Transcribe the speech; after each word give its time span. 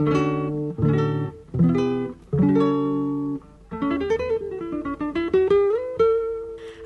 A 0.00 0.04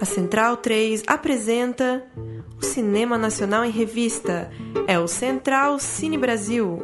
Central 0.06 0.56
3 0.56 1.02
apresenta 1.06 2.02
o 2.56 2.64
Cinema 2.64 3.18
Nacional 3.18 3.66
em 3.66 3.70
Revista. 3.70 4.50
É 4.88 4.98
o 4.98 5.06
Central 5.06 5.78
Cine 5.78 6.16
Brasil. 6.16 6.78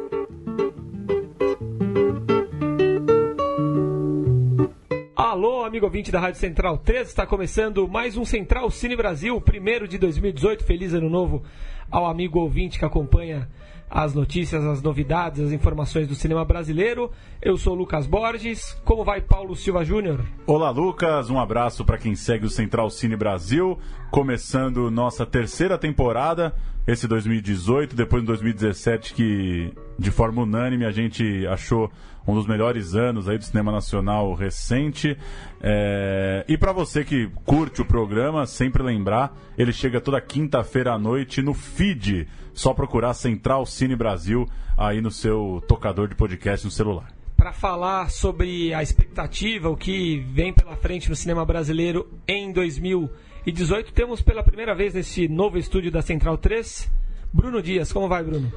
Alô, 5.15 5.63
amigo 5.63 5.87
ouvinte 5.87 6.11
da 6.11 6.19
Rádio 6.19 6.39
Central 6.39 6.77
3, 6.77 7.07
está 7.07 7.25
começando 7.25 7.87
mais 7.87 8.15
um 8.15 8.25
Central 8.25 8.69
Cine 8.69 8.95
Brasil, 8.95 9.41
primeiro 9.41 9.87
de 9.87 9.97
2018. 9.97 10.63
Feliz 10.63 10.93
ano 10.93 11.09
novo 11.09 11.43
ao 11.91 12.05
amigo 12.05 12.39
ouvinte 12.39 12.77
que 12.77 12.85
acompanha 12.85 13.47
as 13.89 14.13
notícias, 14.13 14.63
as 14.63 14.81
novidades, 14.81 15.41
as 15.41 15.51
informações 15.51 16.07
do 16.07 16.13
cinema 16.13 16.45
brasileiro. 16.45 17.11
Eu 17.41 17.57
sou 17.57 17.73
Lucas 17.73 18.05
Borges. 18.05 18.73
Como 18.85 19.03
vai 19.03 19.19
Paulo 19.19 19.55
Silva 19.55 19.83
Júnior? 19.83 20.23
Olá, 20.45 20.69
Lucas. 20.69 21.29
Um 21.29 21.39
abraço 21.39 21.83
para 21.83 21.97
quem 21.97 22.15
segue 22.15 22.45
o 22.45 22.49
Central 22.49 22.89
Cine 22.89 23.15
Brasil. 23.15 23.79
Começando 24.11 24.91
nossa 24.91 25.25
terceira 25.25 25.77
temporada, 25.77 26.53
esse 26.85 27.07
2018, 27.07 27.95
depois 27.95 28.21
de 28.21 28.27
2017 28.27 29.13
que 29.13 29.73
de 29.99 30.11
forma 30.11 30.43
unânime 30.43 30.85
a 30.85 30.91
gente 30.91 31.45
achou 31.47 31.91
um 32.27 32.33
dos 32.33 32.47
melhores 32.47 32.95
anos 32.95 33.27
aí 33.27 33.37
do 33.37 33.43
cinema 33.43 33.71
nacional 33.71 34.33
recente. 34.33 35.17
É... 35.61 36.45
E 36.47 36.57
para 36.57 36.71
você 36.71 37.03
que 37.03 37.29
curte 37.45 37.81
o 37.81 37.85
programa, 37.85 38.45
sempre 38.45 38.83
lembrar, 38.83 39.35
ele 39.57 39.73
chega 39.73 39.99
toda 39.99 40.21
quinta-feira 40.21 40.93
à 40.93 40.99
noite 40.99 41.41
no 41.41 41.53
feed. 41.53 42.27
Só 42.53 42.73
procurar 42.73 43.13
Central 43.13 43.65
Cine 43.65 43.95
Brasil 43.95 44.45
aí 44.77 45.01
no 45.01 45.11
seu 45.11 45.63
tocador 45.67 46.07
de 46.07 46.15
podcast 46.15 46.65
no 46.65 46.71
celular. 46.71 47.11
Para 47.35 47.53
falar 47.53 48.09
sobre 48.09 48.73
a 48.73 48.83
expectativa, 48.83 49.69
o 49.69 49.77
que 49.77 50.19
vem 50.31 50.53
pela 50.53 50.75
frente 50.75 51.09
no 51.09 51.15
cinema 51.15 51.45
brasileiro 51.45 52.05
em 52.27 52.51
2018, 52.51 53.93
temos 53.93 54.21
pela 54.21 54.43
primeira 54.43 54.75
vez 54.75 54.93
nesse 54.93 55.27
novo 55.27 55.57
estúdio 55.57 55.89
da 55.89 56.01
Central 56.01 56.37
3, 56.37 56.91
Bruno 57.31 57.61
Dias. 57.61 57.93
Como 57.93 58.09
vai, 58.09 58.23
Bruno? 58.23 58.51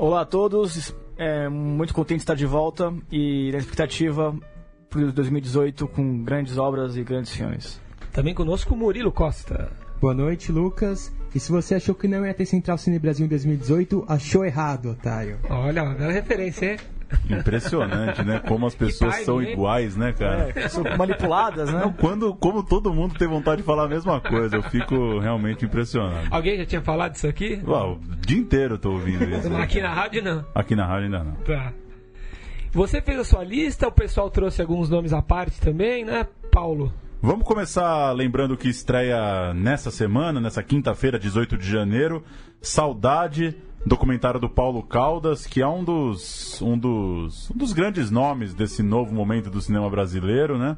Olá 0.00 0.20
a 0.20 0.24
todos, 0.24 0.94
é, 1.16 1.48
muito 1.48 1.92
contente 1.92 2.18
de 2.18 2.22
estar 2.22 2.36
de 2.36 2.46
volta 2.46 2.94
e 3.10 3.50
na 3.50 3.58
expectativa 3.58 4.32
para 4.88 5.10
2018 5.10 5.88
com 5.88 6.22
grandes 6.22 6.56
obras 6.56 6.96
e 6.96 7.02
grandes 7.02 7.32
filmes. 7.32 7.80
Também 8.12 8.32
conosco 8.32 8.76
Murilo 8.76 9.10
Costa. 9.10 9.72
Boa 10.00 10.14
noite, 10.14 10.52
Lucas. 10.52 11.12
E 11.34 11.40
se 11.40 11.50
você 11.50 11.74
achou 11.74 11.96
que 11.96 12.06
não 12.06 12.24
ia 12.24 12.32
ter 12.32 12.46
Central 12.46 12.78
Cine 12.78 12.96
Brasil 12.96 13.26
em 13.26 13.28
2018, 13.28 14.04
achou 14.06 14.44
errado, 14.44 14.92
otário. 14.92 15.40
Olha, 15.50 15.82
uma 15.82 15.94
bela 15.94 16.12
referência, 16.12 16.74
hein? 16.74 16.78
Impressionante, 17.30 18.22
né? 18.22 18.40
Como 18.46 18.66
as 18.66 18.74
pessoas 18.74 19.14
time, 19.14 19.24
são 19.24 19.42
hein? 19.42 19.52
iguais, 19.52 19.96
né, 19.96 20.12
cara? 20.12 20.52
É, 20.54 20.68
são 20.68 20.84
manipuladas, 20.96 21.72
né? 21.72 21.80
Não, 21.80 21.92
quando, 21.92 22.34
como 22.34 22.62
todo 22.62 22.92
mundo 22.92 23.14
tem 23.18 23.28
vontade 23.28 23.62
de 23.62 23.66
falar 23.66 23.84
a 23.84 23.88
mesma 23.88 24.20
coisa, 24.20 24.56
eu 24.56 24.62
fico 24.62 25.18
realmente 25.18 25.64
impressionado. 25.64 26.28
Alguém 26.30 26.58
já 26.58 26.66
tinha 26.66 26.82
falado 26.82 27.12
disso 27.12 27.26
aqui? 27.26 27.60
Uau, 27.66 27.94
o 27.94 28.16
dia 28.16 28.38
inteiro 28.38 28.74
eu 28.74 28.78
tô 28.78 28.92
ouvindo 28.92 29.24
isso. 29.24 29.54
Aqui 29.56 29.80
na 29.80 29.92
rádio 29.92 30.22
não. 30.22 30.44
Aqui 30.54 30.76
na 30.76 30.86
rádio 30.86 31.04
ainda 31.04 31.24
não. 31.24 31.34
Tá. 31.36 31.72
Você 32.72 33.00
fez 33.00 33.18
a 33.18 33.24
sua 33.24 33.42
lista, 33.42 33.88
o 33.88 33.92
pessoal 33.92 34.30
trouxe 34.30 34.60
alguns 34.60 34.90
nomes 34.90 35.12
à 35.12 35.22
parte 35.22 35.60
também, 35.60 36.04
né, 36.04 36.26
Paulo? 36.52 36.92
Vamos 37.20 37.44
começar 37.44 38.12
lembrando 38.12 38.56
que 38.56 38.68
estreia 38.68 39.52
nessa 39.52 39.90
semana, 39.90 40.40
nessa 40.40 40.62
quinta-feira, 40.62 41.18
18 41.18 41.56
de 41.56 41.68
janeiro, 41.68 42.22
Saudade, 42.60 43.56
documentário 43.86 44.40
do 44.40 44.48
Paulo 44.48 44.82
Caldas, 44.82 45.46
que 45.46 45.62
é 45.62 45.66
um 45.66 45.84
dos, 45.84 46.60
um 46.60 46.76
dos, 46.76 47.50
um 47.50 47.56
dos 47.56 47.72
grandes 47.72 48.10
nomes 48.10 48.54
desse 48.54 48.82
novo 48.82 49.14
momento 49.14 49.50
do 49.50 49.60
cinema 49.60 49.88
brasileiro, 49.88 50.58
né? 50.58 50.76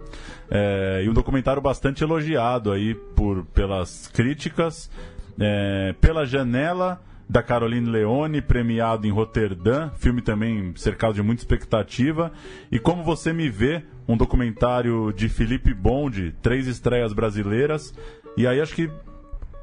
É, 0.51 1.03
e 1.05 1.09
um 1.09 1.15
documentário 1.15 1.61
bastante 1.61 2.05
elogiado 2.05 2.73
aí 2.73 2.95
por, 2.95 3.45
pelas 3.47 4.09
críticas, 4.09 4.91
é, 5.39 5.95
pela 6.01 6.25
janela 6.25 7.01
da 7.29 7.45
Caroline 7.45 7.89
Leone, 7.89 8.43
premiado 8.43 9.07
em 9.07 9.11
Roterdã, 9.11 9.91
filme 9.91 10.21
também 10.21 10.73
cercado 10.75 11.15
de 11.15 11.23
muita 11.23 11.43
expectativa. 11.43 12.33
E 12.73 12.79
Como 12.79 13.05
Você 13.05 13.33
Me 13.33 13.49
Vê, 13.49 13.85
um 14.09 14.17
documentário 14.17 15.13
de 15.13 15.29
Felipe 15.29 15.73
Bonde, 15.73 16.35
três 16.43 16.67
estreias 16.67 17.13
brasileiras. 17.13 17.95
E 18.37 18.49
aí 18.49 18.61
acho 18.61 18.75
que 18.75 18.91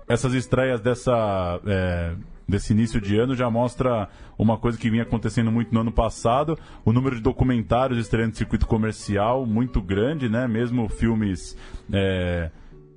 essas 0.07 0.33
estreias 0.33 0.79
dessa, 0.79 1.59
é, 1.65 2.13
desse 2.47 2.73
início 2.73 3.01
de 3.01 3.17
ano 3.17 3.35
já 3.35 3.49
mostra 3.49 4.07
uma 4.37 4.57
coisa 4.57 4.77
que 4.77 4.89
vinha 4.89 5.03
acontecendo 5.03 5.51
muito 5.51 5.73
no 5.73 5.81
ano 5.81 5.91
passado, 5.91 6.57
o 6.85 6.93
número 6.93 7.15
de 7.15 7.21
documentários 7.21 7.99
estreando 7.99 8.29
no 8.29 8.35
circuito 8.35 8.65
comercial 8.65 9.45
muito 9.45 9.81
grande, 9.81 10.29
né? 10.29 10.47
Mesmo 10.47 10.87
filmes 10.87 11.57
é, 11.91 12.49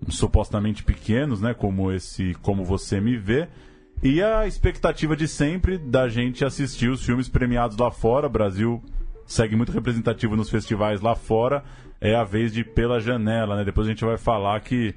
supostamente 0.09 0.85
pequenos, 0.85 1.41
né? 1.41 1.53
Como 1.53 1.91
esse 1.91 2.35
Como 2.43 2.65
Você 2.65 3.01
Me 3.01 3.17
Vê. 3.17 3.49
E 4.03 4.23
a 4.23 4.47
expectativa 4.47 5.15
de 5.15 5.29
sempre 5.29 5.77
da 5.77 6.09
gente 6.09 6.45
assistir 6.45 6.89
os 6.89 7.05
filmes 7.05 7.29
premiados 7.29 7.77
lá 7.77 7.91
fora. 7.91 8.29
O 8.29 8.31
Brasil 8.31 8.83
segue 9.27 9.55
muito 9.55 9.73
representativo 9.73 10.37
nos 10.37 10.49
festivais 10.49 11.01
lá 11.01 11.15
fora. 11.15 11.63
É 12.01 12.15
a 12.15 12.25
vez 12.25 12.53
de 12.53 12.65
Pela 12.65 12.99
Janela, 12.99 13.57
né? 13.57 13.65
Depois 13.65 13.87
a 13.87 13.91
gente 13.91 14.05
vai 14.05 14.17
falar 14.17 14.59
que, 14.61 14.95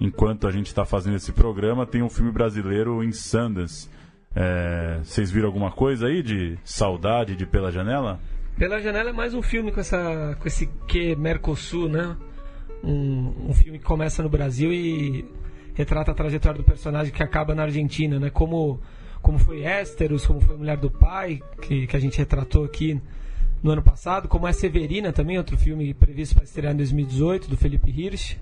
enquanto 0.00 0.46
a 0.46 0.50
gente 0.50 0.68
está 0.68 0.86
fazendo 0.86 1.16
esse 1.16 1.32
programa, 1.32 1.84
tem 1.84 2.02
um 2.02 2.08
filme 2.08 2.32
brasileiro 2.32 3.04
em 3.04 3.12
Sundance. 3.12 3.90
É, 4.38 4.98
Vocês 5.02 5.30
viram 5.30 5.46
alguma 5.46 5.72
coisa 5.72 6.08
aí 6.08 6.22
de 6.22 6.58
saudade 6.62 7.34
de 7.34 7.46
Pela 7.46 7.72
Janela? 7.72 8.20
Pela 8.58 8.78
Janela 8.80 9.08
é 9.08 9.12
mais 9.12 9.32
um 9.32 9.40
filme 9.40 9.72
com, 9.72 9.80
essa, 9.80 10.36
com 10.38 10.46
esse 10.46 10.66
que 10.86 11.16
Mercosul, 11.16 11.88
né? 11.88 12.14
Um, 12.84 13.48
um 13.48 13.54
filme 13.54 13.78
que 13.78 13.84
começa 13.84 14.22
no 14.22 14.28
Brasil 14.28 14.70
e 14.70 15.24
retrata 15.72 16.10
a 16.10 16.14
trajetória 16.14 16.58
do 16.58 16.64
personagem 16.64 17.12
que 17.12 17.22
acaba 17.22 17.54
na 17.54 17.62
Argentina, 17.62 18.18
né? 18.18 18.28
Como, 18.28 18.78
como 19.22 19.38
foi 19.38 19.62
Ésteros, 19.62 20.26
como 20.26 20.38
foi 20.42 20.54
a 20.54 20.58
Mulher 20.58 20.76
do 20.76 20.90
Pai, 20.90 21.40
que, 21.62 21.86
que 21.86 21.96
a 21.96 22.00
gente 22.00 22.18
retratou 22.18 22.62
aqui 22.64 23.00
no 23.62 23.70
ano 23.70 23.82
passado, 23.82 24.28
como 24.28 24.46
é 24.46 24.52
Severina 24.52 25.14
também, 25.14 25.38
outro 25.38 25.56
filme 25.56 25.94
previsto 25.94 26.34
para 26.34 26.44
estrear 26.44 26.74
em 26.74 26.76
2018, 26.76 27.48
do 27.48 27.56
Felipe 27.56 27.90
Hirsch. 27.90 28.36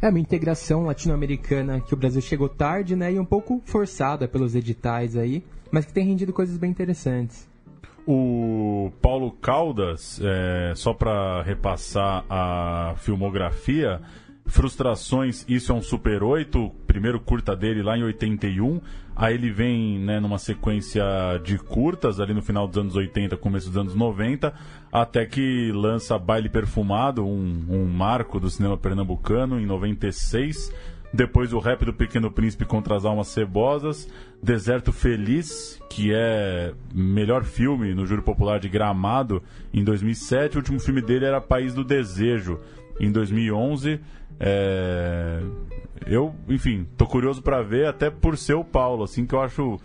É 0.00 0.08
uma 0.08 0.20
integração 0.20 0.84
latino-americana 0.84 1.80
que 1.80 1.94
o 1.94 1.96
Brasil 1.96 2.20
chegou 2.20 2.48
tarde, 2.48 2.94
né? 2.94 3.12
E 3.12 3.18
um 3.18 3.24
pouco 3.24 3.62
forçada 3.64 4.28
pelos 4.28 4.54
editais 4.54 5.16
aí, 5.16 5.42
mas 5.70 5.84
que 5.84 5.92
tem 5.92 6.06
rendido 6.06 6.32
coisas 6.32 6.58
bem 6.58 6.70
interessantes. 6.70 7.48
O 8.06 8.92
Paulo 9.00 9.32
Caldas, 9.32 10.20
é, 10.22 10.74
só 10.74 10.92
para 10.92 11.42
repassar 11.42 12.22
a 12.28 12.94
filmografia, 12.98 14.02
Frustrações, 14.46 15.44
isso 15.48 15.72
é 15.72 15.74
um 15.74 15.80
Super 15.80 16.22
8, 16.22 16.70
primeiro 16.86 17.18
curta 17.18 17.56
dele 17.56 17.82
lá 17.82 17.96
em 17.96 18.02
81. 18.02 18.80
Aí 19.16 19.34
ele 19.34 19.50
vem 19.50 19.98
né, 19.98 20.20
numa 20.20 20.38
sequência 20.38 21.02
de 21.42 21.56
curtas 21.56 22.20
ali 22.20 22.34
no 22.34 22.42
final 22.42 22.68
dos 22.68 22.76
anos 22.76 22.96
80, 22.96 23.36
começo 23.38 23.68
dos 23.68 23.76
anos 23.76 23.94
90, 23.94 24.52
até 24.92 25.24
que 25.24 25.72
lança 25.72 26.18
Baile 26.18 26.48
Perfumado, 26.48 27.24
um, 27.24 27.64
um 27.70 27.84
marco 27.86 28.38
do 28.38 28.50
cinema 28.50 28.76
pernambucano, 28.76 29.58
em 29.58 29.64
96. 29.64 30.70
Depois 31.14 31.52
o 31.52 31.60
Rap 31.60 31.84
do 31.84 31.94
Pequeno 31.94 32.28
Príncipe 32.28 32.64
contra 32.64 32.96
as 32.96 33.04
Almas 33.04 33.28
Cebosas. 33.28 34.08
Deserto 34.42 34.92
Feliz, 34.92 35.80
que 35.88 36.12
é 36.12 36.74
melhor 36.92 37.44
filme 37.44 37.94
no 37.94 38.04
Júri 38.04 38.20
Popular 38.20 38.58
de 38.58 38.68
Gramado, 38.68 39.40
em 39.72 39.84
2007. 39.84 40.56
O 40.56 40.58
último 40.58 40.80
filme 40.80 41.00
dele 41.00 41.24
era 41.24 41.40
País 41.40 41.72
do 41.72 41.84
Desejo, 41.84 42.58
em 43.00 43.10
2011. 43.10 44.00
É... 44.40 45.40
Eu, 46.06 46.34
enfim, 46.48 46.86
tô 46.98 47.06
curioso 47.06 47.40
para 47.40 47.62
ver, 47.62 47.86
até 47.86 48.10
por 48.10 48.36
ser 48.36 48.54
o 48.54 48.64
Paulo, 48.64 49.04
assim, 49.04 49.24
que 49.24 49.34
eu 49.34 49.40
acho. 49.40 49.78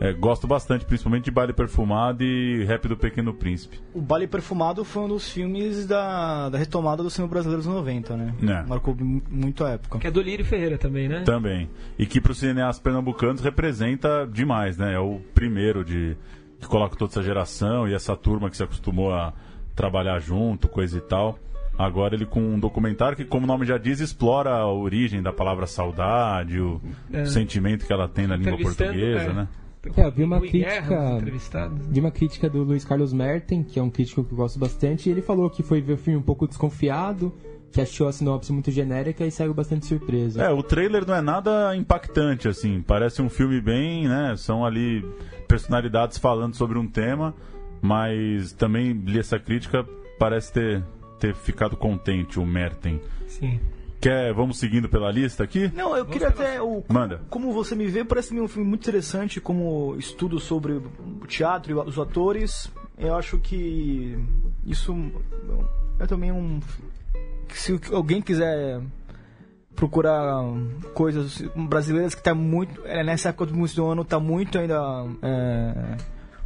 é, 0.00 0.12
gosto 0.12 0.46
bastante, 0.46 0.84
principalmente 0.84 1.24
de 1.24 1.30
Baile 1.32 1.52
Perfumado 1.52 2.22
e 2.22 2.62
Rap 2.64 2.86
do 2.86 2.96
Pequeno 2.96 3.34
Príncipe. 3.34 3.80
O 3.92 4.00
Baile 4.00 4.28
Perfumado 4.28 4.84
foi 4.84 5.02
um 5.02 5.08
dos 5.08 5.28
filmes 5.30 5.84
da, 5.86 6.48
da 6.48 6.58
retomada 6.58 7.02
do 7.02 7.10
cinema 7.10 7.30
brasileiro 7.30 7.62
dos 7.62 7.72
90, 7.72 8.16
né? 8.16 8.34
É. 8.42 8.68
Marcou 8.68 8.94
mu- 8.94 9.22
muito 9.28 9.64
a 9.64 9.70
época. 9.70 9.98
Que 9.98 10.06
é 10.06 10.10
do 10.10 10.20
Lírio 10.20 10.44
Ferreira 10.44 10.78
também, 10.78 11.08
né? 11.08 11.22
Também. 11.22 11.68
E 11.98 12.06
que 12.06 12.20
para 12.20 12.32
os 12.32 12.38
cineastas 12.38 12.80
pernambucanos 12.82 13.40
representa 13.40 14.28
demais, 14.30 14.76
né? 14.76 14.94
É 14.94 14.98
o 14.98 15.20
primeiro 15.34 15.84
de 15.84 16.16
que 16.60 16.68
coloca 16.68 16.94
toda 16.96 17.10
essa 17.10 17.22
geração 17.22 17.88
e 17.88 17.94
essa 17.94 18.14
turma 18.16 18.48
que 18.48 18.56
se 18.56 18.62
acostumou 18.62 19.12
a 19.12 19.32
trabalhar 19.74 20.20
junto, 20.20 20.68
coisa 20.68 20.98
e 20.98 21.00
tal. 21.00 21.36
Agora 21.76 22.14
ele 22.14 22.24
com 22.26 22.40
um 22.40 22.58
documentário 22.58 23.16
que, 23.16 23.24
como 23.24 23.44
o 23.44 23.46
nome 23.46 23.66
já 23.66 23.76
diz, 23.78 24.00
explora 24.00 24.50
a 24.50 24.70
origem 24.72 25.22
da 25.22 25.32
palavra 25.32 25.66
saudade, 25.66 26.60
o 26.60 26.80
É. 27.12 27.24
sentimento 27.24 27.86
que 27.86 27.92
ela 27.92 28.08
tem 28.08 28.26
na 28.26 28.36
língua 28.36 28.58
portuguesa, 28.58 29.30
é. 29.30 29.32
né? 29.32 29.48
É, 29.96 30.06
eu 30.06 30.10
vi 30.10 30.24
uma 30.24 30.40
crítica-. 30.40 31.20
De 31.90 32.00
uma 32.00 32.10
crítica 32.10 32.48
do 32.48 32.62
Luiz 32.62 32.84
Carlos 32.84 33.12
Merten, 33.12 33.62
que 33.62 33.78
é 33.78 33.82
um 33.82 33.90
crítico 33.90 34.24
que 34.24 34.32
eu 34.32 34.36
gosto 34.36 34.58
bastante, 34.58 35.08
e 35.08 35.12
ele 35.12 35.20
falou 35.20 35.50
que 35.50 35.62
foi 35.62 35.80
ver 35.82 35.94
o 35.94 35.98
filme 35.98 36.18
um 36.18 36.22
pouco 36.22 36.46
desconfiado, 36.48 37.34
que 37.70 37.80
achou 37.80 38.08
a 38.08 38.12
sinopse 38.12 38.52
muito 38.52 38.70
genérica 38.70 39.26
e 39.26 39.30
saiu 39.30 39.52
bastante 39.52 39.84
surpreso. 39.84 40.40
É, 40.40 40.48
o 40.50 40.62
trailer 40.62 41.06
não 41.06 41.14
é 41.14 41.20
nada 41.20 41.76
impactante, 41.76 42.48
assim. 42.48 42.80
Parece 42.80 43.20
um 43.20 43.28
filme 43.28 43.60
bem, 43.60 44.08
né? 44.08 44.34
São 44.36 44.64
ali 44.64 45.04
personalidades 45.48 46.16
falando 46.16 46.54
sobre 46.54 46.78
um 46.78 46.86
tema, 46.88 47.34
mas 47.82 48.52
também 48.52 48.92
li 48.92 49.18
essa 49.18 49.38
crítica, 49.38 49.84
parece 50.18 50.52
ter, 50.52 50.84
ter 51.18 51.34
ficado 51.34 51.76
contente 51.76 52.38
o 52.38 52.46
Merten. 52.46 53.00
Sim. 53.26 53.60
Quer, 54.00 54.34
vamos 54.34 54.58
seguindo 54.58 54.86
pela 54.86 55.10
lista 55.10 55.42
aqui? 55.42 55.72
Não, 55.74 55.96
eu 55.96 56.04
queria 56.04 56.28
até. 56.28 56.60
O, 56.60 56.84
Manda. 56.88 57.22
Como 57.30 57.52
você 57.52 57.74
me 57.74 57.86
vê, 57.86 58.04
parece-me 58.04 58.40
um 58.40 58.46
filme 58.46 58.68
muito 58.68 58.82
interessante 58.82 59.40
como 59.40 59.96
estudo 59.98 60.38
sobre 60.38 60.74
o 60.74 61.26
teatro 61.26 61.72
e 61.72 61.74
os 61.74 61.98
atores. 61.98 62.70
Eu 62.98 63.16
acho 63.16 63.38
que 63.38 64.18
isso 64.66 64.94
é 65.98 66.06
também 66.06 66.30
um. 66.30 66.60
Se 67.48 67.80
alguém 67.92 68.20
quiser 68.20 68.82
procurar 69.74 70.44
coisas 70.92 71.42
brasileiras 71.56 72.14
que 72.14 72.22
tá 72.22 72.34
muito. 72.34 72.82
É, 72.84 73.02
nessa 73.02 73.30
época 73.30 73.46
do 73.46 73.56
início 73.56 73.76
do 73.76 73.86
ano 73.86 74.04
tá 74.04 74.20
muito 74.20 74.58
ainda. 74.58 74.78
É, 75.22 75.96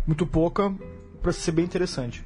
muito 0.07 0.25
pouca, 0.25 0.73
para 1.21 1.33
ser 1.33 1.53
bem 1.53 1.65
interessante. 1.65 2.25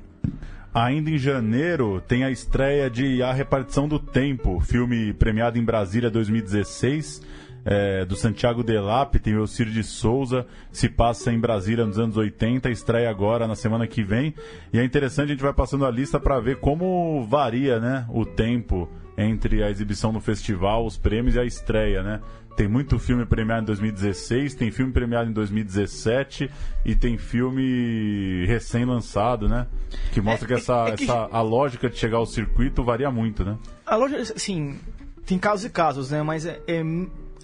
Ainda 0.74 1.10
em 1.10 1.19
janeiro 1.19 2.00
tem 2.00 2.24
a 2.24 2.30
estreia 2.30 2.88
de 2.88 3.22
A 3.22 3.30
Repartição 3.30 3.86
do 3.86 3.98
Tempo, 3.98 4.58
filme 4.60 5.12
premiado 5.12 5.58
em 5.58 5.64
Brasília 5.64 6.10
2016, 6.10 7.20
é, 7.62 8.06
do 8.06 8.16
Santiago 8.16 8.64
Delap, 8.64 9.19
tem 9.19 9.36
o 9.36 9.46
Ciro 9.46 9.70
de 9.70 9.84
Souza, 9.84 10.46
se 10.70 10.88
passa 10.88 11.30
em 11.30 11.38
Brasília 11.38 11.84
nos 11.84 11.98
anos 11.98 12.16
80, 12.16 12.70
estreia 12.70 13.10
agora 13.10 13.46
na 13.46 13.54
semana 13.54 13.86
que 13.86 14.02
vem. 14.02 14.34
E 14.72 14.78
é 14.78 14.84
interessante, 14.84 15.26
a 15.26 15.32
gente 15.32 15.42
vai 15.42 15.52
passando 15.52 15.84
a 15.84 15.90
lista 15.90 16.19
para 16.19 16.40
ver 16.40 16.56
como 16.56 17.22
varia 17.26 17.78
né, 17.78 18.06
o 18.08 18.24
tempo 18.24 18.88
entre 19.16 19.62
a 19.62 19.69
exibição 19.70 20.10
no 20.10 20.20
festival, 20.20 20.86
os 20.86 20.96
prêmios 20.96 21.34
e 21.34 21.38
a 21.38 21.44
estreia, 21.44 22.02
né? 22.02 22.20
Tem 22.56 22.69
muito 22.69 22.99
filme 22.99 23.25
premiado 23.25 23.62
em 23.62 23.66
2016, 23.66 24.54
tem 24.54 24.70
filme 24.70 24.93
premiado 24.93 25.28
em 25.31 25.32
2017 25.32 26.50
e 26.84 26.94
tem 26.94 27.16
filme 27.16 28.44
recém-lançado, 28.46 29.49
né? 29.49 29.66
Que 30.12 30.20
mostra 30.20 30.46
É, 30.46 30.49
que, 30.49 30.54
essa, 30.54 30.88
é- 30.88 30.90
é 30.93 30.96
que- 30.96 31.04
essa- 31.04 31.28
a 31.32 31.40
lógica 31.40 31.88
de 31.88 31.96
chegar 31.96 32.19
ao 32.19 32.26
circuito 32.26 32.84
varia 32.84 33.10
muito, 33.10 33.44
né? 33.44 33.56
A 33.87 33.96
loja, 33.96 34.19
assim, 34.20 34.78
tem 35.25 35.38
casos 35.38 35.64
e 35.64 35.70
casos, 35.70 36.10
né? 36.10 36.22
Mas 36.22 36.44
é, 36.46 36.60
é 36.66 36.82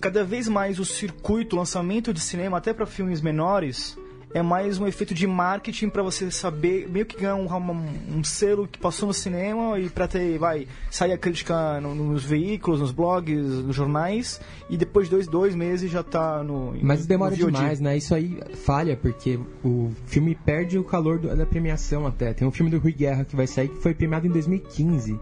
cada 0.00 0.22
vez 0.24 0.46
mais 0.48 0.78
o 0.78 0.84
circuito, 0.84 1.56
o 1.56 1.58
lançamento 1.58 2.12
de 2.12 2.20
cinema, 2.20 2.58
até 2.58 2.72
para 2.72 2.86
filmes 2.86 3.20
menores, 3.20 3.96
é 4.34 4.42
mais 4.42 4.78
um 4.78 4.86
efeito 4.86 5.14
de 5.14 5.26
marketing 5.26 5.88
para 5.88 6.02
você 6.02 6.30
saber, 6.30 6.86
meio 6.88 7.06
que 7.06 7.16
ganhar 7.16 7.34
um, 7.36 7.46
um- 7.50 8.18
um 8.18 8.24
selo 8.24 8.68
que 8.68 8.78
passou 8.78 9.06
no 9.06 9.14
cinema 9.14 9.78
e 9.78 9.88
para 9.88 10.06
ter, 10.06 10.38
vai, 10.38 10.66
sair 10.90 11.12
a 11.12 11.18
crítica 11.18 11.80
no- 11.80 11.94
nos 11.94 12.24
veículos, 12.24 12.80
nos 12.80 12.92
blogs, 12.92 13.38
nos 13.64 13.74
jornais, 13.74 14.40
e 14.68 14.76
depois 14.76 15.06
de 15.06 15.12
dois, 15.12 15.26
dois 15.26 15.54
meses 15.54 15.90
já 15.90 16.02
tá 16.02 16.42
no. 16.44 16.74
Mas 16.82 17.06
demora 17.06 17.30
no 17.30 17.36
demais, 17.52 17.80
né? 17.80 17.96
Isso 17.96 18.14
aí 18.14 18.38
falha, 18.64 18.96
porque 18.96 19.38
o 19.64 19.90
filme 20.06 20.34
perde 20.34 20.78
o 20.78 20.84
calor 20.84 21.18
do- 21.18 21.34
da 21.34 21.46
premiação 21.46 22.06
até. 22.06 22.34
Tem 22.34 22.46
um 22.46 22.50
filme 22.52 22.70
do 22.70 22.78
Rui 22.78 22.92
Guerra 22.92 23.24
que 23.24 23.34
vai 23.34 23.46
sair 23.46 23.68
que 23.68 23.76
foi 23.82 23.94
premiado 23.94 24.26
em 24.26 24.30
2015. 24.30 25.18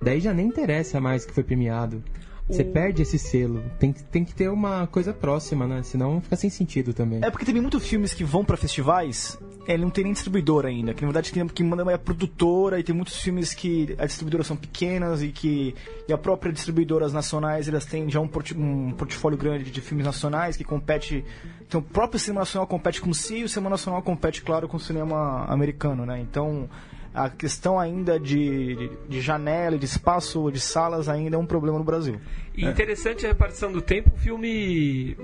Daí 0.00 0.20
já 0.20 0.32
nem 0.34 0.46
interessa 0.46 1.00
mais 1.00 1.24
que 1.24 1.32
foi 1.32 1.42
premiado. 1.42 2.02
Você 2.48 2.62
O- 2.62 2.70
perde 2.72 3.00
esse 3.02 3.18
selo. 3.18 3.62
Tem, 3.78 3.92
que- 3.92 4.02
tem 4.04 4.24
que 4.24 4.34
ter 4.34 4.48
uma 4.50 4.86
coisa 4.86 5.12
próxima, 5.14 5.66
né? 5.66 5.82
Senão 5.82 6.20
fica 6.20 6.36
sem 6.36 6.50
sentido 6.50 6.92
também. 6.92 7.20
É 7.22 7.30
porque 7.30 7.44
tem 7.44 7.54
muitos 7.60 7.86
filmes 7.86 8.12
que 8.12 8.22
vão 8.22 8.44
pra 8.44 8.56
festivais, 8.56 9.38
ele 9.66 9.82
não 9.82 9.88
tem 9.90 10.04
nem 10.04 10.12
distribuidor 10.12 10.66
ainda. 10.66 10.92
Que 10.92 11.00
na 11.00 11.08
verdade 11.08 11.32
quem, 11.32 11.46
quem 11.48 11.66
manda 11.66 11.90
é 11.90 11.94
a 11.94 11.98
produtora 11.98 12.78
e 12.78 12.82
tem 12.82 12.94
muitos 12.94 13.16
filmes 13.18 13.54
que 13.54 13.94
as 13.98 14.08
distribuidoras 14.08 14.46
são 14.46 14.56
pequenas 14.58 15.22
e 15.22 15.28
que 15.28 15.74
e 16.06 16.12
a 16.12 16.18
própria 16.18 16.52
distribuidoras 16.52 17.14
nacionais 17.14 17.66
elas 17.66 17.86
têm 17.86 18.10
já 18.10 18.20
um, 18.20 18.28
porti- 18.28 18.54
um 18.54 18.92
portfólio 18.92 19.38
grande 19.38 19.70
de 19.70 19.80
filmes 19.80 20.04
nacionais 20.04 20.54
que 20.54 20.64
compete. 20.64 21.24
Então 21.66 21.80
o 21.80 21.82
próprio 21.82 22.20
cinema 22.20 22.40
nacional 22.42 22.66
compete 22.66 23.00
com 23.00 23.14
CI 23.14 23.38
e 23.38 23.44
o 23.44 23.48
cinema 23.48 23.70
nacional 23.70 24.02
compete, 24.02 24.42
claro, 24.42 24.68
com 24.68 24.76
o 24.76 24.80
cinema 24.80 25.46
americano, 25.48 26.04
né? 26.04 26.20
Então 26.20 26.68
a 27.14 27.30
questão 27.30 27.78
ainda 27.78 28.18
de, 28.18 28.90
de, 29.08 29.20
janela, 29.20 29.78
de 29.78 29.84
espaço, 29.84 30.50
de 30.50 30.58
salas 30.58 31.08
ainda 31.08 31.36
é 31.36 31.38
um 31.38 31.46
problema 31.46 31.78
no 31.78 31.84
Brasil. 31.84 32.20
E 32.56 32.64
interessante 32.64 33.24
a 33.24 33.28
repartição 33.28 33.70
do 33.70 33.80
tempo, 33.80 34.10
o 34.12 34.18
filme 34.18 35.16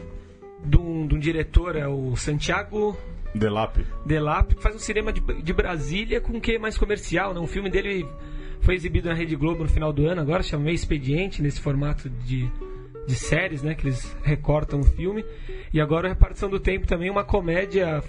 de 0.65 0.77
um, 0.77 1.07
de 1.07 1.15
um 1.17 1.19
diretor, 1.19 1.75
é 1.75 1.89
o 1.89 2.15
Santiago 2.15 2.97
Delap. 3.35 3.85
Delap, 4.07 4.55
que 4.55 4.63
faz 4.63 4.77
um 4.77 4.79
cinema 4.79 5.13
de, 5.13 5.21
de 5.21 5.53
Brasília 5.53 6.21
com 6.21 6.39
o 6.39 6.41
que 6.41 6.59
mais 6.61 6.79
comercial, 6.79 7.35
né? 7.35 7.41
Um 7.41 7.47
filme 7.47 7.69
dele 7.69 8.07
foi 8.61 8.77
exibido 8.77 9.09
na 9.09 9.15
Rede 9.15 9.35
Globo 9.35 9.65
no 9.65 9.69
final 9.69 9.93
do 9.93 10.07
ano, 10.07 10.21
agora 10.21 10.45
chama 10.45 10.65
Meio 10.65 10.75
Expediente, 10.75 11.43
nesse 11.43 11.61
formato 11.61 12.09
de, 12.09 12.49
de 13.07 13.15
séries, 13.17 13.63
né? 13.63 13.75
Que 13.75 13.89
eles 13.89 14.17
recortam 14.23 14.81
o 14.81 14.85
filme. 14.85 15.25
E 15.73 15.81
agora 15.81 16.07
a 16.07 16.13
repartição 16.13 16.49
do 16.49 16.61
tempo 16.61 16.87
também, 16.87 17.11
uma 17.11 17.25
comédia 17.25 18.01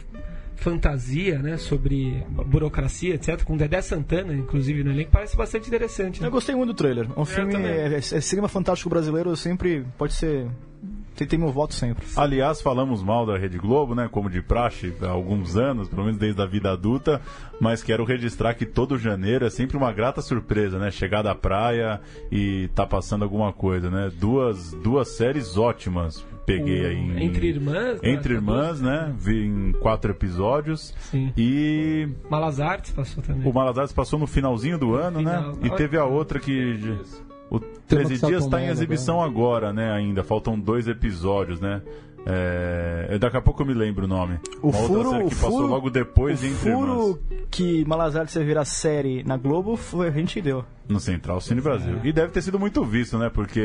fantasia, 0.62 1.40
né? 1.40 1.58
Sobre 1.58 2.24
burocracia, 2.46 3.16
etc. 3.16 3.44
Com 3.44 3.58
Dedé 3.58 3.81
Santana, 3.81 4.34
inclusive, 4.34 4.84
no 4.84 4.92
elenco. 4.92 5.12
Parece 5.12 5.36
bastante 5.36 5.68
interessante, 5.68 6.22
né? 6.22 6.28
Eu 6.28 6.31
gostei 6.31 6.56
muito 6.56 6.69
do 6.69 6.75
trailer. 6.75 7.08
É 7.16 7.19
um 7.19 7.25
filme. 7.25 7.52
também. 7.52 7.72
É, 7.72 7.96
é 7.96 8.02
cinema 8.02 8.48
fantástico 8.48 8.90
brasileiro, 8.90 9.36
sempre 9.36 9.86
pode 9.98 10.13
ser. 10.13 10.48
Tem, 11.16 11.28
tem 11.28 11.38
meu 11.38 11.52
voto 11.52 11.74
sempre. 11.74 12.06
Aliás, 12.16 12.62
falamos 12.62 13.04
mal 13.04 13.25
da 13.25 13.38
Rede 13.38 13.58
Globo, 13.58 13.94
né? 13.94 14.08
Como 14.10 14.30
de 14.30 14.42
praxe 14.42 14.94
há 15.02 15.10
alguns 15.10 15.58
anos, 15.58 15.90
pelo 15.90 16.04
menos 16.04 16.18
desde 16.18 16.42
a 16.42 16.46
vida 16.46 16.72
adulta, 16.72 17.19
mas 17.60 17.84
quero 17.84 18.06
registrar 18.06 18.54
que 18.54 18.66
todo 18.66 18.98
janeiro 18.98 19.46
é 19.46 19.50
sempre 19.50 19.78
uma 19.78 19.92
grata 19.92 20.22
surpresa, 20.22 20.80
né? 20.80 20.90
Chegar 20.90 21.22
da 21.22 21.36
praia 21.36 22.00
e 22.31 22.69
tá 22.74 22.86
passando 22.86 23.24
alguma 23.24 23.52
coisa, 23.52 23.90
né? 23.90 24.12
Duas, 24.18 24.74
duas 24.75 25.10
séries 25.10 25.57
ótimas 25.57 26.25
peguei 26.46 26.86
aí. 26.86 26.96
em- 26.98 27.24
Entre 27.26 27.48
Irmãs. 27.48 28.02
né? 28.02 28.12
Entre 28.12 28.34
Irmãs, 28.34 28.82
né? 28.82 29.14
Vi 29.18 29.46
em 29.46 29.72
quatro 29.74 30.12
episódios. 30.12 30.94
Sim. 31.00 31.32
E 31.38 32.08
Malas 32.30 32.60
Artes 32.60 32.92
passou 32.92 33.24
também. 33.24 33.48
o 33.50 33.54
Malazares 33.54 33.92
passou 33.92 34.18
no 34.20 34.28
finalzinho 34.28 34.78
do 34.78 34.96
ano, 34.96 35.20
Final. 35.20 35.52
né? 35.54 35.58
E 35.64 35.70
teve 35.72 35.98
a 35.98 36.06
outra 36.06 36.40
que. 36.40 36.80
O 37.50 37.60
13 37.60 38.18
que 38.18 38.26
Dias 38.28 38.46
está 38.46 38.62
em 38.62 38.68
exibição 38.70 39.22
agora, 39.22 39.74
né? 39.74 39.92
Ainda. 39.92 40.24
Faltam 40.24 40.58
dois 40.60 40.88
episódios, 40.88 41.60
né? 41.60 41.82
É, 42.26 43.18
Daqui 43.20 43.36
a 43.38 43.42
pouco 43.42 43.62
eu 43.64 43.66
me 43.66 43.74
lembro 43.74 44.06
o 44.06 44.08
nome. 44.08 44.40
O 44.62 44.70
Uma 44.70 44.78
outra 44.80 44.88
furo, 44.96 45.10
série 45.10 45.24
o 45.24 45.28
que 45.30 45.36
passou 45.36 45.52
furo, 45.52 45.68
logo 45.68 45.90
depois 45.90 46.42
o 46.44 46.48
furo 46.50 46.92
Irmãs. 47.30 47.48
que 47.50 47.84
Malazarte 47.86 48.38
ia 48.40 48.46
virar 48.46 48.64
série 48.66 49.24
na 49.24 49.38
Globo 49.38 49.76
foi 49.76 50.08
a 50.08 50.12
gente 50.12 50.40
deu. 50.40 50.64
No 50.92 51.00
Central 51.00 51.40
Cine 51.42 51.62
Brasil. 51.62 52.00
E 52.04 52.12
deve 52.12 52.32
ter 52.32 52.42
sido 52.42 52.60
muito 52.60 52.84
visto, 52.84 53.18
né? 53.18 53.30
Porque 53.34 53.62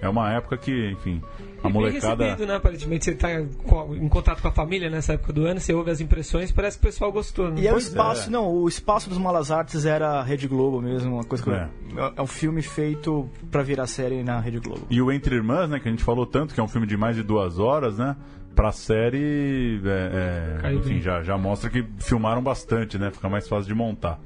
é 0.00 0.08
uma 0.08 0.32
época 0.32 0.56
que, 0.56 0.90
enfim, 0.92 1.20
a 1.58 1.60
E 1.60 1.62
bem 1.64 1.72
molecada. 1.72 2.24
recebido, 2.24 2.46
né? 2.48 2.56
Aparentemente 2.56 3.04
você 3.04 3.14
tá 3.14 3.28
co- 3.66 3.94
em 3.94 4.08
contato 4.08 4.40
com 4.40 4.48
a 4.48 4.52
família 4.52 4.88
nessa 4.88 5.12
época 5.12 5.32
do 5.32 5.44
ano, 5.44 5.60
você 5.60 5.72
ouve 5.74 5.90
as 5.90 6.00
impressões, 6.00 6.50
parece 6.50 6.78
que 6.78 6.86
o 6.86 6.88
pessoal 6.88 7.12
gostou, 7.12 7.50
né? 7.50 7.60
E 7.60 7.66
é 7.68 7.74
o 7.74 7.78
espaço, 7.78 8.28
é. 8.28 8.32
não, 8.32 8.48
o 8.48 8.66
espaço 8.68 9.08
dos 9.10 9.18
Malas 9.18 9.50
Artes 9.50 9.84
era 9.84 10.20
a 10.20 10.22
Rede 10.22 10.48
Globo 10.48 10.80
mesmo, 10.80 11.14
uma 11.14 11.24
coisa 11.24 11.44
que 11.44 11.50
É. 11.50 11.68
é. 11.96 12.12
é 12.16 12.22
um 12.22 12.26
filme 12.26 12.62
feito 12.62 13.28
pra 13.50 13.62
virar 13.62 13.86
série 13.86 14.22
na 14.22 14.40
Rede 14.40 14.58
Globo. 14.60 14.86
E 14.88 15.00
o 15.02 15.12
Entre 15.12 15.34
Irmãs, 15.36 15.68
né? 15.68 15.78
Que 15.78 15.88
a 15.88 15.90
gente 15.90 16.02
falou 16.02 16.24
tanto, 16.26 16.54
que 16.54 16.60
é 16.60 16.62
um 16.62 16.68
filme 16.68 16.86
de 16.86 16.96
mais 16.96 17.16
de 17.16 17.22
duas 17.22 17.58
horas, 17.58 17.98
né? 17.98 18.16
Pra 18.54 18.72
série, 18.72 19.80
é, 19.84 20.56
é, 20.58 20.60
Caiu 20.60 20.78
enfim, 20.80 21.00
já, 21.00 21.22
já 21.22 21.38
mostra 21.38 21.70
que 21.70 21.84
filmaram 21.98 22.42
bastante, 22.42 22.98
né? 22.98 23.10
Fica 23.10 23.28
mais 23.28 23.48
fácil 23.48 23.66
de 23.68 23.74
montar. 23.74 24.18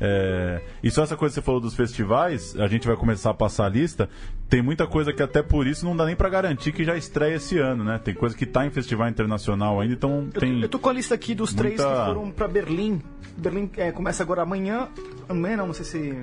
É, 0.00 0.60
e 0.82 0.90
só 0.90 1.02
essa 1.02 1.16
coisa 1.16 1.32
que 1.34 1.40
você 1.40 1.44
falou 1.44 1.60
dos 1.60 1.74
festivais, 1.74 2.54
a 2.60 2.68
gente 2.68 2.86
vai 2.86 2.96
começar 2.96 3.30
a 3.30 3.34
passar 3.34 3.66
a 3.66 3.68
lista. 3.68 4.08
Tem 4.48 4.62
muita 4.62 4.86
coisa 4.86 5.12
que 5.12 5.22
até 5.22 5.42
por 5.42 5.66
isso 5.66 5.84
não 5.84 5.96
dá 5.96 6.04
nem 6.04 6.14
pra 6.14 6.28
garantir 6.28 6.72
que 6.72 6.84
já 6.84 6.96
estreia 6.96 7.36
esse 7.36 7.58
ano, 7.58 7.82
né? 7.82 7.98
Tem 7.98 8.14
coisa 8.14 8.36
que 8.36 8.46
tá 8.46 8.64
em 8.66 8.70
festival 8.70 9.08
internacional 9.08 9.80
ainda, 9.80 9.94
então 9.94 10.28
Eu, 10.32 10.40
tem. 10.40 10.60
eu 10.60 10.68
tô 10.68 10.78
com 10.78 10.90
a 10.90 10.92
lista 10.92 11.14
aqui 11.14 11.34
dos 11.34 11.52
três 11.54 11.80
muita- 11.80 11.98
que 12.00 12.06
foram 12.06 12.30
pra 12.30 12.46
Berlim. 12.46 13.00
Berlim 13.36 13.68
é, 13.76 13.90
começa 13.90 14.22
agora 14.22 14.42
amanhã. 14.42 14.88
Amanhã 15.28 15.56
não, 15.56 15.66
não 15.68 15.74
sei 15.74 15.84
se. 15.84 16.18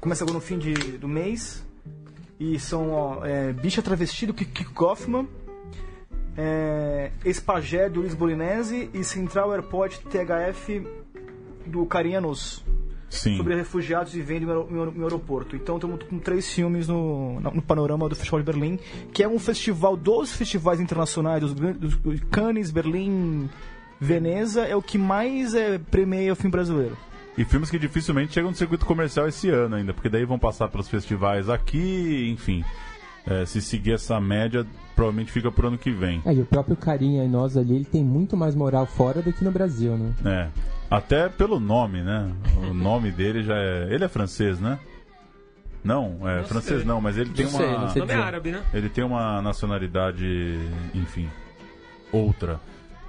Começa 0.00 0.24
agora 0.24 0.36
no 0.38 0.40
fim 0.42 0.58
de, 0.58 0.72
do 0.72 1.08
mês. 1.08 1.62
E 2.40 2.58
são 2.58 2.90
ó, 2.92 3.24
é, 3.26 3.52
Bicha 3.52 3.82
Travesti 3.82 4.26
do 4.26 4.34
Kiki 4.34 4.64
Goffman. 4.72 5.28
É, 6.36 7.10
Espagé 7.24 7.88
do 7.88 8.00
Luiz 8.00 8.14
Bolinese 8.14 8.88
e 8.94 9.04
Central 9.04 9.52
Airport 9.52 9.98
THF 10.04 10.86
do 11.66 11.84
Carianos 11.86 12.64
Sim. 13.10 13.36
sobre 13.36 13.54
refugiados 13.54 14.12
vivendo 14.14 14.46
no, 14.46 14.80
aero- 14.80 14.92
no 14.92 15.04
aeroporto. 15.04 15.54
Então 15.54 15.76
estamos 15.76 16.02
com 16.04 16.18
três 16.18 16.50
filmes 16.50 16.88
no, 16.88 17.38
no 17.40 17.60
panorama 17.62 18.08
do 18.08 18.14
Festival 18.16 18.40
de 18.40 18.46
Berlim, 18.46 18.78
que 19.12 19.22
é 19.22 19.28
um 19.28 19.38
festival 19.38 19.96
dos 19.96 20.32
festivais 20.32 20.80
internacionais, 20.80 21.42
dos 21.42 21.54
dos 21.96 22.20
Cannes, 22.30 22.70
Berlim, 22.70 23.48
Veneza, 24.00 24.62
é 24.62 24.74
o 24.74 24.82
que 24.82 24.96
mais 24.98 25.54
é, 25.54 25.78
premia 25.78 26.32
o 26.32 26.36
filme 26.36 26.50
brasileiro. 26.50 26.96
E 27.36 27.44
filmes 27.44 27.70
que 27.70 27.78
dificilmente 27.78 28.32
chegam 28.34 28.50
no 28.50 28.56
circuito 28.56 28.84
comercial 28.84 29.28
esse 29.28 29.48
ano 29.48 29.76
ainda, 29.76 29.94
porque 29.94 30.08
daí 30.08 30.24
vão 30.24 30.38
passar 30.38 30.68
pelos 30.68 30.88
festivais 30.88 31.48
aqui, 31.48 32.28
enfim. 32.30 32.64
É, 33.26 33.46
se 33.46 33.62
seguir 33.62 33.92
essa 33.92 34.20
média, 34.20 34.66
provavelmente 34.94 35.32
fica 35.32 35.50
pro 35.50 35.68
ano 35.68 35.78
que 35.78 35.90
vem. 35.90 36.22
É, 36.24 36.32
e 36.34 36.40
o 36.40 36.44
próprio 36.46 36.76
Carinha 36.76 37.24
e 37.24 37.28
nós 37.28 37.56
ali, 37.56 37.74
ele 37.76 37.84
tem 37.84 38.04
muito 38.04 38.36
mais 38.36 38.54
moral 38.54 38.86
fora 38.86 39.20
do 39.22 39.32
que 39.32 39.44
no 39.44 39.50
Brasil, 39.50 39.96
né? 39.96 40.12
É. 40.24 40.48
Até 40.90 41.28
pelo 41.28 41.58
nome, 41.58 42.02
né? 42.02 42.30
O 42.70 42.72
nome 42.74 43.10
dele 43.10 43.42
já 43.42 43.56
é. 43.56 43.88
Ele 43.94 44.04
é 44.04 44.08
francês, 44.08 44.60
né? 44.60 44.78
Não, 45.84 46.18
é 46.28 46.38
Não 46.38 46.44
francês 46.44 46.78
sei. 46.80 46.86
não, 46.88 47.00
mas 47.00 47.18
ele 47.18 47.30
tem 47.30 47.44
Não 47.46 47.52
sei, 47.52 47.66
uma. 47.66 47.78
não 47.80 47.88
sei 47.90 48.02
é 48.02 48.06
dizer. 48.06 48.18
árabe, 48.20 48.52
né? 48.52 48.62
Ele 48.72 48.88
tem 48.88 49.02
uma 49.02 49.42
nacionalidade, 49.42 50.58
enfim, 50.94 51.28
outra. 52.12 52.60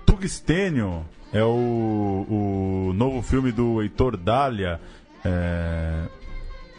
Tugstênio 0.05 1.05
é 1.31 1.43
o, 1.43 2.87
o 2.89 2.93
novo 2.93 3.21
filme 3.21 3.51
do 3.51 3.81
Heitor 3.81 4.17
Dália. 4.17 4.79
é, 5.23 6.03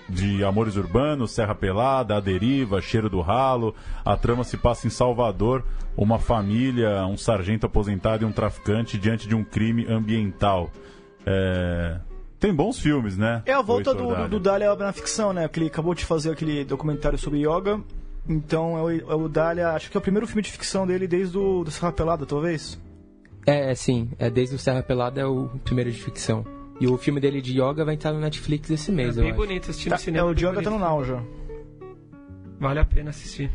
de 0.08 0.44
Amores 0.44 0.76
Urbanos, 0.76 1.30
Serra 1.30 1.54
Pelada, 1.54 2.16
A 2.16 2.20
Deriva, 2.20 2.80
Cheiro 2.80 3.08
do 3.08 3.20
Ralo. 3.20 3.74
A 4.04 4.16
trama 4.16 4.44
se 4.44 4.56
passa 4.56 4.86
em 4.86 4.90
Salvador, 4.90 5.64
uma 5.96 6.18
família, 6.18 7.06
um 7.06 7.16
sargento 7.16 7.66
aposentado 7.66 8.24
e 8.24 8.26
um 8.26 8.32
traficante 8.32 8.98
diante 8.98 9.26
de 9.26 9.34
um 9.34 9.42
crime 9.42 9.86
ambiental. 9.86 10.70
É, 11.26 11.98
Tem 12.38 12.52
bons 12.54 12.78
filmes, 12.78 13.16
né? 13.16 13.42
É 13.46 13.52
a 13.52 13.62
volta 13.62 13.94
do, 13.94 14.08
Dália. 14.08 14.28
do 14.28 14.40
Dália 14.40 14.74
na 14.76 14.92
ficção, 14.92 15.32
né? 15.32 15.48
Que 15.48 15.58
ele 15.60 15.66
acabou 15.68 15.94
de 15.94 16.04
fazer 16.04 16.32
aquele 16.32 16.64
documentário 16.64 17.18
sobre 17.18 17.38
yoga. 17.40 17.80
Então 18.28 18.78
é 18.78 18.82
o, 18.82 18.90
é 19.12 19.14
o 19.14 19.28
Dália, 19.28 19.70
acho 19.70 19.90
que 19.90 19.96
é 19.96 20.00
o 20.00 20.02
primeiro 20.02 20.26
filme 20.26 20.42
de 20.42 20.50
ficção 20.50 20.86
dele 20.86 21.06
desde 21.06 21.36
o 21.36 21.62
do 21.62 21.70
Serra 21.70 21.92
Pelada, 21.92 22.24
talvez. 22.24 22.80
É, 23.46 23.70
é, 23.70 23.74
sim. 23.74 24.10
É 24.18 24.30
desde 24.30 24.54
o 24.56 24.58
Serra 24.58 24.82
Pelada 24.82 25.20
é 25.20 25.26
o 25.26 25.48
primeiro 25.62 25.90
de 25.90 26.02
ficção. 26.02 26.44
E 26.80 26.86
o 26.88 26.96
filme 26.98 27.20
dele 27.20 27.40
de 27.40 27.52
yoga 27.60 27.84
vai 27.84 27.94
estar 27.94 28.12
no 28.12 28.20
Netflix 28.20 28.68
esse 28.70 28.90
É 28.90 28.94
mês, 28.94 29.16
eu 29.16 29.22
bem 29.22 29.32
acho. 29.32 29.40
bonito 29.40 29.70
assistir 29.70 29.90
Tá, 29.90 29.96
no 29.96 30.00
cinema. 30.02 30.28
é, 30.28 30.30
o 30.30 30.34
bem 30.34 30.44
yoga 30.44 30.62
tá 30.62 30.70
no 30.70 30.78
bonito. 30.78 30.90
Now 30.90 31.04
já. 31.04 31.22
Vale 32.58 32.78
a 32.80 32.84
pena 32.84 33.10
assistir. 33.10 33.50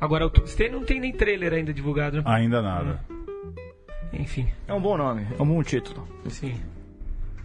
Agora, 0.00 0.26
o 0.26 0.30
Tungstênio 0.30 0.78
não 0.78 0.84
tem 0.84 1.00
nem 1.00 1.12
trailer 1.12 1.52
ainda 1.52 1.72
divulgado, 1.72 2.18
né? 2.18 2.22
Ainda 2.26 2.60
nada. 2.60 3.00
Enfim, 4.12 4.46
É 4.68 4.72
um 4.74 4.80
bom 4.80 4.96
nome, 4.96 5.26
é 5.38 5.42
um 5.42 5.46
bom 5.46 5.62
título. 5.62 6.06
sim. 6.28 6.54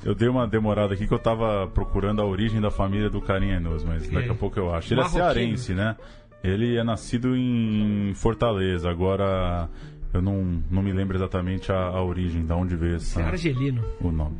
Eu 0.05 0.15
dei 0.15 0.29
uma 0.29 0.47
demorada 0.47 0.93
aqui 0.93 1.05
que 1.05 1.13
eu 1.13 1.19
tava 1.19 1.67
procurando 1.73 2.21
a 2.21 2.25
origem 2.25 2.61
da 2.61 2.71
família 2.71 3.09
do 3.09 3.19
Carinha 3.21 3.55
Enos, 3.57 3.83
mas 3.83 4.03
daqui 4.03 4.15
aí? 4.17 4.29
a 4.29 4.33
pouco 4.33 4.57
eu 4.57 4.73
acho. 4.73 4.93
Ele 4.93 5.01
é 5.01 5.03
Marroquino. 5.03 5.25
cearense, 5.33 5.73
né? 5.73 5.97
Ele 6.41 6.77
é 6.77 6.83
nascido 6.85 7.35
em 7.35 8.13
Fortaleza, 8.15 8.89
agora 8.89 9.67
eu 10.13 10.21
não, 10.21 10.61
não 10.69 10.81
me 10.81 10.91
lembro 10.91 11.17
exatamente 11.17 11.71
a, 11.71 11.75
a 11.77 12.03
origem, 12.03 12.45
de 12.45 12.53
onde 12.53 12.75
veio 12.75 12.95
essa, 12.95 13.21
É 13.21 13.25
argelino. 13.25 13.83
o 14.01 14.11
nome. 14.11 14.37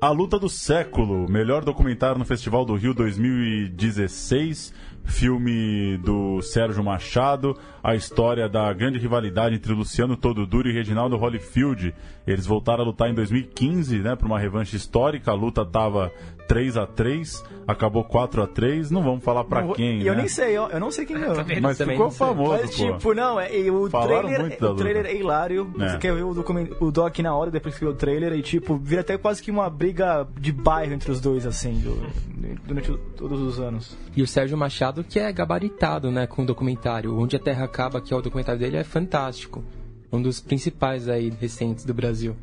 A 0.00 0.08
Luta 0.10 0.38
do 0.38 0.48
Século, 0.48 1.28
melhor 1.30 1.62
documentário 1.64 2.18
no 2.18 2.24
Festival 2.24 2.64
do 2.64 2.74
Rio 2.74 2.94
2016. 2.94 4.72
Filme 5.02 5.96
do 6.04 6.40
Sérgio 6.42 6.84
Machado, 6.84 7.56
a 7.82 7.94
história 7.94 8.48
da 8.48 8.72
grande 8.72 8.98
rivalidade 8.98 9.54
entre 9.56 9.72
Luciano 9.72 10.16
Toduduro 10.16 10.68
e 10.68 10.72
Reginaldo 10.72 11.16
Holyfield. 11.16 11.94
Eles 12.32 12.46
voltaram 12.46 12.82
a 12.82 12.86
lutar 12.86 13.10
em 13.10 13.14
2015, 13.14 13.98
né, 13.98 14.14
para 14.16 14.26
uma 14.26 14.38
revanche 14.38 14.76
histórica. 14.76 15.30
A 15.30 15.34
luta 15.34 15.64
tava 15.64 16.12
3 16.48 16.76
a 16.76 16.86
3 16.86 17.44
acabou 17.66 18.02
4 18.02 18.42
a 18.42 18.46
3 18.46 18.90
Não 18.90 19.02
vamos 19.04 19.22
falar 19.22 19.42
vou- 19.44 19.74
quem, 19.74 20.00
E 20.02 20.06
eu 20.06 20.14
né? 20.14 20.20
nem 20.20 20.28
sei, 20.28 20.56
eu, 20.56 20.64
eu 20.68 20.80
não 20.80 20.90
sei 20.90 21.06
quem 21.06 21.16
ganhou. 21.18 21.34
Também 21.36 21.60
Mas 21.60 21.78
ficou 21.78 22.10
famoso, 22.10 22.52
Mas, 22.62 22.74
tipo, 22.74 23.14
não, 23.14 23.38
é, 23.38 23.48
o 23.70 23.88
Falaram 23.88 24.28
trailer, 24.28 24.64
o 24.64 24.74
trailer 24.74 25.06
é 25.06 25.14
hilário. 25.16 25.72
É. 25.78 25.88
Você 25.90 25.98
quer 25.98 26.14
ver 26.14 26.24
o, 26.24 26.30
o 26.80 26.90
doc 26.90 27.18
na 27.20 27.34
hora, 27.34 27.50
depois 27.50 27.74
que 27.78 27.84
vê 27.84 27.90
o 27.90 27.94
trailer, 27.94 28.32
e 28.32 28.42
tipo, 28.42 28.76
vira 28.76 29.00
até 29.02 29.16
quase 29.16 29.40
que 29.42 29.50
uma 29.50 29.70
briga 29.70 30.26
de 30.38 30.50
bairro 30.52 30.92
entre 30.92 31.10
os 31.12 31.20
dois, 31.20 31.46
assim, 31.46 31.74
do- 31.78 32.00
durante 32.66 32.90
o- 32.90 32.98
todos 33.16 33.40
os 33.40 33.60
anos. 33.60 33.96
E 34.16 34.22
o 34.22 34.26
Sérgio 34.26 34.56
Machado, 34.58 35.04
que 35.04 35.18
é 35.20 35.32
gabaritado, 35.32 36.10
né, 36.10 36.26
com 36.26 36.42
o 36.42 36.46
documentário. 36.46 37.16
Onde 37.16 37.36
a 37.36 37.38
Terra 37.38 37.64
Acaba, 37.64 38.00
que 38.00 38.12
é 38.12 38.16
o 38.16 38.20
documentário 38.22 38.58
dele, 38.60 38.76
é 38.76 38.84
fantástico. 38.84 39.62
Um 40.12 40.20
dos 40.20 40.40
principais 40.40 41.08
aí 41.08 41.30
recentes 41.30 41.84
do 41.84 41.94
Brasil. 41.94 42.36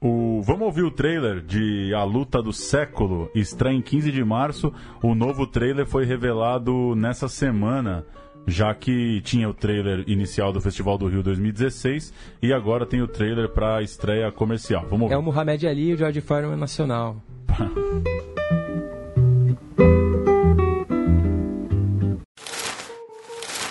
O, 0.00 0.40
vamos 0.42 0.62
ouvir 0.62 0.82
o 0.82 0.90
trailer 0.90 1.42
de 1.42 1.92
A 1.94 2.04
Luta 2.04 2.42
do 2.42 2.54
Século, 2.54 3.30
estreia 3.34 3.76
em 3.76 3.82
15 3.82 4.10
de 4.10 4.24
março. 4.24 4.72
O 5.02 5.14
novo 5.14 5.46
trailer 5.46 5.86
foi 5.86 6.06
revelado 6.06 6.94
nessa 6.96 7.28
semana, 7.28 8.06
já 8.46 8.74
que 8.74 9.20
tinha 9.20 9.48
o 9.48 9.52
trailer 9.52 10.02
inicial 10.08 10.54
do 10.54 10.60
Festival 10.60 10.96
do 10.96 11.06
Rio 11.06 11.22
2016 11.22 12.14
e 12.42 12.50
agora 12.50 12.86
tem 12.86 13.02
o 13.02 13.08
trailer 13.08 13.50
para 13.50 13.76
a 13.76 13.82
estreia 13.82 14.32
comercial. 14.32 14.82
Vamos 14.88 15.02
ouvir. 15.02 15.14
É 15.14 15.18
o 15.18 15.22
Mohamed 15.22 15.66
Ali 15.66 15.88
e 15.90 15.94
o 15.94 15.96
George 15.98 16.22
Foreman 16.22 16.56
nacional. 16.56 17.16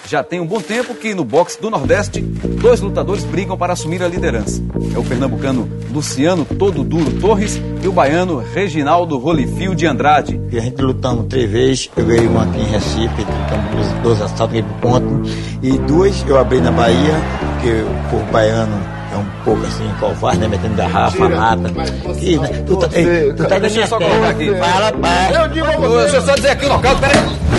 Já 0.09 0.23
tem 0.23 0.39
um 0.39 0.45
bom 0.47 0.59
tempo 0.59 0.95
que 0.95 1.13
no 1.13 1.23
boxe 1.23 1.61
do 1.61 1.69
Nordeste, 1.69 2.19
dois 2.19 2.81
lutadores 2.81 3.23
brigam 3.23 3.55
para 3.55 3.73
assumir 3.73 4.01
a 4.01 4.07
liderança. 4.07 4.59
É 4.95 4.97
o 4.97 5.03
pernambucano 5.03 5.69
Luciano 5.93 6.43
Todo 6.45 6.83
Duro 6.83 7.11
Torres 7.21 7.61
e 7.83 7.87
o 7.87 7.91
baiano 7.91 8.39
Reginaldo 8.39 9.19
Holyfield 9.23 9.75
de 9.75 9.85
Andrade. 9.85 10.41
E 10.51 10.57
a 10.57 10.61
gente 10.61 10.81
lutamos 10.81 11.27
três 11.27 11.47
vezes, 11.47 11.91
eu 11.95 12.03
ganhei 12.03 12.25
uma 12.25 12.41
aqui 12.41 12.59
em 12.59 12.65
Recife, 12.65 13.21
lutamos 13.21 13.71
dois, 13.71 14.01
dois 14.01 14.21
assaltos, 14.23 14.47
ganhei 14.47 14.63
por 14.63 14.89
ponto. 14.89 15.29
E 15.61 15.77
duas 15.77 16.25
eu 16.27 16.39
abri 16.39 16.59
na 16.59 16.71
Bahia, 16.71 17.13
porque 17.53 17.69
o 17.69 18.09
povo 18.09 18.31
baiano 18.31 18.81
é 19.13 19.15
um 19.15 19.43
pouco 19.45 19.63
assim, 19.63 19.87
covarde, 19.99 20.39
né? 20.39 20.47
Metendo 20.47 20.73
garrafa, 20.73 21.27
lata. 21.27 21.71
E, 22.19 22.35
né? 22.35 22.47
Tu 22.65 22.77
tá, 22.77 22.87
ei, 22.93 23.31
tu 23.33 23.43
tá 23.43 23.59
da 23.59 23.67
eu 23.67 23.71
minha 23.73 23.85
só 23.85 23.99
terra. 23.99 24.09
colocar 24.09 24.29
aqui. 24.29 24.55
Fala, 24.55 24.91
pai. 24.91 25.35
Eu 25.35 25.49
digo 25.49 25.67
Deixa 25.99 26.15
eu 26.15 26.21
só 26.23 26.33
dizer 26.33 26.49
aqui 26.49 26.65
o 26.65 26.69
local, 26.69 26.95
peraí. 26.97 27.58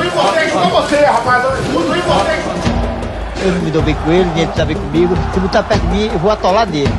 Tudo 0.00 0.08
importante 0.08 0.50
pra 0.52 0.62
você, 0.62 0.96
rapaz. 1.04 1.42
Tudo 1.70 1.96
importante. 1.96 2.42
Eu 3.42 3.52
não 3.52 3.60
me 3.60 3.70
dou 3.70 3.82
bem 3.82 3.94
com 3.94 4.10
ele, 4.10 4.30
nem 4.34 4.44
ele 4.44 4.52
tá 4.52 4.64
bem 4.64 4.76
comigo. 4.76 5.14
Se 5.34 5.40
botar 5.40 5.62
perto 5.62 5.82
de 5.82 5.86
mim, 5.88 6.10
eu 6.10 6.18
vou 6.18 6.30
atolar 6.30 6.66
dele. 6.66 6.92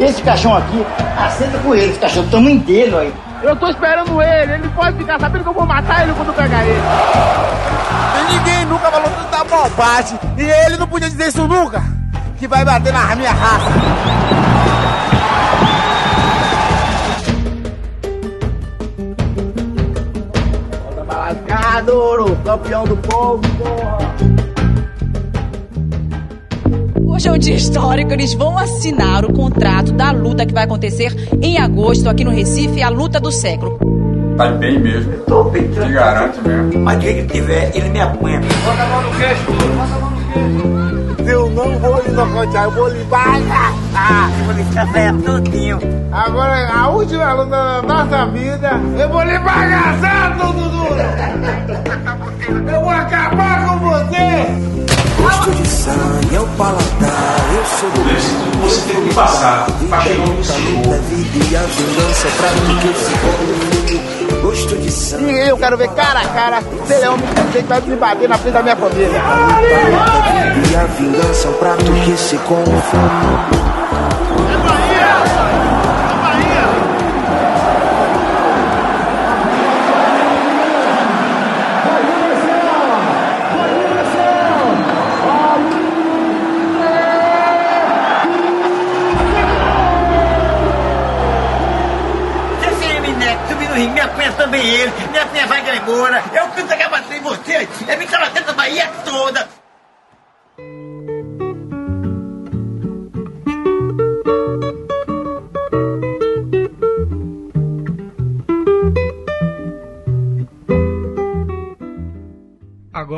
Esse 0.00 0.20
caixão 0.22 0.56
aqui, 0.56 0.84
assenta 1.16 1.58
com 1.58 1.74
ele, 1.74 1.90
esse 1.90 2.00
caixão 2.00 2.24
do 2.24 2.30
tamanho 2.30 2.58
dele, 2.58 2.92
olha. 2.92 3.12
Eu 3.40 3.54
tô 3.54 3.68
esperando 3.68 4.20
ele. 4.20 4.52
Ele 4.54 4.68
pode 4.70 4.96
ficar 4.96 5.20
sabendo 5.20 5.44
que 5.44 5.48
eu 5.48 5.54
vou 5.54 5.64
matar 5.64 6.02
ele 6.02 6.12
quando 6.12 6.34
pegar 6.34 6.64
ele. 6.64 6.82
E 8.18 8.32
ninguém 8.34 8.64
nunca 8.66 8.90
falou 8.90 9.08
tanta 9.08 9.44
bobagem. 9.44 10.18
E 10.36 10.42
ele 10.42 10.76
não 10.76 10.88
podia 10.88 11.08
dizer 11.08 11.28
isso 11.28 11.46
nunca. 11.46 11.84
Que 12.36 12.48
vai 12.48 12.64
bater 12.64 12.92
na 12.92 13.14
minha 13.14 13.30
raça. 13.30 13.70
Lascado, 21.76 22.38
campeão 22.42 22.84
do 22.84 22.96
povo, 22.96 23.42
porra. 23.58 23.98
Hoje 27.04 27.28
é 27.28 27.32
um 27.32 27.38
dia 27.38 27.54
histórico, 27.54 28.12
eles 28.14 28.32
vão 28.32 28.56
assinar 28.56 29.26
o 29.26 29.32
contrato 29.32 29.92
da 29.92 30.10
luta 30.10 30.46
que 30.46 30.54
vai 30.54 30.64
acontecer 30.64 31.14
em 31.42 31.58
agosto 31.58 32.08
aqui 32.08 32.24
no 32.24 32.30
Recife, 32.30 32.82
a 32.82 32.88
luta 32.88 33.20
do 33.20 33.30
século. 33.30 33.78
Tá 34.38 34.52
bem 34.52 34.78
mesmo. 34.78 35.12
Tô 35.26 35.44
bem 35.44 35.68
Te 35.68 35.92
garanto 35.92 36.40
mesmo. 36.46 36.80
Mas 36.80 36.98
quem 36.98 37.18
ele 37.18 37.28
tiver, 37.28 37.70
ele 37.76 37.90
me 37.90 38.00
apanha. 38.00 38.40
Bota 38.40 38.82
a 38.82 38.86
mão 38.86 39.02
no 39.02 39.18
queixo, 39.18 39.44
bota 39.52 39.64
a 39.64 39.68
mão 39.68 39.86
no 39.86 39.96
queixo. 39.96 40.05
Eu 41.26 41.50
não 41.50 41.78
vou 41.78 42.02
lhe 42.02 42.10
nocautear, 42.12 42.64
eu 42.64 42.70
vou 42.70 42.88
lhe 42.88 43.04
bagaçar. 43.04 44.30
Eu 44.38 44.44
vou 44.44 44.54
deixar 44.54 44.86
velho 44.92 45.22
todinho. 45.22 45.78
Agora, 46.12 46.72
a 46.72 46.88
última 46.88 47.32
luta 47.32 47.50
da 47.50 47.82
nossa 47.82 48.26
vida, 48.26 48.80
eu 48.98 49.08
vou 49.08 49.22
lhe 49.22 49.38
bagaçar, 49.38 50.36
tudo 50.38 50.68
duro. 50.70 50.96
Eu 52.72 52.80
vou 52.80 52.90
acabar 52.90 53.66
com 53.66 53.78
você. 53.78 54.76
Gosto 55.20 55.50
de 55.50 55.66
sangue 55.66 56.36
é 56.36 56.40
o 56.40 56.46
paladar, 56.56 57.36
eu 57.54 57.64
sou 57.64 57.90
do 57.90 58.04
Tudo 58.04 58.60
você 58.62 58.92
tem 58.92 59.08
que 59.08 59.14
passar 59.14 59.66
pra 59.88 60.00
chegar 60.02 60.82
da 60.88 60.98
vida 60.98 61.44
e 61.50 61.56
a 61.56 61.62
vingança 61.62 62.28
pra 62.36 62.50
mim 62.50 62.78
que 62.80 62.88
esse 62.88 63.10
povo 63.18 63.75
Gosto 64.56 64.76
de 64.78 64.90
sangue. 64.90 65.32
E 65.32 65.48
eu 65.50 65.58
quero 65.58 65.76
ver 65.76 65.88
cara 65.90 66.20
a 66.20 66.28
cara 66.28 66.62
se 66.62 66.92
ele 66.94 67.04
é 67.04 67.10
homem 67.10 67.26
que 67.52 67.60
vai 67.60 67.80
me 67.82 67.96
bater 67.96 68.26
na 68.26 68.38
frente 68.38 68.54
da 68.54 68.62
minha 68.62 68.76
família. 68.76 69.20
E 70.70 70.76
a 70.76 70.84
vingança 70.84 71.48
é 71.48 71.50
um 71.50 71.54
prato 71.54 71.84
que 71.84 72.16
se 72.16 72.38
come. 72.38 73.65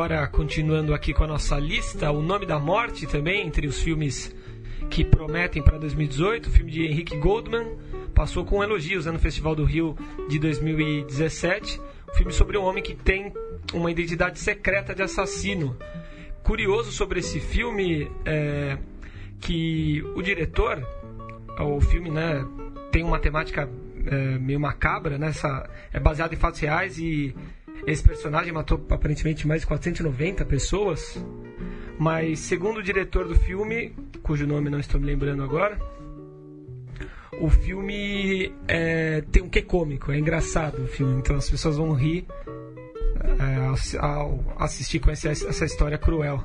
Agora, 0.09 0.27
continuando 0.27 0.95
aqui 0.95 1.13
com 1.13 1.25
a 1.25 1.27
nossa 1.27 1.59
lista, 1.59 2.11
O 2.11 2.23
Nome 2.23 2.47
da 2.47 2.59
Morte 2.59 3.07
também, 3.07 3.47
entre 3.47 3.67
os 3.67 3.83
filmes 3.83 4.35
que 4.89 5.05
prometem 5.05 5.63
para 5.63 5.77
2018, 5.77 6.47
o 6.47 6.51
filme 6.51 6.71
de 6.71 6.87
Henrique 6.87 7.15
Goldman, 7.19 7.77
passou 8.15 8.43
com 8.43 8.65
elogios 8.65 9.05
né, 9.05 9.13
no 9.13 9.19
Festival 9.19 9.55
do 9.55 9.67
Rio 9.67 9.95
de 10.27 10.39
2017. 10.39 11.79
Um 12.09 12.15
filme 12.15 12.33
sobre 12.33 12.57
um 12.57 12.65
homem 12.65 12.83
que 12.83 12.95
tem 12.95 13.35
uma 13.75 13.91
identidade 13.91 14.39
secreta 14.39 14.95
de 14.95 15.03
assassino, 15.03 15.77
curioso 16.43 16.91
sobre 16.91 17.21
esse 17.21 17.39
filme 17.39 18.11
é 18.25 18.79
que 19.39 20.03
o 20.17 20.23
diretor, 20.23 20.83
o 21.61 21.83
filme, 21.83 22.11
né, 22.11 22.47
tem 22.91 23.05
uma 23.05 23.19
temática 23.19 23.69
é, 24.07 24.39
meio 24.39 24.59
macabra, 24.59 25.19
né? 25.19 25.29
Essa, 25.29 25.69
é 25.93 26.01
baseado 26.01 26.33
em 26.33 26.37
fatos 26.37 26.61
reais 26.61 26.99
e 26.99 27.37
esse 27.87 28.03
personagem 28.03 28.53
matou 28.53 28.85
aparentemente 28.91 29.47
mais 29.47 29.63
de 29.63 29.67
490 29.67 30.45
pessoas. 30.45 31.23
Mas 31.99 32.39
segundo 32.41 32.79
o 32.79 32.83
diretor 32.83 33.27
do 33.27 33.35
filme, 33.35 33.95
cujo 34.23 34.47
nome 34.47 34.71
não 34.71 34.79
estou 34.79 35.01
me 35.01 35.07
lembrando 35.07 35.43
agora, 35.43 35.79
o 37.41 37.49
filme 37.49 38.53
é, 38.67 39.21
tem 39.33 39.43
um 39.43 39.49
quê 39.49 39.63
cômico, 39.63 40.13
é 40.13 40.19
engraçado 40.19 40.83
o 40.83 40.87
filme, 40.87 41.19
então 41.19 41.37
as 41.37 41.49
pessoas 41.51 41.77
vão 41.77 41.93
rir 41.93 42.27
é, 43.39 43.99
ao 43.99 44.41
assistir 44.59 44.99
com 44.99 45.11
essa, 45.11 45.29
essa 45.29 45.65
história 45.65 45.99
cruel. 45.99 46.43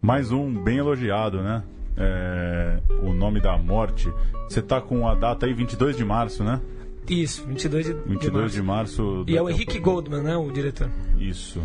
Mais 0.00 0.32
um 0.32 0.52
bem 0.62 0.78
elogiado, 0.78 1.42
né? 1.42 1.62
É, 1.96 2.78
o 3.02 3.12
nome 3.12 3.40
da 3.40 3.56
morte. 3.56 4.12
Você 4.48 4.62
tá 4.62 4.80
com 4.80 5.06
a 5.06 5.14
data 5.14 5.46
aí 5.46 5.54
22 5.54 5.96
de 5.96 6.04
março, 6.04 6.42
né? 6.42 6.60
Isso, 7.08 7.44
22 7.46 7.86
de, 7.86 7.92
22 7.92 8.52
de 8.52 8.62
março. 8.62 9.24
E 9.26 9.36
é 9.36 9.42
o 9.42 9.50
Henrique 9.50 9.78
Goldman, 9.78 10.22
né, 10.22 10.36
o 10.36 10.50
diretor. 10.50 10.90
Isso. 11.18 11.60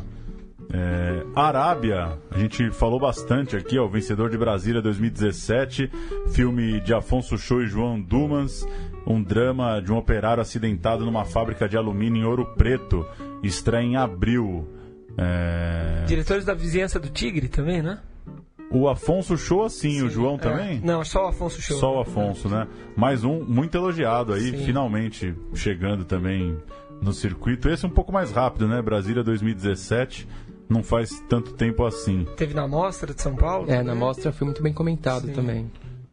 É, 0.73 1.23
Arábia, 1.33 2.17
a 2.29 2.37
gente 2.37 2.69
falou 2.71 2.99
bastante 2.99 3.55
aqui, 3.55 3.79
ó, 3.79 3.85
o 3.85 3.89
vencedor 3.89 4.29
de 4.29 4.37
Brasília 4.37 4.81
2017, 4.81 5.89
filme 6.29 6.81
de 6.81 6.93
Afonso 6.93 7.37
Show 7.37 7.63
e 7.63 7.67
João 7.67 8.01
Dumas, 8.01 8.67
um 9.05 9.23
drama 9.23 9.81
de 9.81 9.93
um 9.93 9.97
operário 9.97 10.41
acidentado 10.41 11.05
numa 11.05 11.23
fábrica 11.23 11.69
de 11.69 11.77
alumínio 11.77 12.21
em 12.21 12.25
Ouro 12.25 12.45
Preto, 12.57 13.05
estreia 13.41 13.83
em 13.83 13.95
abril. 13.95 14.67
É... 15.17 16.03
Diretores 16.05 16.43
da 16.43 16.53
Vizinhança 16.53 16.99
do 16.99 17.09
Tigre 17.09 17.47
também, 17.47 17.81
né? 17.81 17.99
O 18.69 18.89
Afonso 18.89 19.37
Show, 19.37 19.63
assim, 19.63 19.99
Sim, 19.99 20.03
o 20.03 20.09
João 20.09 20.35
é. 20.35 20.37
também? 20.39 20.81
Não, 20.83 21.03
só 21.05 21.25
o 21.25 21.27
Afonso 21.29 21.61
Show. 21.61 21.77
Só 21.77 21.95
o 21.95 21.99
Afonso, 22.01 22.49
né? 22.49 22.67
Mais 22.95 23.23
um 23.23 23.43
muito 23.43 23.75
elogiado 23.75 24.33
aí, 24.33 24.51
Sim. 24.51 24.65
finalmente 24.65 25.33
chegando 25.53 26.03
também 26.03 26.57
no 27.01 27.13
circuito. 27.13 27.69
Esse 27.69 27.85
é 27.85 27.87
um 27.87 27.91
pouco 27.91 28.11
mais 28.11 28.31
rápido, 28.31 28.67
né? 28.67 28.81
Brasília 28.81 29.23
2017 29.23 30.27
não 30.69 30.83
faz 30.83 31.23
tanto 31.29 31.53
tempo 31.53 31.85
assim. 31.85 32.25
Teve 32.35 32.53
na 32.53 32.67
Mostra 32.67 33.13
de 33.13 33.21
São 33.21 33.35
Paulo? 33.35 33.69
É, 33.71 33.81
na 33.81 33.95
Mostra 33.95 34.31
foi 34.31 34.45
muito 34.45 34.61
bem 34.61 34.73
comentado 34.73 35.27
Sim. 35.27 35.33
também. 35.33 35.71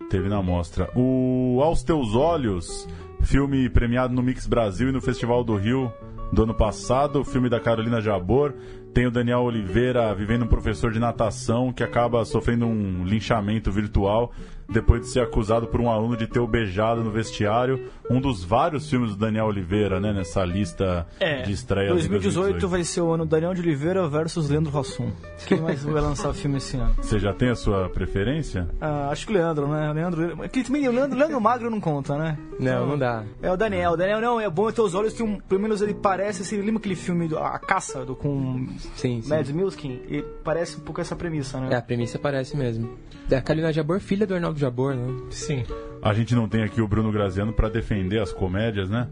Teve 0.08 0.28
na 0.28 0.42
Mostra. 0.42 0.90
O 0.94 1.61
Aos 1.62 1.82
Teus 1.82 2.14
Olhos, 2.14 2.88
filme 3.23 3.68
premiado 3.68 4.14
no 4.14 4.23
Mix 4.23 4.46
Brasil 4.46 4.90
e 4.90 4.92
no 4.92 5.00
Festival 5.00 5.42
do 5.42 5.56
Rio 5.56 5.92
do 6.32 6.44
ano 6.44 6.54
passado, 6.54 7.20
o 7.20 7.25
filme 7.25 7.49
da 7.49 7.58
Carolina 7.58 8.00
Jabor. 8.00 8.54
Tem 8.95 9.09
o 9.09 9.11
Daniel 9.11 9.41
Oliveira 9.41 10.15
vivendo 10.15 10.45
um 10.45 10.47
professor 10.47 10.93
de 10.93 11.01
natação 11.01 11.73
que 11.73 11.83
acaba 11.83 12.25
sofrendo 12.25 12.65
um 12.65 13.05
linchamento 13.05 13.73
virtual 13.73 14.33
depois 14.75 15.00
de 15.00 15.09
ser 15.09 15.21
acusado 15.21 15.69
por 15.69 15.81
um 15.81 15.88
aluno 15.88 16.16
de 16.16 16.26
ter 16.26 16.40
o 16.40 16.47
beijado 16.47 17.02
no 17.02 17.11
vestiário. 17.11 17.88
Um 18.11 18.21
dos 18.21 18.45
vários 18.45 18.90
filmes 18.90 19.11
do 19.12 19.16
Daniel 19.16 19.47
Oliveira, 19.47 19.99
né, 19.99 20.12
nessa 20.12 20.45
lista 20.45 21.07
é, 21.19 21.43
de 21.43 21.52
estreia. 21.52 21.88
2018, 21.90 22.35
2018 22.35 22.69
vai 22.69 22.85
ser 22.85 23.00
o 23.00 23.12
ano 23.12 23.25
Daniel 23.25 23.54
de 23.54 23.61
Oliveira 23.62 24.07
versus 24.07 24.50
Leandro 24.50 24.76
Hassum. 24.78 25.11
Quem 25.47 25.61
mais 25.61 25.83
vai 25.83 26.02
lançar 26.02 26.35
filme 26.35 26.59
esse 26.59 26.76
ano? 26.76 26.95
Você 26.97 27.19
já 27.19 27.33
tem 27.33 27.49
a 27.49 27.54
sua 27.54 27.88
preferência? 27.88 28.69
Ah, 28.81 29.09
acho 29.11 29.26
que 29.26 29.33
o 29.33 29.37
Leandro, 29.37 29.69
né? 29.69 29.90
O 29.90 29.95
Leandro, 29.95 30.21
o 30.23 30.93
Leandro, 30.93 31.19
Leandro 31.19 31.40
Magro 31.40 31.71
não 31.71 31.81
conta, 31.81 32.19
né? 32.19 32.37
Não, 32.59 32.87
não 32.87 32.99
dá. 32.99 33.25
É 33.40 33.50
o 33.50 33.57
Daniel. 33.57 33.93
O 33.93 33.97
Daniel 33.97 34.21
não, 34.21 34.40
é 34.40 34.50
bom 34.50 34.71
ter 34.71 34.83
os 34.83 34.95
olhos, 34.95 35.14
tem 35.14 35.25
um, 35.25 35.38
pelo 35.38 35.61
menos 35.61 35.81
ele 35.81 35.95
parece, 35.95 36.43
assim, 36.43 36.57
lembra 36.59 36.78
aquele 36.78 36.97
filme 36.97 37.28
do, 37.28 37.38
A 37.38 37.59
Caça, 37.59 38.04
do, 38.04 38.14
com 38.14 38.66
sim, 38.97 39.23
sim. 39.23 39.28
Mads 39.28 39.50
Milskin? 39.50 40.00
E 40.09 40.23
parece 40.43 40.76
um 40.76 40.81
pouco 40.81 41.00
essa 41.00 41.16
premissa, 41.16 41.61
né? 41.61 41.69
É, 41.73 41.76
a 41.76 41.83
premissa 41.83 42.19
parece 42.19 42.57
mesmo. 42.57 42.97
É 43.31 43.37
a 43.37 43.43
Carolina 43.43 43.73
Jabor, 43.73 44.00
filha 44.00 44.26
do 44.26 44.35
Arnaldo 44.35 44.59
Jabor, 44.64 44.94
né? 44.94 45.14
Sim. 45.30 45.64
A 46.02 46.14
gente 46.14 46.35
não 46.35 46.49
tem 46.49 46.62
aqui 46.62 46.80
o 46.80 46.88
Bruno 46.88 47.12
Graziano 47.12 47.52
para 47.52 47.68
defender 47.68 48.21
as 48.21 48.33
comédias, 48.33 48.88
né? 48.88 49.09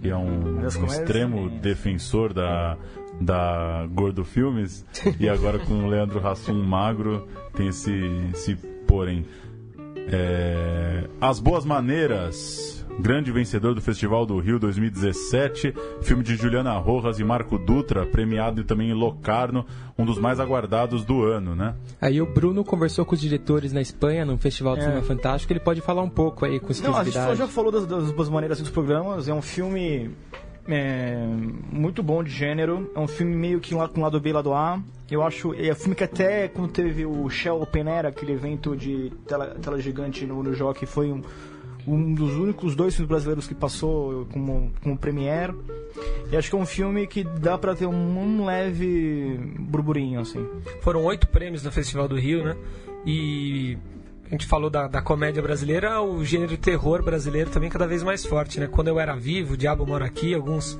Que 0.00 0.10
é 0.10 0.16
um, 0.16 0.58
um 0.60 0.66
extremo 0.66 1.48
defensor 1.48 2.32
da, 2.32 2.76
da 3.20 3.86
Gordo 3.90 4.24
Filmes. 4.24 4.84
e 5.18 5.28
agora 5.28 5.58
com 5.58 5.84
o 5.84 5.86
Leandro 5.86 6.26
Hassum 6.26 6.62
magro 6.62 7.26
tem 7.54 7.68
esse, 7.68 7.92
esse 8.32 8.56
porém. 8.86 9.24
É, 10.12 11.04
as 11.20 11.40
Boas 11.40 11.64
Maneiras 11.64 12.79
grande 13.00 13.32
vencedor 13.32 13.74
do 13.74 13.80
Festival 13.80 14.26
do 14.26 14.38
Rio 14.38 14.58
2017, 14.58 15.74
filme 16.02 16.22
de 16.22 16.36
Juliana 16.36 16.76
Rojas 16.78 17.18
e 17.18 17.24
Marco 17.24 17.58
Dutra, 17.58 18.06
premiado 18.06 18.64
também 18.64 18.90
em 18.90 18.94
Locarno, 18.94 19.64
um 19.98 20.04
dos 20.04 20.18
mais 20.18 20.38
aguardados 20.40 21.04
do 21.04 21.22
ano, 21.22 21.54
né? 21.54 21.74
Aí 22.00 22.20
o 22.20 22.26
Bruno 22.26 22.64
conversou 22.64 23.04
com 23.04 23.14
os 23.14 23.20
diretores 23.20 23.72
na 23.72 23.80
Espanha, 23.80 24.24
num 24.24 24.38
Festival 24.38 24.74
de 24.74 24.82
é. 24.82 24.84
Cinema 24.84 25.02
Fantástico, 25.02 25.52
ele 25.52 25.60
pode 25.60 25.80
falar 25.80 26.02
um 26.02 26.10
pouco 26.10 26.44
aí 26.44 26.60
com 26.60 26.72
Não, 26.82 26.96
a 26.96 27.04
gente 27.04 27.14
já 27.14 27.48
falou 27.48 27.72
das, 27.72 27.86
das 27.86 28.12
boas 28.12 28.28
maneiras 28.28 28.60
dos 28.60 28.70
programas, 28.70 29.28
é 29.28 29.34
um 29.34 29.42
filme 29.42 30.10
é, 30.68 31.16
muito 31.72 32.02
bom 32.02 32.22
de 32.22 32.30
gênero. 32.30 32.90
É 32.94 33.00
um 33.00 33.08
filme 33.08 33.34
meio 33.34 33.60
que 33.60 33.74
com 33.74 34.00
lado 34.00 34.20
B 34.20 34.30
e 34.30 34.32
lado 34.32 34.52
A. 34.52 34.80
Eu 35.10 35.22
acho. 35.22 35.52
É 35.54 35.72
um 35.72 35.74
filme 35.74 35.94
que 35.94 36.04
até 36.04 36.48
quando 36.48 36.70
teve 36.70 37.04
o 37.04 37.28
Shell 37.28 37.60
Open 37.60 37.88
Air, 37.88 38.06
aquele 38.06 38.32
evento 38.32 38.76
de 38.76 39.12
tela, 39.26 39.56
tela 39.60 39.80
gigante 39.80 40.24
no, 40.24 40.42
no 40.42 40.54
Jockey, 40.54 40.86
foi 40.86 41.10
um, 41.10 41.22
um 41.86 42.14
dos 42.14 42.34
únicos 42.36 42.74
dois 42.74 42.94
filmes 42.94 43.08
brasileiros 43.08 43.46
que 43.46 43.54
passou 43.54 44.26
como, 44.32 44.72
como 44.82 44.96
premiere. 44.96 45.54
E 46.30 46.36
acho 46.36 46.48
que 46.48 46.56
é 46.56 46.58
um 46.58 46.66
filme 46.66 47.06
que 47.06 47.24
dá 47.24 47.58
para 47.58 47.74
ter 47.74 47.86
um, 47.86 48.18
um, 48.18 48.44
leve 48.44 49.38
burburinho, 49.58 50.20
assim. 50.20 50.46
Foram 50.80 51.04
oito 51.04 51.26
prêmios 51.28 51.62
no 51.62 51.72
Festival 51.72 52.06
do 52.06 52.16
Rio, 52.16 52.44
né? 52.44 52.56
E 53.04 53.76
a 54.26 54.30
gente 54.30 54.46
falou 54.46 54.70
da, 54.70 54.86
da 54.86 55.02
comédia 55.02 55.42
brasileira, 55.42 56.00
o 56.00 56.24
gênero 56.24 56.56
terror 56.56 57.02
brasileiro 57.02 57.50
também 57.50 57.68
cada 57.68 57.86
vez 57.86 58.02
mais 58.02 58.24
forte, 58.24 58.60
né? 58.60 58.68
Quando 58.68 58.88
eu 58.88 59.00
era 59.00 59.16
vivo, 59.16 59.54
o 59.54 59.56
Diabo 59.56 59.86
Mora 59.86 60.04
Aqui, 60.04 60.34
alguns 60.34 60.78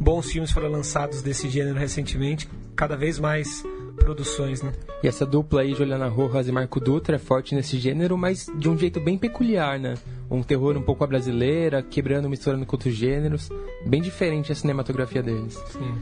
bons 0.00 0.30
filmes 0.30 0.50
foram 0.50 0.70
lançados 0.70 1.20
desse 1.20 1.48
gênero 1.50 1.78
recentemente, 1.78 2.48
cada 2.74 2.96
vez 2.96 3.18
mais 3.18 3.64
produções, 3.98 4.62
né? 4.62 4.72
E 5.02 5.08
essa 5.08 5.26
dupla 5.26 5.62
aí, 5.62 5.74
Juliana 5.74 6.08
Rojas 6.08 6.48
e 6.48 6.52
Marco 6.52 6.80
Dutra, 6.80 7.16
é 7.16 7.18
forte 7.18 7.54
nesse 7.54 7.78
gênero, 7.78 8.16
mas 8.16 8.50
de 8.56 8.68
um 8.68 8.76
jeito 8.78 9.00
bem 9.00 9.18
peculiar, 9.18 9.78
né? 9.78 9.94
Um 10.30 10.42
terror 10.42 10.76
um 10.76 10.82
pouco 10.82 11.04
a 11.04 11.06
brasileira, 11.06 11.82
quebrando, 11.82 12.28
misturando 12.28 12.64
com 12.64 12.76
outros 12.76 12.94
gêneros. 12.94 13.48
Bem 13.86 14.00
diferente 14.00 14.52
a 14.52 14.54
cinematografia 14.54 15.22
deles. 15.22 15.54
Sim. 15.70 15.94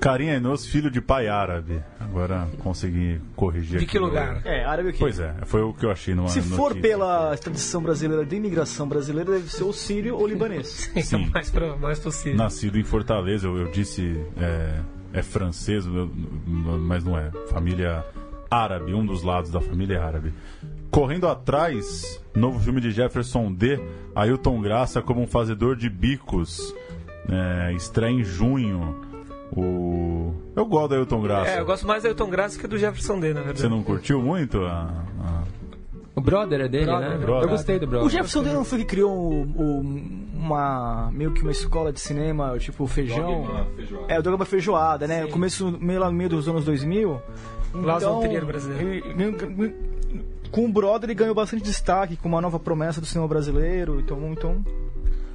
Carinha 0.00 0.34
Enos, 0.34 0.66
filho 0.66 0.90
de 0.90 1.00
pai 1.00 1.26
árabe. 1.26 1.82
Agora 1.98 2.48
consegui 2.58 3.20
corrigir. 3.34 3.78
De 3.78 3.86
que 3.86 3.98
lugar? 3.98 4.40
É, 4.44 4.64
árabe 4.64 4.90
o 4.90 4.92
quê? 4.92 4.98
Pois 5.00 5.18
é, 5.18 5.34
foi 5.44 5.62
o 5.62 5.72
que 5.72 5.84
eu 5.84 5.90
achei 5.90 6.14
no 6.14 6.28
Se 6.28 6.38
notícia. 6.38 6.56
for 6.56 6.74
pela 6.76 7.36
tradição 7.36 7.82
brasileira 7.82 8.24
de 8.24 8.36
imigração 8.36 8.86
brasileira, 8.88 9.32
deve 9.32 9.50
ser 9.50 9.64
o 9.64 9.72
sírio 9.72 10.16
ou 10.16 10.26
libanês. 10.26 10.90
Sim, 11.02 11.28
mais, 11.32 11.50
pra, 11.50 11.76
mais 11.76 11.98
possível. 11.98 12.36
Nascido 12.36 12.78
em 12.78 12.84
Fortaleza, 12.84 13.46
eu, 13.46 13.56
eu 13.56 13.70
disse. 13.70 14.16
É 14.36 14.80
é 15.16 15.22
francês, 15.22 15.84
mas 15.86 17.02
não 17.02 17.18
é. 17.18 17.30
Família 17.48 18.04
árabe, 18.50 18.94
um 18.94 19.04
dos 19.04 19.22
lados 19.22 19.50
da 19.50 19.60
família 19.60 19.96
é 19.96 19.98
árabe. 19.98 20.32
Correndo 20.90 21.26
atrás, 21.26 22.22
novo 22.34 22.60
filme 22.60 22.80
de 22.80 22.90
Jefferson 22.90 23.52
D. 23.52 23.80
Ailton 24.14 24.60
Graça 24.60 25.02
como 25.02 25.20
um 25.20 25.26
fazedor 25.26 25.74
de 25.76 25.88
bicos. 25.88 26.74
É, 27.28 27.72
estreia 27.72 28.12
em 28.12 28.22
junho. 28.22 29.04
O... 29.52 30.34
Eu 30.54 30.66
gosto 30.66 30.90
da 30.90 30.96
Ailton 30.96 31.22
Graça. 31.22 31.50
É, 31.50 31.60
eu 31.60 31.66
gosto 31.66 31.86
mais 31.86 32.02
da 32.02 32.10
Ailton 32.10 32.30
Graça 32.30 32.58
que 32.58 32.66
do 32.66 32.78
Jefferson 32.78 33.18
D, 33.18 33.28
na 33.28 33.40
verdade. 33.40 33.60
Você 33.60 33.68
não 33.68 33.82
curtiu 33.82 34.22
muito 34.22 34.64
a... 34.64 35.04
a... 35.20 35.42
O 36.16 36.20
brother 36.20 36.62
é 36.62 36.68
dele, 36.68 36.86
brother, 36.86 37.10
né? 37.10 37.18
Brother. 37.18 37.42
Eu 37.42 37.48
gostei 37.50 37.78
do 37.78 37.86
brother. 37.86 38.06
O 38.06 38.10
Jefferson 38.10 38.40
não 38.40 38.64
foi 38.64 38.78
que 38.78 38.84
criou 38.86 39.12
o, 39.12 39.42
o 39.42 39.80
uma 40.34 41.10
meio 41.12 41.32
que 41.32 41.42
uma 41.42 41.50
escola 41.50 41.92
de 41.92 42.00
cinema, 42.00 42.58
tipo 42.58 42.86
feijão. 42.86 43.42
Dogma 43.42 43.66
feijoada. 43.76 44.14
É, 44.14 44.18
o 44.18 44.22
Dogma 44.22 44.44
Feijoada, 44.46 45.06
né? 45.06 45.24
Sim. 45.24 45.30
Começo 45.30 45.78
meio 45.78 46.00
lá 46.00 46.06
no 46.06 46.16
meio 46.16 46.30
dos 46.30 46.48
anos 46.48 46.64
2000. 46.64 47.20
Então, 47.74 48.20
brasileiro. 48.46 49.06
com 50.50 50.64
o 50.64 50.72
Brother 50.72 51.10
ele 51.10 51.14
ganhou 51.14 51.34
bastante 51.34 51.62
destaque, 51.62 52.16
com 52.16 52.28
uma 52.28 52.40
nova 52.40 52.58
promessa 52.58 52.98
do 52.98 53.06
cinema 53.06 53.28
brasileiro. 53.28 54.00
Então, 54.00 54.32
então. 54.32 54.64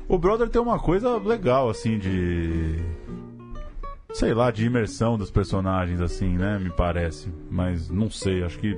O 0.07 0.17
Brother 0.17 0.49
tem 0.49 0.59
uma 0.59 0.79
coisa 0.79 1.17
legal, 1.17 1.69
assim, 1.69 1.99
de. 1.99 2.79
Sei 4.13 4.33
lá, 4.33 4.49
de 4.49 4.65
imersão 4.65 5.15
dos 5.15 5.29
personagens, 5.29 6.01
assim, 6.01 6.37
né? 6.37 6.57
Me 6.57 6.71
parece. 6.71 7.31
Mas 7.51 7.87
não 7.89 8.09
sei, 8.09 8.43
acho 8.43 8.57
que 8.57 8.75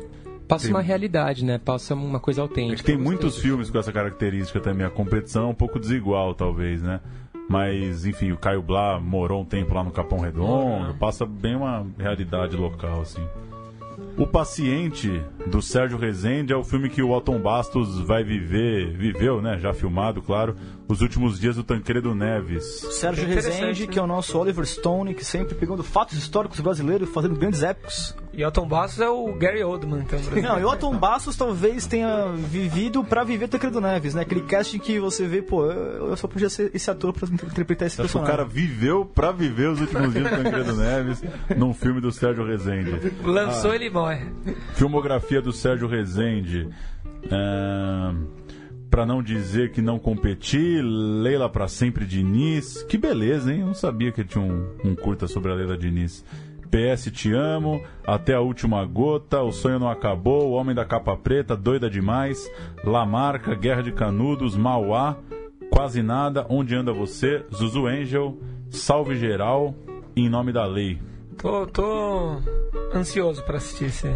Passa 0.53 0.65
tem... 0.65 0.75
uma 0.75 0.81
realidade, 0.81 1.43
né? 1.43 1.57
Passa 1.57 1.95
uma 1.95 2.19
coisa 2.19 2.41
autêntica. 2.41 2.81
É 2.91 2.95
tem 2.95 3.03
muitos 3.03 3.37
filmes 3.39 3.69
com 3.69 3.77
essa 3.79 3.91
característica 3.91 4.59
também. 4.59 4.85
A 4.85 4.89
competição 4.89 5.45
é 5.45 5.47
um 5.47 5.53
pouco 5.55 5.79
desigual, 5.79 6.33
talvez, 6.33 6.81
né? 6.81 6.99
Mas, 7.49 8.05
enfim, 8.05 8.31
o 8.31 8.37
Caio 8.37 8.61
Blá 8.61 8.99
morou 8.99 9.41
um 9.41 9.45
tempo 9.45 9.73
lá 9.73 9.83
no 9.83 9.91
Capão 9.91 10.19
Redondo. 10.19 10.89
Uhum. 10.89 10.97
Passa 10.97 11.25
bem 11.25 11.55
uma 11.55 11.85
realidade 11.97 12.55
local, 12.55 13.01
assim. 13.01 13.21
O 14.15 14.27
Paciente, 14.27 15.21
do 15.47 15.59
Sérgio 15.61 15.97
Rezende, 15.97 16.53
é 16.53 16.55
o 16.55 16.63
filme 16.63 16.87
que 16.87 17.01
o 17.01 17.13
Alton 17.13 17.39
Bastos 17.39 17.99
vai 17.99 18.23
viver, 18.23 18.95
viveu, 18.95 19.41
né? 19.41 19.57
Já 19.59 19.73
filmado, 19.73 20.21
claro, 20.21 20.55
os 20.87 21.01
últimos 21.01 21.39
dias 21.39 21.55
do 21.55 21.63
Tancredo 21.63 22.13
Neves. 22.13 22.63
Sérgio 22.91 23.25
Rezende, 23.25 23.87
que 23.87 23.97
é 23.97 24.01
o 24.01 24.07
nosso 24.07 24.37
Oliver 24.37 24.65
Stone, 24.65 25.13
que 25.13 25.23
sempre 25.23 25.55
pegando 25.55 25.83
fatos 25.83 26.17
históricos 26.17 26.59
brasileiros, 26.59 27.09
fazendo 27.09 27.35
grandes 27.35 27.63
épicos 27.63 28.15
E 28.33 28.41
Elton 28.41 28.67
Bastos 28.67 28.99
é 28.99 29.09
o 29.09 29.33
Gary 29.33 29.63
Oldman, 29.63 30.01
então. 30.01 30.19
Não, 30.41 30.59
e 30.59 30.63
o 30.63 30.69
Atom 30.69 30.97
Bastos 30.97 31.35
talvez 31.35 31.87
tenha 31.87 32.27
vivido 32.33 33.03
pra 33.03 33.23
viver 33.23 33.47
Tancredo 33.47 33.79
Neves, 33.79 34.13
né? 34.13 34.21
Aquele 34.23 34.41
casting 34.41 34.79
que 34.79 34.99
você 34.99 35.25
vê, 35.27 35.41
pô, 35.41 35.65
eu 35.65 36.15
só 36.17 36.27
podia 36.27 36.49
ser 36.49 36.69
esse 36.73 36.89
ator 36.91 37.13
pra 37.13 37.27
interpretar 37.27 37.87
esse 37.87 38.01
Acho 38.01 38.11
que 38.11 38.17
o 38.17 38.19
personagem. 38.21 38.35
cara 38.37 38.45
viveu 38.47 39.05
pra 39.05 39.31
viver 39.31 39.69
os 39.69 39.79
últimos 39.79 40.13
dias 40.13 40.29
do 40.29 40.43
Tancredo 40.43 40.75
Neves 40.75 41.23
num 41.57 41.73
filme 41.73 42.01
do 42.01 42.11
Sérgio 42.11 42.45
Rezende. 42.45 43.13
Lançou, 43.23 43.73
ele 43.73 43.89
morre. 43.89 44.25
Filmografia 44.73 45.41
do 45.41 45.51
Sérgio 45.53 45.87
Rezende. 45.87 46.67
É... 47.31 48.42
Pra 48.93 49.07
não 49.07 49.23
dizer 49.23 49.71
que 49.71 49.81
não 49.81 49.97
competi, 49.97 50.79
Leila 50.79 51.49
pra 51.49 51.67
sempre 51.67 52.05
Diniz. 52.05 52.83
Que 52.83 52.95
beleza, 52.95 53.51
hein? 53.51 53.61
Eu 53.61 53.65
não 53.65 53.73
sabia 53.73 54.11
que 54.11 54.23
tinha 54.23 54.43
um, 54.43 54.67
um 54.85 54.93
curta 54.93 55.25
sobre 55.25 55.51
a 55.51 55.55
Leila 55.55 55.75
Diniz. 55.75 56.23
PS 56.69 57.11
Te 57.11 57.33
Amo, 57.33 57.81
Até 58.05 58.35
a 58.35 58.39
Última 58.39 58.85
Gota, 58.85 59.41
O 59.41 59.51
Sonho 59.51 59.79
Não 59.79 59.89
Acabou, 59.89 60.51
O 60.51 60.51
Homem 60.51 60.75
da 60.75 60.85
Capa 60.85 61.17
Preta, 61.17 61.57
Doida 61.57 61.89
Demais, 61.89 62.47
La 62.83 63.03
Marca, 63.03 63.55
Guerra 63.55 63.81
de 63.81 63.91
Canudos, 63.91 64.55
Mauá, 64.55 65.17
Quase 65.71 66.03
Nada, 66.03 66.45
Onde 66.47 66.75
Anda 66.75 66.93
Você, 66.93 67.43
Zuzu 67.51 67.87
Angel, 67.87 68.37
Salve 68.69 69.15
Geral, 69.15 69.73
Em 70.15 70.29
Nome 70.29 70.53
da 70.53 70.67
Lei. 70.67 70.99
Tô, 71.39 71.65
tô 71.65 72.37
ansioso 72.93 73.41
pra 73.41 73.57
assistir 73.57 73.85
esse, 73.85 74.07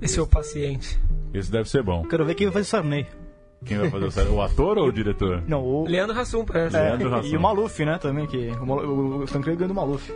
esse 0.00 0.18
O 0.18 0.26
Paciente. 0.26 0.98
Esse 1.34 1.52
deve 1.52 1.68
ser 1.68 1.82
bom. 1.82 2.02
Quero 2.04 2.24
ver 2.24 2.34
quem 2.34 2.46
vai 2.46 2.54
fazer 2.54 2.64
Sarney. 2.64 3.19
Quem 3.64 3.76
vai 3.78 3.90
fazer 3.90 4.04
o 4.06 4.10
sério? 4.10 4.32
O 4.34 4.40
ator 4.42 4.78
ou 4.78 4.86
o 4.88 4.92
diretor? 4.92 5.42
Não, 5.46 5.62
o... 5.62 5.86
Leandro 5.86 6.18
Hassum, 6.18 6.44
parece. 6.44 6.76
É, 6.76 6.80
Leandro 6.80 7.14
Hassum. 7.14 7.28
e 7.34 7.36
o 7.36 7.40
Maluf, 7.40 7.84
né, 7.84 7.98
também, 7.98 8.26
que 8.26 8.48
o, 8.60 8.66
Mal- 8.66 8.78
o, 8.84 9.16
o 9.22 9.26
Tancredo 9.26 9.58
ganhou 9.58 9.68
do 9.68 9.74
Maluf. 9.74 10.12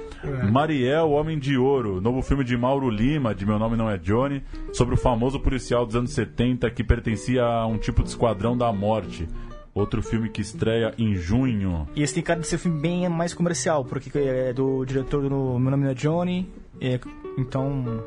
Mariel, 0.50 1.11
Homem 1.11 1.38
de 1.38 1.57
Ouro, 1.59 2.00
novo 2.00 2.22
filme 2.22 2.42
de 2.44 2.57
Mauro 2.57 2.88
Lima, 2.88 3.35
de 3.35 3.44
Meu 3.44 3.59
Nome 3.59 3.76
Não 3.76 3.88
É 3.90 3.98
Johnny, 3.98 4.42
sobre 4.72 4.94
o 4.94 4.98
famoso 4.98 5.38
policial 5.40 5.85
dos 5.85 5.94
anos 5.94 6.12
70 6.12 6.70
que 6.70 6.83
pertencia 6.83 7.44
a 7.44 7.66
um 7.66 7.76
tipo 7.78 8.02
de 8.02 8.09
esquadrão 8.09 8.57
da 8.57 8.72
morte. 8.72 9.28
Outro 9.74 10.00
filme 10.04 10.28
que 10.28 10.40
estreia 10.40 10.94
em 10.96 11.16
junho. 11.16 11.88
E 11.96 12.02
esse 12.02 12.14
tem 12.14 12.22
cara 12.22 12.38
de 12.38 12.46
ser 12.46 12.57
um 12.57 12.59
filme 12.61 12.80
bem 12.80 13.09
mais 13.09 13.35
comercial, 13.35 13.85
porque 13.85 14.16
é 14.16 14.52
do 14.52 14.85
diretor 14.85 15.20
do 15.22 15.59
Meu 15.59 15.70
Nome 15.70 15.83
Não 15.85 15.90
É 15.90 15.94
Johnny, 15.94 16.48
é, 16.80 17.00
então... 17.37 18.02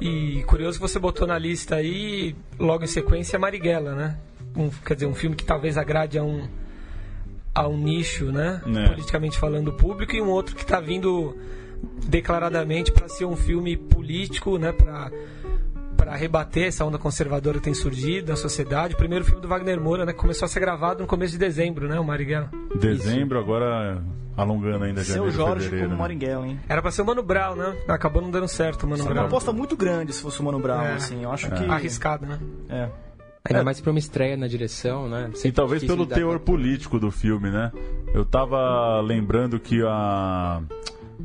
E 0.00 0.44
curioso 0.44 0.78
que 0.78 0.82
você 0.82 0.98
botou 0.98 1.26
na 1.26 1.38
lista 1.38 1.76
aí, 1.76 2.36
logo 2.58 2.84
em 2.84 2.86
sequência, 2.86 3.38
Marighella, 3.38 3.94
né? 3.94 4.18
Um, 4.56 4.70
quer 4.70 4.94
dizer, 4.94 5.06
um 5.06 5.14
filme 5.14 5.34
que 5.34 5.44
talvez 5.44 5.76
agrade 5.76 6.18
a 6.18 6.22
um, 6.22 6.48
a 7.54 7.66
um 7.66 7.76
nicho, 7.76 8.26
né? 8.26 8.62
Né. 8.64 8.86
Politicamente 8.88 9.36
falando, 9.38 9.72
público, 9.72 10.14
e 10.14 10.20
um 10.20 10.28
outro 10.28 10.54
que 10.54 10.62
está 10.62 10.80
vindo 10.80 11.36
declaradamente 12.06 12.92
para 12.92 13.08
ser 13.08 13.24
um 13.24 13.36
filme 13.36 13.76
político, 13.76 14.56
né? 14.56 14.72
Para 14.72 15.10
para 16.08 16.16
rebater 16.16 16.66
essa 16.68 16.84
onda 16.84 16.98
conservadora 16.98 17.58
que 17.58 17.64
tem 17.64 17.74
surgido 17.74 18.30
na 18.30 18.36
sociedade. 18.36 18.94
O 18.94 18.96
primeiro 18.96 19.24
filme 19.24 19.40
do 19.40 19.48
Wagner 19.48 19.80
Moura, 19.80 20.04
né? 20.06 20.12
Começou 20.12 20.46
a 20.46 20.48
ser 20.48 20.60
gravado 20.60 21.00
no 21.02 21.06
começo 21.06 21.32
de 21.32 21.38
dezembro, 21.38 21.86
né? 21.88 21.98
O 22.00 22.04
Marighella. 22.04 22.50
Dezembro, 22.80 23.38
agora 23.38 24.02
alongando 24.36 24.84
ainda 24.84 25.02
Seu 25.04 25.14
janeiro, 25.16 25.36
Jorge 25.36 25.64
fevereiro. 25.64 25.90
como 25.90 25.96
né? 25.96 26.02
Marighella, 26.02 26.46
hein? 26.46 26.60
Era 26.68 26.80
para 26.80 26.90
ser 26.90 27.02
o 27.02 27.06
Mano 27.06 27.22
Brown, 27.22 27.56
né? 27.56 27.76
Acabou 27.88 28.22
não 28.22 28.30
dando 28.30 28.48
certo 28.48 28.84
o 28.84 28.88
Mano 28.88 29.02
É 29.02 29.04
uma 29.06 29.12
Brown. 29.14 29.26
aposta 29.26 29.52
muito 29.52 29.76
grande 29.76 30.12
se 30.12 30.22
fosse 30.22 30.40
o 30.40 30.44
Mano 30.44 30.58
Brown, 30.60 30.82
É. 30.82 30.92
assim. 30.94 31.22
Eu 31.24 31.30
acho 31.32 31.50
que... 31.50 31.64
Arriscado, 31.64 32.24
né? 32.26 32.38
É. 32.70 32.88
Ainda 33.50 33.64
mais 33.64 33.80
pra 33.80 33.90
uma 33.90 33.98
estreia 33.98 34.36
na 34.36 34.46
direção, 34.46 35.08
né? 35.08 35.30
E 35.32 35.36
Sempre 35.38 35.52
talvez 35.56 35.80
difícil 35.80 36.04
pelo 36.06 36.14
teor 36.14 36.38
com- 36.38 36.44
político 36.44 36.98
do 36.98 37.10
filme, 37.10 37.50
né? 37.50 37.72
Eu 38.14 38.24
tava 38.24 39.00
lembrando 39.00 39.58
que 39.58 39.80
a. 39.86 40.60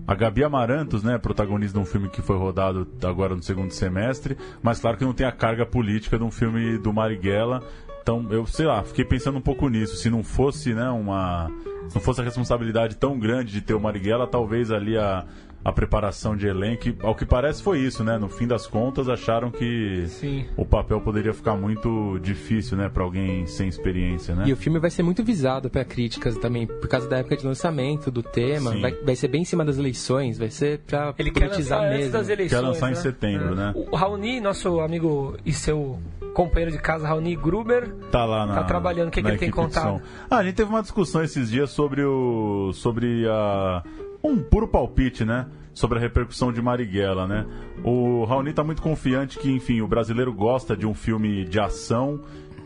A 0.08 0.16
Gabi 0.16 0.44
Amarantos, 0.44 1.04
né, 1.04 1.18
protagonista 1.18 1.78
de 1.78 1.84
um 1.84 1.86
filme 1.86 2.10
que 2.10 2.22
foi 2.22 2.38
rodado 2.38 2.88
agora 3.04 3.36
no 3.36 3.44
segundo 3.44 3.72
semestre, 3.72 4.38
mas 4.62 4.80
claro 4.80 4.98
que 4.98 5.06
não 5.06 5.14
tem 5.14 5.26
a 5.26 5.32
carga 5.32 5.66
política 5.66 6.18
de 6.18 6.24
um 6.24 6.32
filme 6.32 6.78
do 6.78 6.92
Marighella. 6.92 7.64
Então, 8.02 8.28
eu 8.32 8.46
sei 8.46 8.66
lá, 8.66 8.84
fiquei 8.84 9.06
pensando 9.06 9.38
um 9.38 9.42
pouco 9.42 9.70
nisso. 9.70 9.96
Se 9.96 10.10
não 10.10 10.24
fosse, 10.24 10.74
né, 10.74 10.90
uma. 10.90 11.50
Se 11.88 11.96
não 11.96 12.02
fosse 12.02 12.20
a 12.20 12.24
responsabilidade 12.24 12.98
tão 12.98 13.18
grande 13.18 13.54
de 13.54 13.62
ter 13.62 13.74
o 13.74 13.80
Marighella, 13.80 14.28
talvez 14.28 14.72
ali 14.72 14.98
a, 14.98 15.26
a 15.64 15.72
preparação 15.72 16.36
de 16.36 16.48
elenco. 16.48 16.84
Ao 17.02 17.16
que 17.16 17.26
parece 17.26 17.62
foi 17.64 17.80
isso, 17.80 18.04
né? 18.04 18.18
No 18.18 18.28
fim 18.30 18.46
das 18.48 18.68
contas, 18.68 19.08
acharam 19.08 19.50
que 19.52 20.06
Sim. 20.08 20.46
o 20.58 20.66
papel 20.66 21.00
poderia 21.02 21.34
ficar 21.34 21.56
muito 21.56 22.20
difícil, 22.20 22.78
né, 22.78 22.90
pra 22.90 23.04
alguém 23.04 23.46
sem 23.48 23.68
experiência, 23.68 24.36
né? 24.36 24.44
E 24.48 24.54
o 24.54 24.58
filme 24.58 24.80
vai 24.80 24.90
ser 24.90 25.04
muito 25.04 25.24
visado 25.24 25.70
pra 25.70 25.86
críticas 25.86 26.38
também, 26.38 26.68
por 26.68 26.88
causa 26.88 27.08
da 27.08 27.18
época 27.20 27.38
de 27.38 27.46
lançamento, 27.46 28.12
do 28.12 28.22
tema. 28.24 28.76
Vai, 28.80 28.92
vai 28.92 29.16
ser 29.16 29.28
bem 29.28 29.42
em 29.42 29.46
cima 29.46 29.64
das 29.64 29.78
eleições, 29.78 30.38
vai 30.38 30.50
ser 30.50 30.80
pra 30.80 31.14
Ele 31.18 31.32
quer 31.32 31.48
politizar 31.48 31.80
antes 31.84 31.98
mesmo. 31.98 32.12
das 32.14 32.30
eleições. 32.30 32.60
Quer 32.60 32.66
lançar 32.68 32.88
em 32.88 32.96
né? 32.96 33.00
setembro, 33.00 33.54
É. 33.54 33.56
né? 33.56 33.74
O 33.76 33.96
Raoni, 33.96 34.42
nosso 34.42 34.80
amigo 34.82 35.38
e 35.46 35.54
seu 35.54 36.00
companheiro 36.34 36.72
de 36.72 36.80
casa, 36.80 37.08
Raoni 37.08 37.36
Gruber, 37.36 37.94
Tá 38.12 38.26
lá 38.26 38.46
na. 38.46 38.56
Tá 38.56 38.64
trabalhando, 38.64 39.08
o 39.08 39.12
que 39.12 39.22
que 39.22 39.24
na 39.24 39.30
ele 39.30 39.38
tem 39.38 39.52
contado? 39.52 40.02
Ah, 40.30 40.38
a 40.38 40.44
gente 40.44 40.56
teve 40.56 40.70
uma 40.70 40.82
discussão 40.82 41.24
esses 41.24 41.50
dias 41.50 41.70
sobre 41.70 42.04
o. 42.04 42.72
sobre 42.74 43.26
a. 43.30 43.84
um 44.24 44.42
puro 44.42 44.68
palpite, 44.68 45.26
né? 45.26 45.48
Sobre 45.74 45.98
a 45.98 46.02
repercussão 46.02 46.52
de 46.54 46.62
Marighella, 46.62 47.28
né? 47.28 47.46
O 47.84 48.24
Raoni 48.26 48.54
tá 48.54 48.64
muito 48.64 48.82
confiante 48.82 49.40
que, 49.40 49.52
enfim, 49.52 49.82
o 49.82 49.88
brasileiro 49.88 50.32
gosta 50.32 50.78
de 50.78 50.86
um 50.86 50.94
filme 50.94 51.46
de 51.46 51.60
ação 51.60 52.22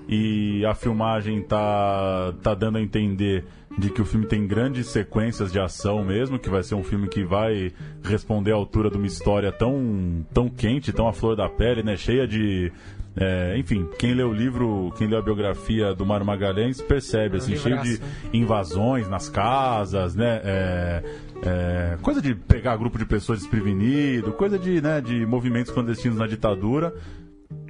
e 0.08 0.65
a 0.65 0.76
filmagem 0.76 1.41
tá, 1.41 2.34
tá 2.41 2.54
dando 2.54 2.78
a 2.78 2.82
entender 2.82 3.46
de 3.77 3.91
que 3.91 4.01
o 4.01 4.05
filme 4.05 4.25
tem 4.25 4.47
grandes 4.47 4.87
sequências 4.87 5.51
de 5.51 5.59
ação 5.59 6.03
mesmo, 6.03 6.39
que 6.39 6.49
vai 6.49 6.63
ser 6.63 6.73
um 6.75 6.83
filme 6.83 7.07
que 7.07 7.23
vai 7.23 7.71
responder 8.03 8.51
à 8.51 8.55
altura 8.55 8.89
de 8.89 8.97
uma 8.97 9.05
história 9.05 9.51
tão, 9.51 10.25
tão 10.33 10.49
quente, 10.49 10.91
tão 10.91 11.07
à 11.07 11.13
flor 11.13 11.35
da 11.35 11.47
pele, 11.47 11.83
né? 11.83 11.95
Cheia 11.95 12.27
de. 12.27 12.71
é, 13.15 13.55
enfim, 13.57 13.87
quem 13.99 14.15
lê 14.15 14.23
o 14.23 14.33
livro, 14.33 14.91
quem 14.97 15.07
lê 15.07 15.15
a 15.15 15.21
biografia 15.21 15.93
do 15.93 16.05
Mário 16.05 16.25
Magalhães 16.25 16.81
percebe, 16.81 17.37
assim, 17.37 17.55
cheio 17.55 17.79
de 17.81 17.91
livraço, 17.91 18.29
invasões 18.33 19.07
nas 19.07 19.29
casas, 19.29 20.15
né? 20.15 20.41
É, 20.43 21.03
é, 21.43 21.97
coisa 22.01 22.19
de 22.19 22.33
pegar 22.33 22.75
grupo 22.77 22.97
de 22.97 23.05
pessoas 23.05 23.39
desprevenido, 23.39 24.33
coisa 24.33 24.57
de, 24.57 24.81
né, 24.81 24.99
de 25.01 25.23
movimentos 25.23 25.71
clandestinos 25.71 26.17
na 26.17 26.25
ditadura. 26.25 26.95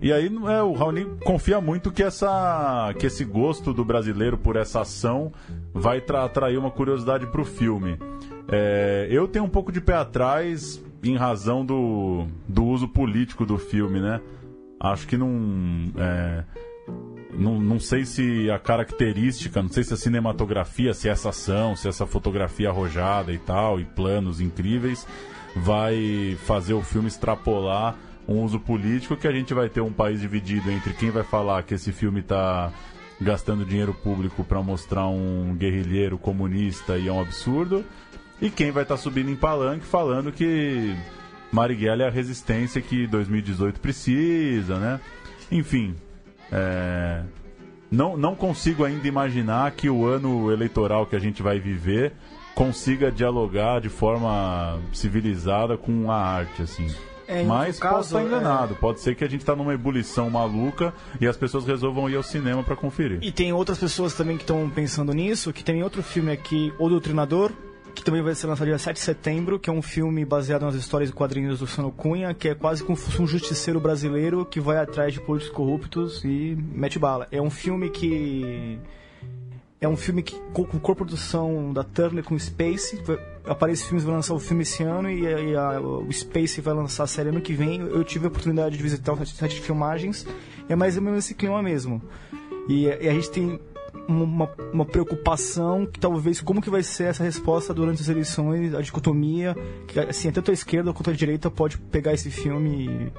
E 0.01 0.11
aí 0.13 0.27
é, 0.27 0.61
o 0.61 0.73
Raoni 0.73 1.05
confia 1.23 1.59
muito 1.59 1.91
que, 1.91 2.03
essa, 2.03 2.93
que 2.99 3.07
esse 3.07 3.23
gosto 3.25 3.73
do 3.73 3.83
brasileiro 3.83 4.37
por 4.37 4.55
essa 4.55 4.81
ação 4.81 5.31
vai 5.73 6.01
tra- 6.01 6.23
atrair 6.23 6.57
uma 6.57 6.69
curiosidade 6.71 7.25
pro 7.27 7.43
filme. 7.43 7.97
É, 8.47 9.07
eu 9.09 9.27
tenho 9.27 9.45
um 9.45 9.49
pouco 9.49 9.71
de 9.71 9.81
pé 9.81 9.95
atrás 9.95 10.81
em 11.03 11.15
razão 11.15 11.65
do, 11.65 12.27
do 12.47 12.63
uso 12.65 12.87
político 12.87 13.45
do 13.45 13.57
filme, 13.57 13.99
né? 13.99 14.21
Acho 14.79 15.07
que 15.07 15.17
não. 15.17 15.91
é, 15.97 16.43
não, 17.33 17.59
não 17.59 17.79
sei 17.79 18.05
se 18.05 18.49
a 18.49 18.57
característica, 18.57 19.61
não 19.61 19.69
sei 19.69 19.83
se 19.83 19.93
a 19.93 19.97
cinematografia, 19.97 20.93
se 20.93 21.09
essa 21.09 21.29
ação, 21.29 21.75
se 21.75 21.87
essa 21.87 22.05
fotografia 22.05 22.69
arrojada 22.69 23.31
e 23.31 23.37
tal, 23.37 23.79
e 23.79 23.85
planos 23.85 24.39
incríveis, 24.39 25.05
vai 25.55 26.37
fazer 26.45 26.73
o 26.73 26.81
filme 26.81 27.07
extrapolar 27.07 27.95
um 28.27 28.43
uso 28.43 28.59
político 28.59 29.15
que 29.15 29.27
a 29.27 29.31
gente 29.31 29.53
vai 29.53 29.69
ter 29.69 29.81
um 29.81 29.91
país 29.91 30.19
dividido 30.19 30.69
entre 30.69 30.93
quem 30.93 31.09
vai 31.09 31.23
falar 31.23 31.63
que 31.63 31.73
esse 31.73 31.91
filme 31.91 32.19
está 32.19 32.71
gastando 33.19 33.65
dinheiro 33.65 33.93
público 33.93 34.43
para 34.43 34.61
mostrar 34.61 35.07
um 35.07 35.55
guerrilheiro 35.55 36.17
comunista 36.17 36.97
e 36.97 37.07
é 37.07 37.11
um 37.11 37.21
absurdo, 37.21 37.83
e 38.41 38.49
quem 38.49 38.69
vai 38.69 38.83
estar 38.83 38.97
subindo 38.97 39.31
em 39.31 39.35
palanque 39.35 39.85
falando 39.85 40.31
que 40.31 40.95
Marighella 41.51 42.03
é 42.03 42.07
a 42.07 42.11
resistência 42.11 42.81
que 42.81 43.07
2018 43.07 43.79
precisa, 43.79 44.77
né? 44.77 44.99
Enfim, 45.51 45.95
é, 46.51 47.23
não, 47.89 48.17
não 48.17 48.35
consigo 48.35 48.83
ainda 48.83 49.07
imaginar 49.07 49.71
que 49.71 49.89
o 49.89 50.05
ano 50.05 50.51
eleitoral 50.51 51.05
que 51.05 51.15
a 51.15 51.19
gente 51.19 51.41
vai 51.41 51.59
viver 51.59 52.13
consiga 52.53 53.11
dialogar 53.11 53.79
de 53.79 53.89
forma 53.89 54.79
civilizada 54.91 55.77
com 55.77 56.11
a 56.11 56.17
arte, 56.17 56.61
assim. 56.61 56.87
É, 57.27 57.43
Mas 57.43 57.77
caso, 57.77 57.95
posso 57.95 58.17
estar 58.17 58.23
enganado. 58.23 58.75
Pode 58.75 59.01
ser 59.01 59.15
que 59.15 59.23
a 59.23 59.29
gente 59.29 59.41
está 59.41 59.55
numa 59.55 59.73
ebulição 59.73 60.29
maluca 60.29 60.93
e 61.19 61.27
as 61.27 61.35
pessoas 61.35 61.65
resolvam 61.65 62.09
ir 62.09 62.15
ao 62.15 62.23
cinema 62.23 62.63
para 62.63 62.75
conferir. 62.75 63.19
E 63.21 63.31
tem 63.31 63.51
outras 63.51 63.77
pessoas 63.77 64.13
também 64.13 64.37
que 64.37 64.43
estão 64.43 64.69
pensando 64.69 65.13
nisso, 65.13 65.51
que 65.51 65.63
tem 65.63 65.83
outro 65.83 66.01
filme 66.01 66.31
aqui, 66.31 66.73
O 66.79 66.87
Doutrinador, 66.87 67.51
que 67.93 68.03
também 68.03 68.21
vai 68.21 68.35
ser 68.35 68.47
lançado 68.47 68.67
dia 68.67 68.77
7 68.77 68.95
de 68.95 69.01
setembro, 69.01 69.59
que 69.59 69.69
é 69.69 69.73
um 69.73 69.81
filme 69.81 70.23
baseado 70.23 70.61
nas 70.61 70.75
histórias 70.75 71.09
e 71.09 71.13
quadrinhos 71.13 71.59
do 71.59 71.67
Sano 71.67 71.91
Cunha, 71.91 72.33
que 72.33 72.47
é 72.47 72.55
quase 72.55 72.83
como 72.83 72.97
um 73.19 73.27
justiceiro 73.27 73.79
brasileiro 73.79 74.45
que 74.45 74.59
vai 74.59 74.77
atrás 74.77 75.13
de 75.13 75.19
políticos 75.19 75.55
corruptos 75.55 76.23
e 76.23 76.55
mete 76.71 76.99
bala. 76.99 77.27
É 77.31 77.41
um 77.41 77.49
filme 77.49 77.89
que... 77.89 78.79
É 79.79 79.87
um 79.87 79.95
filme 79.95 80.23
que, 80.23 80.35
com 80.53 80.63
com 80.65 80.79
co-produção 80.79 81.71
da 81.71 81.83
Turner 81.83 82.23
com 82.23 82.37
Space. 82.37 82.95
Vai- 83.03 83.19
A 83.45 83.53
Paris 83.55 83.83
Filmes 83.83 84.03
vai 84.03 84.15
lançar 84.15 84.33
o 84.33 84.39
filme 84.39 84.63
esse 84.63 84.81
ano 84.83 85.09
e, 85.09 85.21
e 85.21 85.55
a- 85.55 85.79
o 85.79 86.11
Space 86.11 86.59
vai 86.61 86.73
lançar 86.73 87.03
a 87.03 87.07
série 87.07 87.29
ano 87.29 87.39
que 87.41 87.53
vem. 87.53 87.79
Eu 87.81 88.03
tive 88.03 88.25
a 88.25 88.27
oportunidade 88.29 88.75
de 88.75 88.81
visitar 88.83 89.13
o 89.13 89.25
set 89.25 89.53
de 89.55 89.61
filmagens. 89.61 90.25
É 90.67 90.75
mais 90.75 90.97
ou 90.97 91.03
menos 91.03 91.23
esse 91.25 91.33
clima 91.35 91.61
mesmo. 91.61 92.01
E, 92.67 92.85
e 92.85 93.07
a 93.07 93.13
gente 93.13 93.29
tem 93.29 93.59
uma, 94.07 94.49
uma 94.73 94.85
preocupação 94.85 95.85
que 95.85 95.99
talvez 95.99 96.41
como 96.41 96.61
que 96.61 96.69
vai 96.69 96.81
ser 96.81 97.05
essa 97.05 97.23
resposta 97.23 97.73
durante 97.73 98.01
as 98.01 98.09
eleições, 98.09 98.73
a 98.73 98.81
dicotomia, 98.81 99.55
que 99.87 99.99
assim, 99.99 100.31
tanto 100.31 100.49
a 100.49 100.53
esquerda 100.53 100.91
quanto 100.91 101.09
a 101.11 101.13
direita 101.13 101.49
pode 101.51 101.77
pegar 101.77 102.13
esse 102.13 102.31
filme 102.31 103.11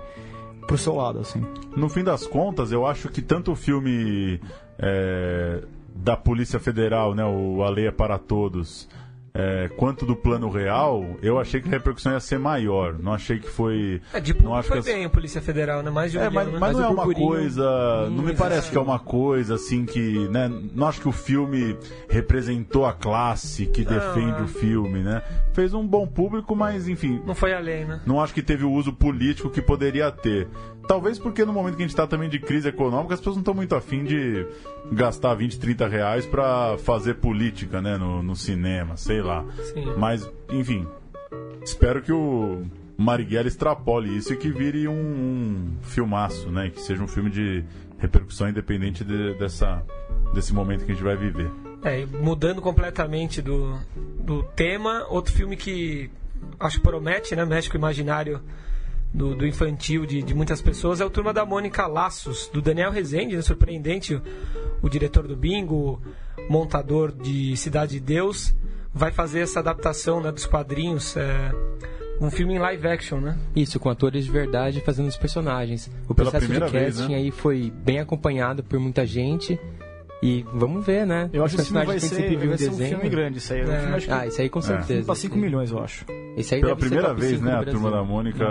pro 0.66 0.76
seu 0.76 0.94
lado, 0.96 1.20
assim. 1.20 1.42
No 1.76 1.88
fim 1.88 2.02
das 2.04 2.26
contas, 2.26 2.72
eu 2.72 2.84
acho 2.86 3.08
que 3.08 3.22
tanto 3.22 3.52
o 3.52 3.56
filme 3.56 4.40
é, 4.78 5.62
da 6.02 6.16
Polícia 6.16 6.58
Federal, 6.58 7.14
né, 7.14 7.24
o 7.24 7.62
A 7.62 7.70
Lei 7.70 7.86
é 7.88 7.90
para 7.90 8.18
Todos, 8.18 8.88
é, 9.34 9.68
quanto 9.76 10.04
do 10.06 10.16
plano 10.16 10.50
real, 10.50 11.04
eu 11.22 11.38
achei 11.38 11.60
que 11.60 11.68
a 11.68 11.70
repercussão 11.72 12.12
ia 12.12 12.18
ser 12.18 12.38
maior. 12.40 12.98
Não 12.98 13.12
achei 13.12 13.38
que 13.38 13.48
foi. 13.48 14.00
É, 14.12 14.18
de 14.18 14.34
não 14.42 14.54
acho 14.54 14.68
foi 14.68 14.76
que 14.82 14.88
as- 14.88 14.94
bem 14.96 15.04
a 15.04 15.10
Polícia 15.10 15.40
Federal, 15.40 15.82
né? 15.82 15.90
Mais 15.90 16.10
de 16.10 16.18
um 16.18 16.22
É, 16.22 16.30
mas, 16.30 16.48
né? 16.50 16.58
mas 16.58 16.76
não 16.76 16.84
é 16.84 16.88
uma 16.88 17.14
coisa. 17.14 18.08
Não 18.10 18.22
me 18.24 18.32
Hum, 18.32 18.36
parece 18.36 18.70
que 18.70 18.76
é 18.76 18.80
uma 18.80 18.98
coisa 18.98 19.54
assim 19.54 19.84
que. 19.84 20.26
Né, 20.28 20.48
não 20.74 20.88
acho 20.88 21.00
que 21.00 21.08
o 21.08 21.12
filme 21.12 21.76
representou 22.08 22.84
a 22.86 22.92
classe 22.92 23.66
que 23.66 23.84
Não, 23.84 23.92
defende 23.92 24.40
é. 24.40 24.42
o 24.44 24.48
filme, 24.48 25.00
né? 25.04 25.22
Fez 25.52 25.72
um 25.74 25.86
bom 25.86 26.06
público, 26.06 26.56
mas 26.56 26.88
enfim. 26.88 27.20
Não 27.24 27.34
foi 27.34 27.52
além, 27.52 27.84
né? 27.84 28.00
Não 28.06 28.20
acho 28.20 28.34
que 28.34 28.42
teve 28.42 28.64
o 28.64 28.72
uso 28.72 28.92
político 28.92 29.50
que 29.50 29.60
poderia 29.62 30.10
ter. 30.10 30.48
Talvez 30.88 31.18
porque 31.18 31.44
no 31.44 31.52
momento 31.52 31.76
que 31.76 31.82
a 31.82 31.84
gente 31.84 31.90
está 31.92 32.06
também 32.06 32.30
de 32.30 32.38
crise 32.38 32.66
econômica, 32.66 33.12
as 33.12 33.20
pessoas 33.20 33.36
não 33.36 33.42
estão 33.42 33.52
muito 33.52 33.74
afim 33.74 34.04
de 34.04 34.46
gastar 34.90 35.34
20, 35.34 35.60
30 35.60 35.86
reais 35.86 36.24
para 36.24 36.78
fazer 36.78 37.16
política, 37.16 37.82
né, 37.82 37.98
no, 37.98 38.22
no 38.22 38.34
cinema, 38.34 38.96
sei 38.96 39.20
lá. 39.20 39.44
Sim. 39.74 39.84
Mas, 39.98 40.28
enfim, 40.50 40.86
espero 41.62 42.00
que 42.00 42.10
o 42.10 42.62
Marighella 42.96 43.46
extrapole 43.48 44.16
isso 44.16 44.32
e 44.32 44.36
que 44.38 44.50
vire 44.50 44.88
um, 44.88 44.94
um 44.94 45.76
filmaço, 45.82 46.50
né, 46.50 46.70
que 46.70 46.80
seja 46.80 47.02
um 47.02 47.08
filme 47.08 47.28
de 47.28 47.62
repercussão 47.98 48.48
independente 48.48 49.04
de- 49.04 49.34
dessa, 49.34 49.84
desse 50.32 50.54
momento 50.54 50.86
que 50.86 50.92
a 50.92 50.94
gente 50.94 51.04
vai 51.04 51.16
viver. 51.16 51.50
É, 51.84 52.06
mudando 52.06 52.62
completamente 52.62 53.42
do, 53.42 53.78
do 54.20 54.42
tema, 54.42 55.06
outro 55.10 55.34
filme 55.34 55.54
que 55.54 56.10
acho 56.58 56.78
que 56.78 56.82
promete, 56.82 57.36
né? 57.36 57.44
Mexe 57.44 57.68
com 57.68 57.76
o 57.76 57.78
imaginário 57.78 58.40
do, 59.12 59.34
do 59.34 59.46
infantil 59.46 60.04
de, 60.04 60.22
de 60.22 60.34
muitas 60.34 60.60
pessoas 60.60 61.00
é 61.00 61.04
o 61.04 61.10
Turma 61.10 61.32
da 61.32 61.44
Mônica 61.44 61.86
Laços, 61.86 62.48
do 62.52 62.60
Daniel 62.60 62.90
Rezende, 62.90 63.36
né, 63.36 63.42
surpreendente, 63.42 64.14
o, 64.14 64.22
o 64.82 64.88
diretor 64.88 65.26
do 65.26 65.36
Bingo, 65.36 66.00
montador 66.48 67.12
de 67.12 67.56
Cidade 67.56 67.92
de 67.92 68.00
Deus, 68.00 68.54
vai 68.92 69.10
fazer 69.10 69.40
essa 69.40 69.60
adaptação 69.60 70.20
né, 70.20 70.30
dos 70.30 70.46
quadrinhos, 70.46 71.16
é, 71.16 71.52
um 72.20 72.30
filme 72.30 72.54
em 72.54 72.58
live 72.58 72.88
action, 72.88 73.20
né? 73.20 73.38
Isso, 73.54 73.78
com 73.78 73.88
atores 73.88 74.24
de 74.24 74.30
verdade 74.30 74.80
fazendo 74.80 75.06
os 75.06 75.16
personagens. 75.16 75.90
O 76.08 76.14
Pela 76.14 76.30
processo 76.30 76.52
de 76.52 76.58
primeira 76.58 76.68
vez, 76.68 76.96
casting 76.96 77.12
né? 77.12 77.18
aí 77.18 77.30
foi 77.30 77.70
bem 77.70 78.00
acompanhado 78.00 78.62
por 78.64 78.78
muita 78.78 79.06
gente. 79.06 79.58
E 80.22 80.44
vamos 80.52 80.84
ver, 80.84 81.06
né? 81.06 81.30
Eu 81.32 81.44
acho 81.44 81.54
que 81.54 81.62
esse 81.62 81.70
filme 81.70 81.86
vai 81.86 82.00
ser, 82.00 82.08
sempre 82.08 82.36
viu 82.36 82.46
em 82.46 82.48
vai 82.48 82.58
ser 82.58 82.66
um 82.66 82.70
desenho. 82.70 82.90
filme 82.90 83.08
grande, 83.08 83.38
isso 83.38 83.52
aí. 83.52 83.60
É. 83.60 83.64
filme, 83.64 83.94
acho 83.94 84.06
que 84.06 84.12
Ah, 84.12 84.26
isso 84.26 84.40
aí 84.40 84.48
com 84.48 84.60
certeza. 84.60 85.06
Pra 85.06 85.14
5 85.14 85.36
milhões, 85.36 85.70
eu 85.70 85.78
acho. 85.82 86.04
Esse 86.36 86.54
aí 86.54 86.60
Pela 86.60 86.76
primeira 86.76 87.14
vez, 87.14 87.32
5 87.32 87.44
né, 87.44 87.54
a. 87.54 87.64
Turma 87.64 87.90
da 87.90 88.02
Mônica 88.02 88.44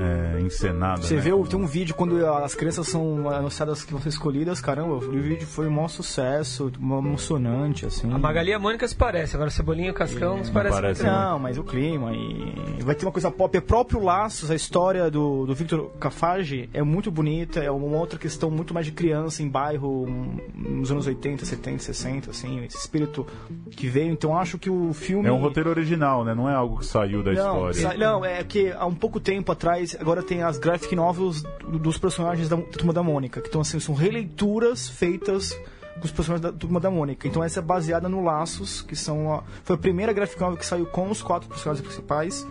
é, 0.00 0.40
encenada. 0.40 1.02
Você 1.02 1.14
né, 1.14 1.20
vê, 1.20 1.30
tem 1.48 1.58
um 1.58 1.66
vídeo 1.66 1.94
quando 1.94 2.24
as 2.26 2.54
crianças 2.54 2.88
são 2.88 3.28
anunciadas 3.28 3.84
que 3.84 3.92
vão 3.92 4.00
ser 4.00 4.08
escolhidas, 4.10 4.60
caramba, 4.60 4.94
o 4.94 5.00
vídeo 5.00 5.46
foi 5.46 5.66
um 5.66 5.70
maior 5.70 5.88
sucesso, 5.88 6.70
um 6.80 6.98
emocionante, 6.98 7.86
assim. 7.86 8.12
A 8.12 8.18
Magali 8.18 8.50
e 8.50 8.54
a 8.54 8.58
Mônica 8.58 8.86
se 8.86 8.94
parece, 8.94 9.34
agora 9.34 9.50
Cebolinha 9.50 9.88
e 9.88 9.90
o 9.90 9.94
Cascão 9.94 10.38
não 10.38 10.44
se 10.44 10.50
parecem 10.50 10.80
parece, 10.80 11.02
muito, 11.02 11.14
Não, 11.14 11.38
mas 11.38 11.58
o 11.58 11.64
clima 11.64 12.12
e 12.12 12.82
vai 12.82 12.94
ter 12.94 13.04
uma 13.06 13.12
coisa 13.12 13.30
pop. 13.30 13.56
É 13.56 13.60
próprio 13.60 14.02
Laços, 14.02 14.50
a 14.50 14.54
história 14.54 15.10
do, 15.10 15.46
do 15.46 15.54
Victor 15.54 15.90
Cafage 16.00 16.68
é 16.72 16.82
muito 16.82 17.10
bonita, 17.10 17.60
é 17.60 17.70
uma 17.70 17.98
outra 17.98 18.18
questão 18.18 18.50
muito 18.50 18.74
mais 18.74 18.86
de 18.86 18.92
criança 18.92 19.42
em 19.42 19.48
bairro 19.48 20.06
um, 20.06 20.36
nos 20.54 20.91
anos 20.92 21.06
80, 21.06 21.44
70, 21.44 21.78
60, 21.82 22.30
assim, 22.30 22.64
esse 22.64 22.76
espírito 22.76 23.26
que 23.70 23.88
veio. 23.88 24.12
Então 24.12 24.36
acho 24.38 24.58
que 24.58 24.70
o 24.70 24.92
filme 24.92 25.28
É 25.28 25.32
um 25.32 25.38
roteiro 25.40 25.68
original, 25.70 26.24
né? 26.24 26.34
Não 26.34 26.48
é 26.48 26.54
algo 26.54 26.78
que 26.78 26.86
saiu 26.86 27.22
da 27.22 27.32
não, 27.32 27.68
história. 27.68 27.90
sa- 27.90 27.96
não, 27.98 28.24
é 28.24 28.42
que 28.44 28.70
há 28.70 28.86
um 28.86 28.94
pouco 28.94 29.18
tempo 29.18 29.50
atrás, 29.50 29.96
agora 29.98 30.22
tem 30.22 30.42
as 30.42 30.58
graphic 30.58 30.94
novels 30.94 31.42
do- 31.42 31.78
dos 31.78 31.98
personagens 31.98 32.48
da 32.48 32.56
Turma 32.56 32.92
da 32.92 33.02
Mônica, 33.02 33.40
que 33.40 33.48
estão 33.48 33.60
assim, 33.60 33.80
são 33.80 33.94
releituras 33.94 34.88
feitas 34.88 35.52
com 35.98 36.04
os 36.04 36.10
personagens 36.12 36.42
da 36.42 36.52
Turma 36.56 36.78
da 36.80 36.90
Mônica. 36.90 37.26
Então 37.28 37.42
essa 37.44 37.60
é 37.60 37.62
baseada 37.62 38.08
no 38.08 38.22
Laços, 38.22 38.82
que 38.82 38.94
são 38.96 39.32
a, 39.34 39.42
foi 39.64 39.76
a 39.76 39.78
primeira 39.78 40.12
graphic 40.12 40.40
novel 40.40 40.56
que 40.56 40.66
saiu 40.66 40.86
com 40.86 41.10
os 41.10 41.22
quatro 41.22 41.48
personagens 41.48 41.84
principais. 41.86 42.46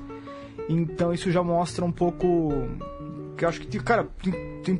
Então 0.69 1.13
isso 1.13 1.31
já 1.31 1.43
mostra 1.43 1.83
um 1.83 1.91
pouco 1.91 2.53
que 3.37 3.43
eu 3.45 3.49
acho 3.49 3.59
que 3.61 3.79
cara, 3.79 4.07
tem, 4.23 4.31
tem 4.63 4.79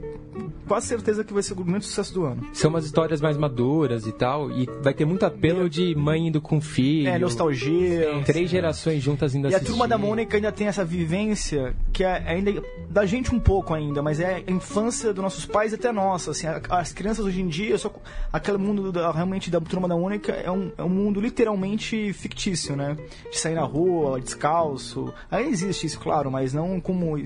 quase 0.72 0.88
certeza 0.88 1.22
que 1.24 1.34
vai 1.34 1.44
ser 1.44 1.52
o 1.52 1.64
grande 1.66 1.86
sucesso 1.86 2.14
do 2.14 2.24
ano. 2.24 2.48
São 2.54 2.70
umas 2.70 2.86
histórias 2.86 3.20
mais 3.20 3.36
maduras 3.36 4.08
e 4.08 4.12
tal. 4.14 4.50
E 4.52 4.66
vai 4.82 4.94
ter 4.94 5.04
muito 5.04 5.26
apelo 5.26 5.70
de 5.70 5.94
mãe 5.96 6.28
indo 6.28 6.40
com 6.40 6.62
filho. 6.62 7.10
É, 7.10 7.20
nostalgia. 7.20 8.22
Três 8.26 8.50
gerações 8.50 9.04
juntas 9.04 9.36
indo 9.36 9.50
E 9.50 9.56
a 9.56 9.60
turma 9.60 9.86
da 9.86 9.98
Mônica 9.98 10.38
ainda 10.38 10.50
tem 10.52 10.68
essa 10.68 10.86
vivência 10.86 11.76
que 11.92 12.06
é 12.06 12.24
ainda 12.26 12.64
da 12.90 13.06
gente 13.06 13.36
um 13.36 13.40
pouco 13.40 13.74
ainda, 13.74 14.02
mas 14.02 14.20
é 14.22 14.36
a 14.48 14.52
infância 14.52 15.14
dos 15.14 15.22
nossos 15.22 15.46
pais 15.46 15.74
e 15.74 15.76
até 15.76 15.92
nossa. 15.92 16.32
Assim, 16.32 16.48
a- 16.48 16.62
as 16.70 16.94
crianças 16.94 17.26
hoje 17.26 17.42
em 17.42 17.48
dia, 17.50 17.78
só 17.78 17.94
aquele 18.32 18.58
mundo 18.58 18.92
da- 18.94 19.12
realmente 19.12 19.52
da 19.52 19.60
turma 19.60 19.90
da 19.90 19.96
Mônica 19.98 20.32
é 20.32 20.50
um, 20.50 20.72
é 20.78 20.84
um 20.84 20.90
mundo 20.90 21.20
literalmente 21.20 22.14
fictício, 22.14 22.78
né? 22.78 22.96
De 23.30 23.38
sair 23.38 23.56
na 23.56 23.64
rua, 23.64 24.22
descalço. 24.22 25.14
Aí 25.30 25.50
existe 25.50 25.86
isso, 25.86 26.00
claro, 26.00 26.32
mas 26.32 26.54
não 26.54 26.80
como, 26.80 27.22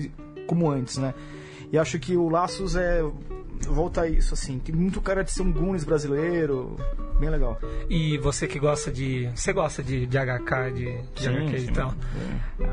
como 0.48 0.68
antes, 0.68 0.96
né? 0.98 1.14
E 1.72 1.78
acho 1.78 1.98
que 1.98 2.16
o 2.16 2.28
Laços 2.28 2.76
é. 2.76 3.02
Volta 3.68 4.02
a 4.02 4.08
isso, 4.08 4.34
assim. 4.34 4.58
Tem 4.58 4.74
muito 4.74 5.00
cara 5.00 5.24
de 5.24 5.32
ser 5.32 5.42
um 5.42 5.52
Goonies 5.52 5.84
brasileiro. 5.84 6.76
Bem 7.18 7.30
legal. 7.30 7.58
E 7.88 8.18
você 8.18 8.46
que 8.46 8.58
gosta 8.58 8.90
de. 8.90 9.30
Você 9.34 9.52
gosta 9.52 9.82
de, 9.82 10.06
de 10.06 10.18
HK, 10.18 10.72
de, 10.74 10.84
de 11.14 11.22
Sim, 11.22 11.28
HQ 11.28 11.58
sim. 11.60 11.66
e 11.68 11.72
tal. 11.72 11.94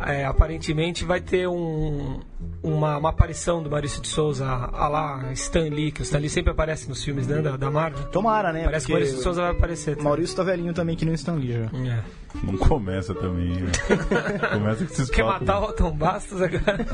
É, 0.05 0.25
aparentemente 0.25 1.05
vai 1.05 1.21
ter 1.21 1.47
um, 1.47 2.19
uma, 2.61 2.97
uma 2.97 3.09
aparição 3.09 3.63
do 3.63 3.69
Maurício 3.69 4.01
de 4.01 4.07
Souza 4.09 4.45
a 4.45 4.87
lá 4.87 5.31
Stan 5.33 5.69
Lee, 5.69 5.91
que 5.91 6.01
o 6.01 6.03
Stan 6.03 6.19
Lee 6.19 6.29
sempre 6.29 6.51
aparece 6.51 6.89
nos 6.89 7.03
filmes 7.03 7.25
né, 7.27 7.41
da, 7.41 7.55
da 7.55 7.71
Marvel. 7.71 8.03
Tomara, 8.07 8.51
né? 8.51 8.65
Parece 8.65 8.85
que 8.85 8.91
o 8.91 8.95
Maurício 8.95 9.17
de 9.17 9.23
Souza 9.23 9.41
vai 9.41 9.51
aparecer. 9.51 9.91
também. 9.91 10.03
Maurício 10.05 10.35
tá 10.35 10.43
velhinho 10.43 10.73
também, 10.73 10.95
que 10.95 11.05
nem 11.05 11.13
o 11.13 11.15
Stan 11.15 11.35
Lee 11.35 11.53
já. 11.53 11.59
É. 11.89 12.03
Não 12.43 12.57
começa 12.57 13.13
também. 13.13 13.61
né? 13.61 13.71
começa 14.53 14.85
com 14.85 14.91
esses 14.93 15.09
Quer 15.09 15.23
papos. 15.23 15.47
matar 15.47 15.59
o 15.61 15.63
Otton 15.69 15.91
Bastos 15.91 16.41
agora? 16.41 16.85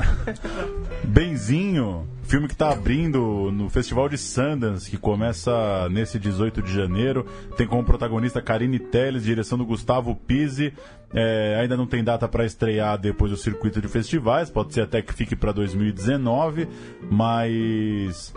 Benzinho, 1.04 2.06
filme 2.24 2.46
que 2.46 2.54
tá 2.54 2.70
abrindo 2.72 3.50
no 3.50 3.68
Festival 3.70 4.08
de 4.08 4.18
Sundance, 4.18 4.90
que 4.90 4.96
começa 4.98 5.88
nesse 5.90 6.18
18 6.18 6.62
de 6.62 6.72
janeiro. 6.74 7.26
Tem 7.56 7.66
como 7.66 7.84
protagonista 7.84 8.40
Karine 8.40 8.78
Telles, 8.78 9.24
direção 9.24 9.58
do 9.58 9.66
Gustavo 9.66 10.14
Pizzi. 10.14 10.72
É, 11.12 11.58
ainda 11.60 11.76
não 11.76 11.86
tem 11.86 12.04
data 12.04 12.28
para 12.28 12.44
estrear 12.44 12.96
depois 12.98 13.30
do 13.30 13.36
circuito 13.36 13.80
de 13.80 13.88
festivais, 13.88 14.48
pode 14.48 14.72
ser 14.72 14.82
até 14.82 15.02
que 15.02 15.12
fique 15.12 15.34
para 15.34 15.50
2019, 15.50 16.68
mas 17.10 18.32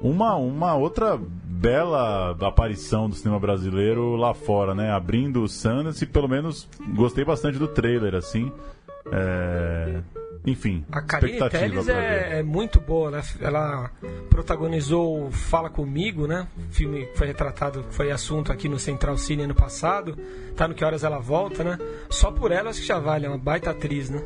uma, 0.00 0.36
uma 0.36 0.74
outra 0.74 1.18
bela 1.18 2.36
aparição 2.40 3.08
do 3.08 3.14
cinema 3.16 3.40
brasileiro 3.40 4.14
lá 4.14 4.32
fora, 4.32 4.74
né? 4.74 4.92
Abrindo 4.92 5.42
o 5.42 5.48
Sundance, 5.48 6.04
e 6.04 6.06
pelo 6.06 6.28
menos 6.28 6.68
gostei 6.94 7.24
bastante 7.24 7.58
do 7.58 7.66
trailer, 7.66 8.14
assim. 8.14 8.52
É, 9.12 10.00
Enfim, 10.46 10.84
A 10.90 11.02
Karine 11.02 11.48
Telles 11.50 11.88
é, 11.88 12.38
é 12.38 12.42
muito 12.42 12.80
boa, 12.80 13.10
né? 13.10 13.22
Ela 13.40 13.90
protagonizou 14.30 15.30
Fala 15.30 15.68
Comigo, 15.68 16.26
né? 16.26 16.46
Filme 16.70 17.06
que 17.06 17.18
foi 17.18 17.26
retratado, 17.26 17.84
foi 17.90 18.10
assunto 18.10 18.52
aqui 18.52 18.68
no 18.68 18.78
Central 18.78 19.16
Cine 19.18 19.42
ano 19.42 19.54
passado. 19.54 20.16
Tá 20.56 20.66
no 20.66 20.74
Que 20.74 20.84
Horas 20.84 21.04
Ela 21.04 21.18
Volta, 21.18 21.62
né? 21.64 21.78
Só 22.08 22.30
por 22.30 22.52
ela 22.52 22.70
acho 22.70 22.80
que 22.80 22.86
já 22.86 22.98
vale, 22.98 23.26
é 23.26 23.28
uma 23.28 23.38
baita 23.38 23.70
atriz, 23.70 24.10
né? 24.10 24.22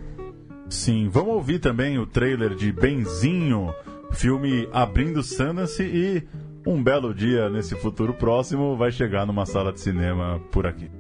Sim, 0.69 1.09
vamos 1.11 1.35
ouvir 1.35 1.59
também 1.59 1.99
o 1.99 2.07
trailer 2.07 2.55
de 2.55 2.73
Benzinho, 2.73 3.75
filme 4.13 4.69
abrindo 4.73 5.23
Sundance 5.23 5.83
e 5.83 6.27
um 6.67 6.83
belo 6.83 7.13
dia 7.13 7.51
nesse 7.51 7.75
futuro 7.75 8.15
próximo 8.15 8.77
vai 8.77 8.91
chegar 8.91 9.27
numa 9.27 9.45
sala 9.45 9.73
de 9.73 9.81
cinema 9.81 10.41
por 10.51 10.67
aqui. 10.67 10.91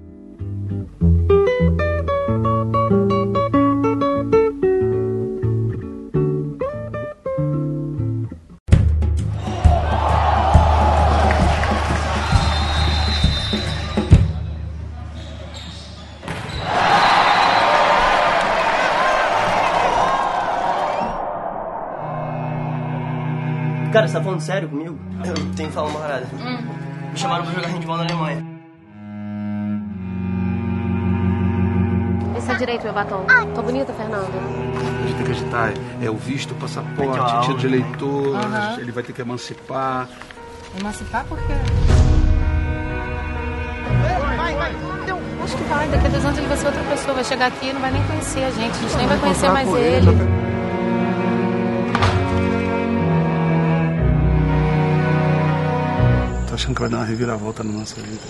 Falando 24.32 24.40
sério 24.40 24.68
comigo? 24.68 24.98
Eu 25.24 25.34
tenho 25.54 25.68
que 25.68 25.74
falar 25.74 25.88
uma 25.88 26.00
parada. 26.00 26.26
Me 27.12 27.18
chamaram 27.18 27.44
pra 27.44 27.54
jogar 27.54 27.68
handball 27.68 27.96
na 27.98 28.04
Alemanha. 28.04 28.52
Esse 32.36 32.50
é 32.50 32.54
direito, 32.54 32.84
meu 32.84 32.92
batom. 32.92 33.24
Tô 33.54 33.62
bonita, 33.62 33.92
Fernanda? 33.92 34.26
A 34.26 35.06
gente 35.06 35.16
tem 35.16 35.24
que 35.26 35.32
agitar 35.32 35.72
é 36.00 36.10
o 36.10 36.16
visto, 36.16 36.52
o 36.52 36.54
passaporte, 36.54 37.20
o 37.20 37.40
título 37.40 37.58
de 37.58 37.68
né? 37.68 37.76
eleitor, 37.76 38.36
Aham. 38.36 38.80
ele 38.80 38.92
vai 38.92 39.02
ter 39.02 39.12
que 39.12 39.20
emancipar. 39.20 40.08
Emancipar 40.78 41.24
por 41.26 41.38
quê? 41.38 41.52
Eu 45.08 45.44
acho 45.44 45.56
que 45.56 45.64
vai. 45.64 45.88
Daqui 45.88 46.06
a 46.06 46.08
dois 46.08 46.24
anos 46.24 46.38
ele 46.38 46.46
vai 46.46 46.56
ser 46.56 46.66
outra 46.66 46.82
pessoa. 46.84 47.14
Vai 47.14 47.24
chegar 47.24 47.46
aqui 47.46 47.68
e 47.68 47.72
não 47.72 47.80
vai 47.80 47.90
nem 47.90 48.02
conhecer 48.04 48.44
a 48.44 48.50
gente. 48.50 48.70
A 48.70 48.80
gente 48.80 48.96
nem 48.96 49.06
vai 49.06 49.18
conhecer 49.18 49.50
mais 49.50 49.68
ele. 49.68 50.51
Achando 56.62 56.74
que 56.74 56.80
vai 56.80 56.90
dar 56.90 56.98
uma 56.98 57.06
reviravolta 57.06 57.64
na 57.64 57.72
nossa 57.72 57.96
vida. 58.00 58.20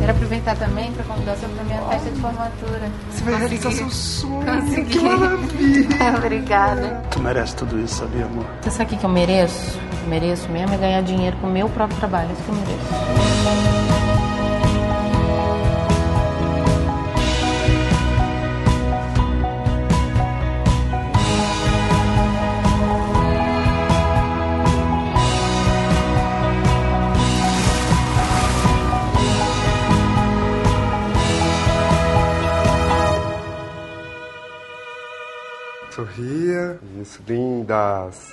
Quero 0.00 0.12
aproveitar 0.12 0.56
também 0.56 0.90
para 0.92 1.04
convidar 1.04 1.36
você 1.36 1.46
para 1.46 1.64
minha 1.64 1.82
festa 1.82 2.10
de 2.10 2.20
formatura. 2.20 2.90
Você 3.10 3.24
vai 3.24 3.34
realizar 3.34 3.70
seu 3.72 3.90
sonho. 3.90 4.46
Consegui. 4.46 4.90
Que 4.90 5.00
maravilha. 5.00 5.88
Obrigada. 6.16 7.02
Tu 7.10 7.20
merece 7.20 7.56
tudo 7.56 7.78
isso, 7.78 7.96
sabia, 7.96 8.24
amor? 8.24 8.46
Você 8.62 8.70
sabe 8.70 8.84
o 8.84 8.88
que 8.88 8.96
que 8.96 9.04
eu 9.04 9.10
mereço? 9.10 9.78
Eu 10.04 10.08
mereço 10.08 10.48
mesmo 10.48 10.74
é 10.74 10.78
ganhar 10.78 11.02
dinheiro 11.02 11.36
com 11.36 11.48
o 11.48 11.50
meu 11.50 11.68
próprio 11.68 11.98
trabalho. 11.98 12.32
Isso 12.32 12.42
que 12.42 12.48
eu 12.48 12.54
mereço. 12.54 13.37
Sorria. 35.98 36.78
Isso, 37.02 37.20
lindas. 37.26 38.32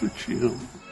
Eu 0.00 0.08
te 0.08 0.32
amo. 0.32 0.85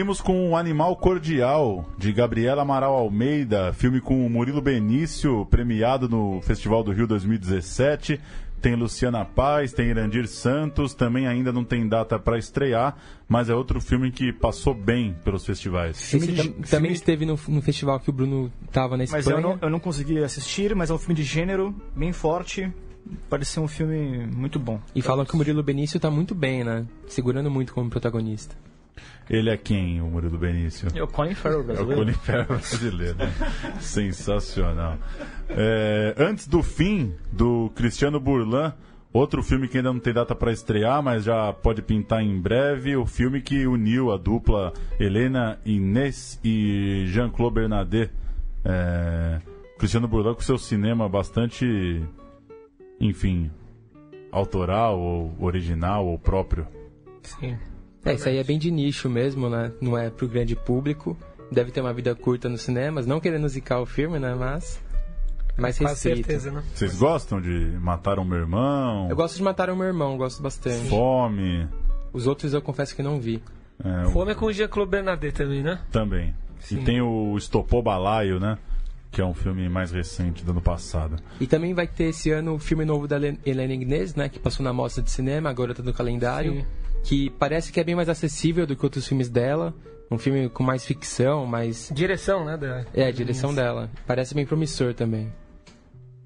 Seguimos 0.00 0.22
com 0.22 0.48
o 0.52 0.56
Animal 0.56 0.96
Cordial, 0.96 1.86
de 1.98 2.10
Gabriela 2.10 2.62
Amaral 2.62 2.94
Almeida, 2.94 3.70
filme 3.74 4.00
com 4.00 4.24
o 4.24 4.30
Murilo 4.30 4.62
Benício, 4.62 5.44
premiado 5.50 6.08
no 6.08 6.40
Festival 6.40 6.82
do 6.82 6.90
Rio 6.90 7.06
2017. 7.06 8.18
Tem 8.62 8.74
Luciana 8.74 9.26
Paz, 9.26 9.74
tem 9.74 9.88
Irandir 9.90 10.26
Santos, 10.26 10.94
também 10.94 11.26
ainda 11.26 11.52
não 11.52 11.62
tem 11.64 11.86
data 11.86 12.18
para 12.18 12.38
estrear, 12.38 12.96
mas 13.28 13.50
é 13.50 13.54
outro 13.54 13.78
filme 13.78 14.10
que 14.10 14.32
passou 14.32 14.72
bem 14.72 15.14
pelos 15.22 15.44
festivais. 15.44 16.14
Esse 16.14 16.32
tam- 16.32 16.52
também 16.62 16.92
esteve 16.92 17.26
no, 17.26 17.38
no 17.48 17.60
festival 17.60 18.00
que 18.00 18.08
o 18.08 18.12
Bruno 18.14 18.50
tava 18.72 18.96
na 18.96 19.04
Espanha. 19.04 19.22
Mas 19.22 19.30
eu 19.30 19.38
não, 19.42 19.58
eu 19.60 19.68
não 19.68 19.78
consegui 19.78 20.16
assistir, 20.24 20.74
mas 20.74 20.88
é 20.88 20.94
um 20.94 20.98
filme 20.98 21.14
de 21.14 21.24
gênero 21.24 21.74
bem 21.94 22.10
forte. 22.14 22.72
Parece 23.28 23.52
ser 23.52 23.60
um 23.60 23.68
filme 23.68 24.26
muito 24.34 24.58
bom. 24.58 24.80
E 24.94 25.02
falam 25.02 25.26
que 25.26 25.34
o 25.34 25.36
Murilo 25.36 25.62
Benício 25.62 26.00
tá 26.00 26.10
muito 26.10 26.34
bem, 26.34 26.64
né? 26.64 26.86
Segurando 27.06 27.50
muito 27.50 27.74
como 27.74 27.90
protagonista. 27.90 28.56
Ele 29.30 29.48
é 29.48 29.56
quem, 29.56 30.02
o 30.02 30.06
Murilo 30.06 30.36
Benício? 30.36 30.88
É 30.92 31.00
o 31.00 31.06
Colin 31.06 31.34
Farrell 31.34 31.60
É 31.60 31.62
o 31.62 31.64
brasileiro. 31.64 32.00
Colin 32.00 32.12
Farrell 32.14 32.46
brasileiro. 32.46 33.16
Sensacional. 33.80 34.98
É, 35.48 36.14
antes 36.18 36.48
do 36.48 36.64
fim 36.64 37.14
do 37.30 37.70
Cristiano 37.76 38.18
Burlan, 38.18 38.74
outro 39.12 39.40
filme 39.40 39.68
que 39.68 39.76
ainda 39.76 39.92
não 39.92 40.00
tem 40.00 40.12
data 40.12 40.34
para 40.34 40.50
estrear, 40.50 41.00
mas 41.00 41.22
já 41.22 41.52
pode 41.52 41.80
pintar 41.80 42.22
em 42.22 42.40
breve, 42.40 42.96
o 42.96 43.06
filme 43.06 43.40
que 43.40 43.68
uniu 43.68 44.10
a 44.10 44.16
dupla 44.16 44.72
Helena 44.98 45.60
Inês 45.64 46.40
e 46.42 47.04
Jean-Claude 47.06 47.54
Bernadette. 47.54 48.12
É, 48.64 49.40
Cristiano 49.78 50.08
Burlan 50.08 50.34
com 50.34 50.42
seu 50.42 50.58
cinema 50.58 51.08
bastante, 51.08 52.02
enfim, 53.00 53.48
autoral 54.32 54.98
ou 54.98 55.34
original 55.40 56.04
ou 56.04 56.18
próprio. 56.18 56.66
Sim. 57.22 57.56
É, 58.04 58.14
isso 58.14 58.28
aí 58.28 58.38
é 58.38 58.44
bem 58.44 58.58
de 58.58 58.70
nicho 58.70 59.08
mesmo, 59.10 59.48
né? 59.50 59.72
Não 59.80 59.96
é 59.96 60.08
pro 60.10 60.26
grande 60.28 60.56
público. 60.56 61.16
Deve 61.52 61.70
ter 61.70 61.80
uma 61.80 61.92
vida 61.92 62.14
curta 62.14 62.48
nos 62.48 62.62
cinemas. 62.62 63.06
Não 63.06 63.20
querendo 63.20 63.48
zicar 63.48 63.80
o 63.80 63.86
filme, 63.86 64.18
né? 64.18 64.34
Mas. 64.34 64.80
Mas 65.56 65.78
Com 65.78 65.84
respeito. 65.84 66.16
certeza, 66.18 66.50
né? 66.52 66.62
Vocês 66.74 66.96
gostam 66.98 67.40
de 67.40 67.50
Mataram 67.80 68.24
Meu 68.24 68.38
Irmão? 68.38 69.08
Eu 69.10 69.16
gosto 69.16 69.36
de 69.36 69.42
matar 69.42 69.68
o 69.68 69.76
meu 69.76 69.86
irmão, 69.86 70.16
gosto 70.16 70.42
bastante. 70.42 70.88
Fome. 70.88 71.68
Os 72.12 72.26
outros 72.26 72.54
eu 72.54 72.62
confesso 72.62 72.96
que 72.96 73.02
não 73.02 73.20
vi. 73.20 73.42
É, 73.84 74.06
o- 74.06 74.10
Fome 74.10 74.32
é 74.32 74.34
com 74.34 74.46
o 74.46 74.52
Jean-Claude 74.52 74.90
Bernadette 74.90 75.36
também, 75.36 75.62
né? 75.62 75.80
Também. 75.90 76.34
Sim. 76.60 76.80
E 76.80 76.84
tem 76.84 77.02
o 77.02 77.36
Estopou 77.36 77.82
Balaio, 77.82 78.38
né? 78.40 78.56
Que 79.10 79.20
é 79.20 79.24
um 79.26 79.34
filme 79.34 79.68
mais 79.68 79.90
recente 79.90 80.44
do 80.44 80.52
ano 80.52 80.60
passado. 80.62 81.16
E 81.40 81.46
também 81.46 81.74
vai 81.74 81.86
ter 81.86 82.04
esse 82.04 82.30
ano 82.30 82.54
o 82.54 82.58
filme 82.58 82.84
novo 82.84 83.06
da 83.08 83.16
Helen- 83.16 83.38
Helena 83.44 83.74
Ignez, 83.74 84.14
né? 84.14 84.28
Que 84.28 84.38
passou 84.38 84.64
na 84.64 84.72
mostra 84.72 85.02
de 85.02 85.10
cinema, 85.10 85.50
agora 85.50 85.74
tá 85.74 85.82
no 85.82 85.92
calendário. 85.92 86.52
Sim. 86.54 86.64
Que 87.02 87.30
parece 87.30 87.72
que 87.72 87.80
é 87.80 87.84
bem 87.84 87.94
mais 87.94 88.08
acessível 88.08 88.66
do 88.66 88.76
que 88.76 88.84
outros 88.84 89.06
filmes 89.06 89.28
dela. 89.28 89.74
Um 90.10 90.18
filme 90.18 90.48
com 90.48 90.62
mais 90.62 90.84
ficção, 90.84 91.46
mais. 91.46 91.90
Direção, 91.94 92.44
né? 92.44 92.56
Da... 92.56 92.84
É, 92.92 93.06
a 93.06 93.10
direção 93.12 93.54
dela. 93.54 93.88
Parece 94.06 94.34
bem 94.34 94.44
promissor 94.44 94.92
também. 94.92 95.32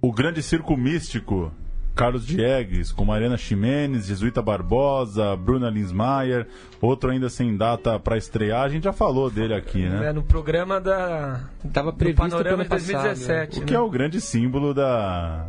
O 0.01 0.13
Grande 0.13 0.43
Circo 0.43 0.77
Místico, 0.77 1.53
Carlos 1.95 2.27
Diegues, 2.27 2.91
com 2.91 3.05
Mariana 3.05 3.37
Ximenes, 3.37 4.07
Jesuíta 4.07 4.43
Barbosa, 4.43 5.37
Bruna 5.37 5.71
Linsmaier, 5.71 6.47
outro 6.81 7.11
ainda 7.11 7.29
sem 7.29 7.57
data 7.57 7.99
para 8.01 8.17
estrear. 8.17 8.63
A 8.63 8.69
gente 8.69 8.85
já 8.85 8.93
falou 8.93 9.31
dele 9.31 9.55
aqui, 9.55 9.89
né? 9.89 10.09
É, 10.09 10.13
no 10.13 10.23
programa 10.23 10.81
da. 10.81 11.49
Tava 11.73 11.93
previsto 11.93 12.21
Panorama 12.21 12.65
passado, 12.65 12.93
2017. 12.93 13.57
O 13.57 13.61
né? 13.61 13.67
que 13.67 13.75
é 13.75 13.81
o 13.81 13.89
grande 13.89 14.21
símbolo 14.21 14.75
da, 14.75 15.47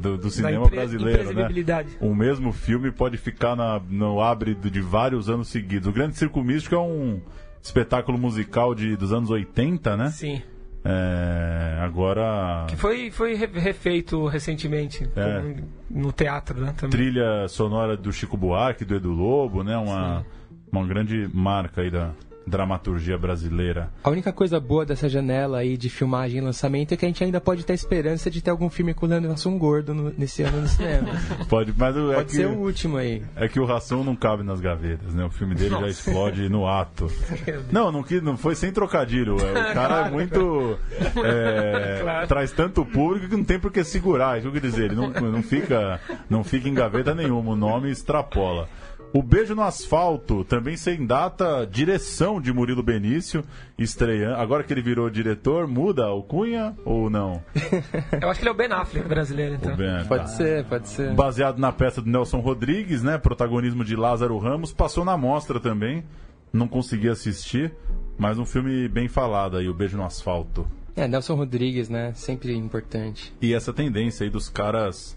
do, 0.00 0.16
do 0.16 0.30
cinema 0.30 0.66
impre- 0.66 0.76
brasileiro, 0.76 1.18
né? 1.18 1.30
imprevisibilidade. 1.30 1.88
O 2.00 2.14
mesmo 2.14 2.52
filme 2.52 2.92
pode 2.92 3.16
ficar 3.16 3.56
na, 3.56 3.80
no 3.90 4.22
abre 4.22 4.54
de 4.54 4.80
vários 4.80 5.28
anos 5.28 5.48
seguidos. 5.48 5.88
O 5.88 5.92
Grande 5.92 6.16
Circo 6.16 6.42
Místico 6.42 6.76
é 6.76 6.80
um 6.80 7.20
espetáculo 7.60 8.16
musical 8.16 8.74
de, 8.74 8.96
dos 8.96 9.12
anos 9.12 9.30
80, 9.30 9.96
né? 9.96 10.10
Sim. 10.10 10.42
É, 10.84 11.78
agora. 11.82 12.66
Que 12.68 12.76
foi, 12.76 13.10
foi 13.10 13.34
re- 13.34 13.50
refeito 13.58 14.26
recentemente 14.26 15.08
É. 15.16 15.54
no 15.90 16.12
teatro, 16.12 16.60
né? 16.60 16.72
Também. 16.76 16.90
trilha 16.90 17.46
sonora 17.48 17.96
do 17.96 18.12
Chico 18.12 18.36
Buarque, 18.36 18.84
do 18.84 18.94
Edu 18.94 19.10
Lobo, 19.10 19.62
né? 19.62 19.76
Uma, 19.76 20.24
uma 20.72 20.86
grande 20.86 21.28
marca 21.34 21.82
aí 21.82 21.90
da 21.90 22.12
dramaturgia 22.48 23.16
brasileira. 23.18 23.90
A 24.02 24.10
única 24.10 24.32
coisa 24.32 24.58
boa 24.58 24.84
dessa 24.86 25.08
janela 25.08 25.58
aí 25.58 25.76
de 25.76 25.88
filmagem 25.88 26.38
e 26.38 26.40
lançamento 26.40 26.92
é 26.92 26.96
que 26.96 27.04
a 27.04 27.08
gente 27.08 27.22
ainda 27.22 27.40
pode 27.40 27.64
ter 27.64 27.72
a 27.72 27.74
esperança 27.74 28.30
de 28.30 28.40
ter 28.42 28.50
algum 28.50 28.68
filme 28.70 28.94
com 28.94 29.06
o 29.06 29.08
Leandro 29.08 29.30
Hassum 29.32 29.58
gordo 29.58 29.94
no- 29.94 30.12
nesse 30.16 30.42
ano 30.42 30.62
no 30.62 30.68
cinema. 30.68 31.08
Pode, 31.48 31.72
mas 31.76 31.96
o- 31.96 32.12
é 32.12 32.16
Pode 32.16 32.28
que, 32.30 32.36
ser 32.36 32.46
o 32.46 32.58
último 32.58 32.96
aí. 32.96 33.22
É 33.36 33.48
que 33.48 33.60
o 33.60 33.64
Ração 33.64 34.02
não 34.02 34.16
cabe 34.16 34.42
nas 34.42 34.60
gavetas, 34.60 35.14
né? 35.14 35.24
O 35.24 35.30
filme 35.30 35.54
dele 35.54 35.70
já 35.70 35.76
Nossa. 35.80 35.88
explode 35.90 36.48
no 36.48 36.66
ato. 36.66 37.06
Não, 37.70 37.92
não, 37.92 38.02
que- 38.02 38.20
não 38.20 38.36
foi 38.36 38.54
sem 38.54 38.72
trocadilho. 38.72 39.36
é, 39.40 39.50
O 39.70 39.74
cara 39.74 39.94
é 39.94 39.98
Claro. 39.98 40.12
muito. 40.14 40.78
é, 41.24 41.98
Claro. 42.02 42.26
Traz 42.28 42.52
tanto 42.52 42.84
público 42.84 43.28
que 43.28 43.36
não 43.36 43.44
tem 43.44 43.58
por 43.58 43.70
que 43.72 43.82
segurar. 43.84 44.38
Isso 44.38 44.42
que 44.50 44.56
eu 44.56 44.60
quero 44.60 44.70
dizer. 44.72 44.84
Ele 44.86 44.94
não, 44.94 45.10
não, 45.10 45.42
fica, 45.42 46.00
não 46.28 46.44
fica 46.44 46.68
em 46.68 46.74
gaveta 46.74 47.14
nenhuma. 47.14 47.52
O 47.52 47.56
nome 47.56 47.90
extrapola. 47.90 48.68
O 49.12 49.22
Beijo 49.22 49.54
no 49.54 49.62
Asfalto, 49.62 50.44
também 50.44 50.76
sem 50.76 51.06
data, 51.06 51.66
direção 51.66 52.40
de 52.40 52.52
Murilo 52.52 52.82
Benício, 52.82 53.42
estreando. 53.78 54.36
Agora 54.36 54.62
que 54.62 54.72
ele 54.72 54.82
virou 54.82 55.08
diretor, 55.08 55.66
muda 55.66 56.04
a 56.04 56.08
alcunha 56.08 56.76
ou 56.84 57.08
não? 57.08 57.42
Eu 58.20 58.28
acho 58.28 58.38
que 58.40 58.44
ele 58.44 58.50
é 58.50 58.52
o 58.52 58.54
Ben 58.56 58.70
Affleck 58.70 59.08
brasileiro, 59.08 59.54
então. 59.54 59.72
O 59.72 59.76
Ben- 59.76 60.04
Pode 60.06 60.24
tá. 60.24 60.28
ser, 60.28 60.64
pode 60.66 60.88
ser. 60.90 61.14
Baseado 61.14 61.58
na 61.58 61.72
peça 61.72 62.02
do 62.02 62.10
Nelson 62.10 62.40
Rodrigues, 62.40 63.02
né? 63.02 63.16
Protagonismo 63.16 63.82
de 63.82 63.96
Lázaro 63.96 64.36
Ramos, 64.36 64.72
passou 64.74 65.04
na 65.06 65.16
mostra 65.16 65.58
também. 65.58 66.04
Não 66.52 66.68
consegui 66.68 67.08
assistir, 67.08 67.72
mas 68.18 68.38
um 68.38 68.44
filme 68.44 68.88
bem 68.88 69.08
falado 69.08 69.56
aí, 69.56 69.68
O 69.68 69.74
Beijo 69.74 69.96
no 69.96 70.04
Asfalto. 70.04 70.66
É, 70.94 71.08
Nelson 71.08 71.34
Rodrigues, 71.34 71.88
né? 71.88 72.12
Sempre 72.14 72.54
importante. 72.54 73.32
E 73.40 73.54
essa 73.54 73.72
tendência 73.72 74.24
aí 74.24 74.30
dos 74.30 74.48
caras. 74.50 75.16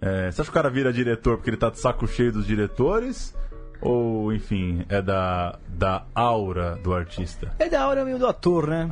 É, 0.00 0.30
você 0.30 0.40
acha 0.40 0.50
que 0.50 0.50
o 0.50 0.54
cara 0.54 0.70
vira 0.70 0.92
diretor 0.92 1.36
porque 1.36 1.50
ele 1.50 1.56
tá 1.56 1.70
de 1.70 1.78
saco 1.78 2.06
cheio 2.06 2.32
dos 2.32 2.46
diretores? 2.46 3.34
Ou, 3.82 4.32
enfim, 4.32 4.84
é 4.90 5.00
da, 5.00 5.58
da 5.68 6.04
aura 6.14 6.78
do 6.82 6.92
artista? 6.92 7.50
É 7.58 7.68
da 7.68 7.88
hora 7.88 8.04
meio 8.04 8.18
do 8.18 8.26
ator, 8.26 8.66
né? 8.66 8.90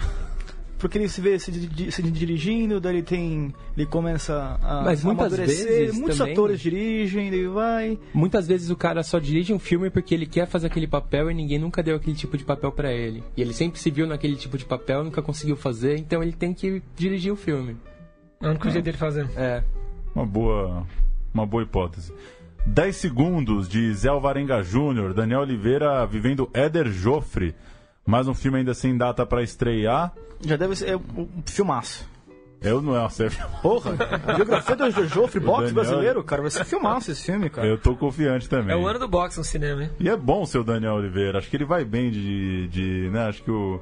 Porque 0.79 0.97
ele 0.97 1.09
se 1.09 1.21
vê 1.21 1.39
se, 1.41 1.51
se 1.91 2.03
dirigindo, 2.05 2.81
daí 2.81 2.95
ele 2.97 3.03
tem. 3.03 3.53
Ele 3.77 3.85
começa 3.85 4.57
a 4.63 4.83
Mas 4.85 5.03
muitas 5.03 5.27
amadurecer. 5.27 5.67
vezes 5.67 5.99
Muitos 5.99 6.19
também- 6.19 6.33
atores 6.33 6.61
dirigem, 6.61 7.27
ele 7.27 7.49
vai. 7.49 7.99
Muitas 8.15 8.47
vezes 8.47 8.71
o 8.71 8.77
cara 8.77 9.03
só 9.03 9.19
dirige 9.19 9.53
um 9.53 9.59
filme 9.59 9.91
porque 9.91 10.15
ele 10.15 10.25
quer 10.25 10.47
fazer 10.47 10.69
aquele 10.69 10.87
papel 10.87 11.31
e 11.31 11.35
ninguém 11.35 11.59
nunca 11.59 11.83
deu 11.83 11.97
aquele 11.97 12.17
tipo 12.17 12.39
de 12.39 12.45
papel 12.45 12.71
pra 12.71 12.93
ele. 12.93 13.25
E 13.37 13.43
ele 13.43 13.53
sempre 13.53 13.81
se 13.81 13.91
viu 13.91 14.07
naquele 14.07 14.37
tipo 14.37 14.57
de 14.57 14.65
papel, 14.65 15.03
nunca 15.03 15.21
conseguiu 15.21 15.57
fazer, 15.57 15.99
então 15.99 16.23
ele 16.23 16.33
tem 16.33 16.55
que 16.55 16.81
dirigir 16.95 17.33
o 17.33 17.37
filme. 17.37 17.77
É 18.41 18.47
o 18.47 18.51
único 18.51 18.71
jeito 18.71 18.85
dele 18.85 18.97
fazer. 18.97 19.29
É. 19.37 19.65
uma 20.19 20.27
boa, 20.27 20.87
uma 21.33 21.47
boa 21.47 21.63
hipótese. 21.63 22.13
10 22.67 22.97
segundos 22.97 23.69
de 23.69 23.93
Zé 23.95 24.09
Alvarenga 24.09 24.63
Júnior, 24.63 25.15
Daniel 25.15 25.41
Oliveira 25.41 26.05
vivendo 26.07 26.51
Éder 26.53 26.89
Joffre. 26.89 27.55
Mais 28.05 28.27
um 28.27 28.35
filme 28.35 28.59
ainda 28.59 28.75
sem 28.75 28.97
data 28.97 29.25
para 29.25 29.43
estrear. 29.43 30.13
Já 30.41 30.57
deve 30.57 30.75
ser 30.77 30.97
um 30.97 31.01
um 31.23 31.43
filmaço. 31.47 32.07
Eu 32.61 32.83
não 32.83 32.97
é 32.97 33.01
uma 33.01 33.11
série. 33.11 33.37
Porra, 33.63 33.93
a 34.27 34.35
biografia 34.35 34.75
do 34.75 35.07
Joffre, 35.07 35.39
O 35.39 35.43
boxe 35.43 35.67
Daniel- 35.67 35.75
brasileiro, 35.75 36.25
cara, 36.25 36.43
vai 36.43 36.51
ser 36.51 36.65
filmaço 36.65 37.13
esse 37.13 37.25
filme, 37.25 37.49
cara. 37.49 37.69
Eu 37.69 37.79
tô 37.79 37.95
confiante 37.95 38.49
também. 38.49 38.75
É 38.75 38.77
o 38.77 38.87
ano 38.87 38.99
do 38.99 39.07
boxe 39.07 39.39
no 39.39 39.45
cinema, 39.45 39.85
hein? 39.85 39.91
E 40.01 40.09
é 40.09 40.17
bom 40.17 40.43
o 40.43 40.47
seu 40.47 40.65
Daniel 40.65 40.95
Oliveira. 40.95 41.39
Acho 41.39 41.49
que 41.49 41.57
ele 41.57 41.65
vai 41.65 41.85
bem 41.85 42.11
de. 42.11 42.67
de 42.69 43.11
né? 43.13 43.29
Acho 43.29 43.43
que 43.45 43.51
o. 43.51 43.81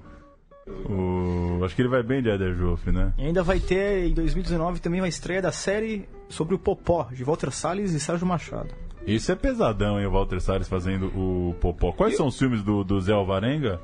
o 0.66 1.64
acho 1.64 1.74
que 1.74 1.82
ele 1.82 1.88
vai 1.88 2.02
bem 2.02 2.22
de 2.22 2.28
Éder 2.28 2.54
Joffre, 2.54 2.92
né? 2.92 3.12
E 3.18 3.26
ainda 3.26 3.42
vai 3.42 3.60
ter, 3.60 4.08
em 4.08 4.14
2019, 4.14 4.80
também 4.80 5.00
uma 5.00 5.08
estreia 5.08 5.40
da 5.40 5.52
série 5.52 6.08
sobre 6.28 6.54
o 6.54 6.58
Popó, 6.58 7.08
de 7.12 7.22
Walter 7.22 7.50
Salles 7.50 7.92
e 7.92 8.00
Sérgio 8.00 8.26
Machado. 8.26 8.74
Isso 9.06 9.30
é 9.30 9.36
pesadão, 9.36 10.00
hein? 10.00 10.06
O 10.06 10.10
Walter 10.10 10.40
Salles 10.40 10.68
fazendo 10.68 11.06
o 11.16 11.54
Popó. 11.60 11.92
Quais 11.92 12.16
são 12.16 12.26
os 12.26 12.38
filmes 12.38 12.62
do, 12.62 12.82
do 12.82 13.00
Zé 13.00 13.12
Alvarenga? 13.12 13.80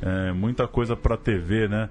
É, 0.00 0.32
muita 0.32 0.66
coisa 0.66 0.96
pra 0.96 1.16
TV, 1.16 1.68
né? 1.68 1.90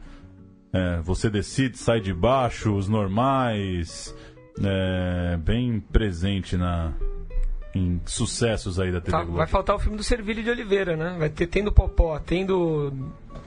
É, 0.71 0.99
você 1.01 1.29
decide, 1.29 1.77
sai 1.77 1.99
de 1.99 2.13
baixo, 2.13 2.73
os 2.75 2.87
normais. 2.89 4.15
É, 4.59 5.37
bem 5.37 5.79
presente 5.79 6.57
na, 6.57 6.93
em 7.75 7.99
sucessos 8.05 8.79
aí 8.79 8.91
da 8.91 8.99
TV 9.01 9.11
Tá, 9.11 9.23
Globo. 9.23 9.37
vai 9.37 9.47
faltar 9.47 9.75
o 9.75 9.79
filme 9.79 9.97
do 9.97 10.03
Servilho 10.03 10.43
de 10.43 10.49
Oliveira, 10.49 10.95
né? 10.95 11.15
Vai 11.17 11.29
ter, 11.29 11.47
tem 11.47 11.63
do 11.63 11.71
Popó, 11.71 12.19
tem 12.19 12.45
do, 12.45 12.91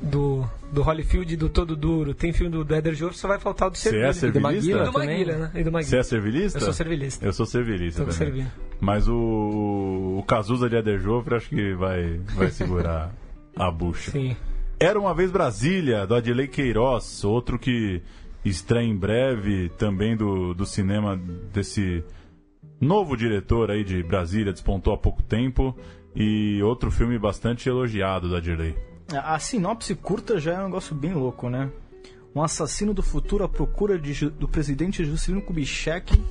do, 0.03 0.45
do 0.73 0.83
Holyfield 0.83 1.33
e 1.33 1.37
do 1.37 1.49
Todo 1.49 1.77
Duro, 1.77 2.13
tem 2.13 2.33
filme 2.33 2.51
do, 2.51 2.65
do 2.65 2.75
Éder 2.75 2.95
Joffre, 2.95 3.17
só 3.17 3.29
vai 3.29 3.39
faltar 3.39 3.69
o 3.69 3.71
do 3.71 3.77
Você 3.77 3.91
Servilho. 3.91 4.07
é 4.09 4.13
servilista? 4.13 4.71
E 4.83 4.85
do 4.85 4.93
Maguila, 4.93 5.33
né? 5.37 5.51
E 5.55 5.63
do 5.65 5.71
Maguila. 5.73 5.91
Você 5.91 5.97
é 5.99 6.03
servilista? 6.03 6.59
Eu 6.59 6.63
sou 6.65 6.73
servilista. 6.73 7.25
Eu 7.27 7.33
sou 7.33 7.47
servilista 7.47 8.05
Tô 8.05 8.11
também. 8.13 8.47
Mas 8.81 9.09
o, 9.09 9.15
o 10.19 10.25
Cazuza 10.27 10.69
de 10.69 10.77
Éder 10.77 10.99
Joffre 11.01 11.37
acho 11.37 11.49
que 11.49 11.75
vai, 11.75 12.21
vai 12.35 12.51
segurar 12.51 13.15
a 13.57 13.71
bucha. 13.71 14.11
Sim. 14.11 14.37
Era 14.79 14.99
uma 14.99 15.15
vez 15.15 15.31
Brasília, 15.31 16.07
do 16.07 16.15
Adilei 16.15 16.49
Queiroz, 16.49 17.25
outro 17.25 17.59
que 17.59 18.03
estreia 18.45 18.85
em 18.85 18.95
breve, 18.97 19.71
também 19.79 20.17
do, 20.17 20.53
do 20.53 20.67
cinema 20.67 21.17
desse 21.53 22.05
novo 22.81 23.17
diretor 23.17 23.71
aí 23.71 23.85
de 23.85 24.03
Brasília, 24.03 24.53
despontou 24.53 24.93
há 24.93 24.99
pouco 24.99 25.23
tempo, 25.23 25.77
e 26.15 26.63
outro 26.63 26.91
filme 26.91 27.19
bastante 27.19 27.69
elogiado 27.69 28.29
do 28.29 28.37
Adilei. 28.37 28.75
A 29.13 29.35
a 29.35 29.39
sinopse 29.39 29.95
curta 29.95 30.39
já 30.39 30.55
é 30.55 30.61
um 30.61 30.65
negócio 30.65 30.95
bem 30.95 31.13
louco, 31.13 31.49
né? 31.49 31.71
Um 32.35 32.43
assassino 32.43 32.93
do 32.93 33.03
futuro 33.03 33.45
à 33.45 33.49
procura 33.49 33.99
de 33.99 34.29
do 34.31 34.47
presidente 34.47 35.05
Juscelino 35.05 35.43
Kubitschek 35.43 36.23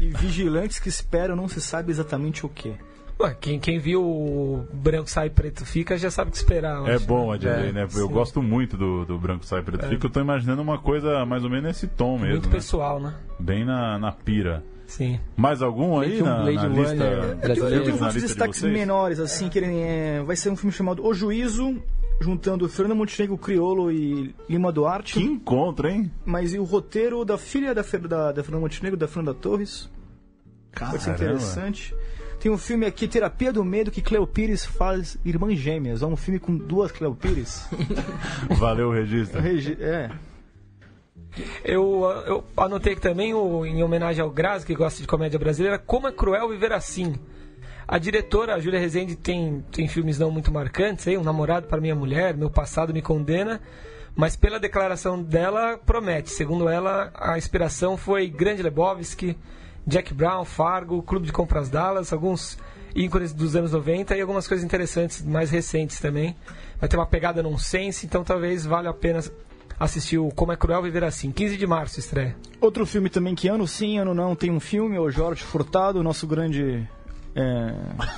e 0.00 0.08
vigilantes 0.08 0.78
que 0.80 0.88
esperam 0.88 1.36
não 1.36 1.46
se 1.46 1.60
sabe 1.60 1.90
exatamente 1.90 2.44
o 2.44 2.48
que. 2.48 2.74
Ué, 3.20 3.36
quem, 3.38 3.60
quem 3.60 3.78
viu 3.78 4.02
o 4.02 4.66
Branco 4.72 5.10
Sai 5.10 5.28
Preto 5.28 5.66
Fica 5.66 5.98
já 5.98 6.10
sabe 6.10 6.30
o 6.30 6.32
que 6.32 6.38
esperar. 6.38 6.88
É 6.88 6.94
acho, 6.94 7.06
bom, 7.06 7.30
Adilei, 7.30 7.68
É, 7.68 7.72
né? 7.72 7.82
Eu 7.82 7.88
sim. 7.88 8.08
gosto 8.08 8.42
muito 8.42 8.78
do, 8.78 9.04
do 9.04 9.18
Branco 9.18 9.44
Sai 9.44 9.62
Preto 9.62 9.84
É. 9.84 9.88
Fica, 9.90 10.06
eu 10.06 10.10
tô 10.10 10.20
imaginando 10.20 10.62
uma 10.62 10.78
coisa 10.78 11.24
mais 11.26 11.44
ou 11.44 11.50
menos 11.50 11.64
nesse 11.66 11.86
tom 11.86 12.16
mesmo. 12.16 12.30
Muito 12.30 12.48
né? 12.48 12.54
pessoal, 12.54 12.98
né? 12.98 13.14
Bem 13.38 13.64
na, 13.64 13.98
na 13.98 14.10
pira. 14.10 14.64
Sim. 14.90 15.20
Mais 15.36 15.62
algum 15.62 16.00
aí 16.00 16.20
na, 16.20 16.42
Blade 16.42 16.56
na 16.56 16.66
lista? 16.68 16.94
Eu 17.04 17.38
tenho, 17.54 17.68
eu 17.68 17.82
tenho 17.84 17.92
alguns 17.94 18.14
de 18.14 18.20
destaques 18.22 18.58
vocês? 18.58 18.72
menores, 18.72 19.20
assim, 19.20 19.48
que 19.48 19.56
ele 19.60 19.78
é, 19.78 20.20
vai 20.26 20.34
ser 20.34 20.50
um 20.50 20.56
filme 20.56 20.72
chamado 20.72 21.06
O 21.06 21.14
Juízo, 21.14 21.80
juntando 22.20 22.68
Fernando 22.68 22.98
Montenegro 22.98 23.38
Criolo 23.38 23.92
e 23.92 24.34
Lima 24.48 24.72
Duarte. 24.72 25.12
Que 25.14 25.22
encontro, 25.22 25.88
hein? 25.88 26.10
Mas 26.24 26.52
e 26.52 26.58
o 26.58 26.64
roteiro 26.64 27.24
da 27.24 27.38
filha 27.38 27.72
da, 27.72 27.82
da, 27.82 28.32
da 28.32 28.42
Fernanda 28.42 28.62
Montenegro, 28.62 28.98
da 28.98 29.06
Fernanda 29.06 29.32
Torres. 29.32 29.88
Vai 30.76 30.98
ser 30.98 31.12
Caramba. 31.12 31.24
interessante. 31.34 31.94
Tem 32.40 32.50
um 32.50 32.58
filme 32.58 32.84
aqui, 32.84 33.06
Terapia 33.06 33.52
do 33.52 33.62
Medo, 33.64 33.92
que 33.92 34.02
Cleo 34.02 34.26
Pires 34.26 34.64
faz 34.64 35.16
Irmãs 35.24 35.56
Gêmeas. 35.56 36.02
É 36.02 36.06
um 36.06 36.16
filme 36.16 36.40
com 36.40 36.56
duas 36.56 36.90
Cleo 36.90 37.14
Pires. 37.14 37.68
Valeu 38.58 38.88
o 38.88 38.92
registro. 38.92 39.40
Regi- 39.40 39.76
é. 39.78 40.10
Eu, 41.64 42.02
eu 42.26 42.44
anotei 42.56 42.92
aqui 42.92 43.02
também, 43.02 43.34
o, 43.34 43.64
em 43.64 43.82
homenagem 43.82 44.22
ao 44.22 44.30
Grazi, 44.30 44.66
que 44.66 44.74
gosta 44.74 45.00
de 45.00 45.06
comédia 45.06 45.38
brasileira, 45.38 45.78
Como 45.78 46.08
é 46.08 46.12
Cruel 46.12 46.48
Viver 46.48 46.72
Assim. 46.72 47.14
A 47.86 47.98
diretora, 47.98 48.54
a 48.54 48.60
Júlia 48.60 48.78
Rezende, 48.78 49.16
tem, 49.16 49.64
tem 49.72 49.88
filmes 49.88 50.18
não 50.18 50.30
muito 50.30 50.52
marcantes, 50.52 51.08
aí, 51.08 51.18
Um 51.18 51.24
Namorado 51.24 51.66
para 51.66 51.80
Minha 51.80 51.94
Mulher, 51.94 52.36
Meu 52.36 52.50
Passado 52.50 52.92
Me 52.92 53.02
Condena, 53.02 53.60
mas 54.14 54.36
pela 54.36 54.60
declaração 54.60 55.22
dela, 55.22 55.78
promete. 55.78 56.30
Segundo 56.30 56.68
ela, 56.68 57.10
a 57.14 57.36
inspiração 57.36 57.96
foi 57.96 58.28
Grande 58.28 58.62
Lebowski, 58.62 59.36
Jack 59.86 60.14
Brown, 60.14 60.44
Fargo, 60.44 61.02
Clube 61.02 61.26
de 61.26 61.32
Compras 61.32 61.68
Dallas, 61.68 62.12
alguns 62.12 62.58
ícones 62.94 63.32
dos 63.32 63.56
anos 63.56 63.72
90 63.72 64.16
e 64.16 64.20
algumas 64.20 64.46
coisas 64.46 64.64
interessantes, 64.64 65.22
mais 65.22 65.50
recentes 65.50 66.00
também. 66.00 66.36
Vai 66.78 66.88
ter 66.88 66.96
uma 66.96 67.06
pegada 67.06 67.42
nonsense, 67.42 68.06
então 68.06 68.22
talvez 68.22 68.64
valha 68.64 68.90
a 68.90 68.94
pena 68.94 69.20
assistir 69.80 70.18
o 70.18 70.28
Como 70.28 70.52
é 70.52 70.56
Cruel 70.56 70.82
Viver 70.82 71.02
Assim. 71.02 71.32
15 71.32 71.56
de 71.56 71.66
março 71.66 71.98
estreia. 71.98 72.36
Outro 72.60 72.84
filme 72.84 73.08
também 73.08 73.34
que 73.34 73.48
ano 73.48 73.66
sim, 73.66 73.98
ano 73.98 74.14
não 74.14 74.36
tem 74.36 74.50
um 74.50 74.60
filme, 74.60 74.96
é 74.96 75.00
o 75.00 75.10
Jorge 75.10 75.42
Furtado, 75.42 76.02
nosso 76.02 76.26
grande. 76.26 76.86
É... 77.34 77.74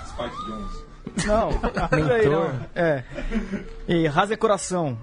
Spike 0.08 0.36
Jones. 0.46 1.26
Não, 1.26 1.50
aí 2.10 2.28
não. 2.28 2.60
É. 2.74 3.04
E 3.86 4.06
Rasa 4.08 4.34
é 4.34 4.36
Coração. 4.36 4.98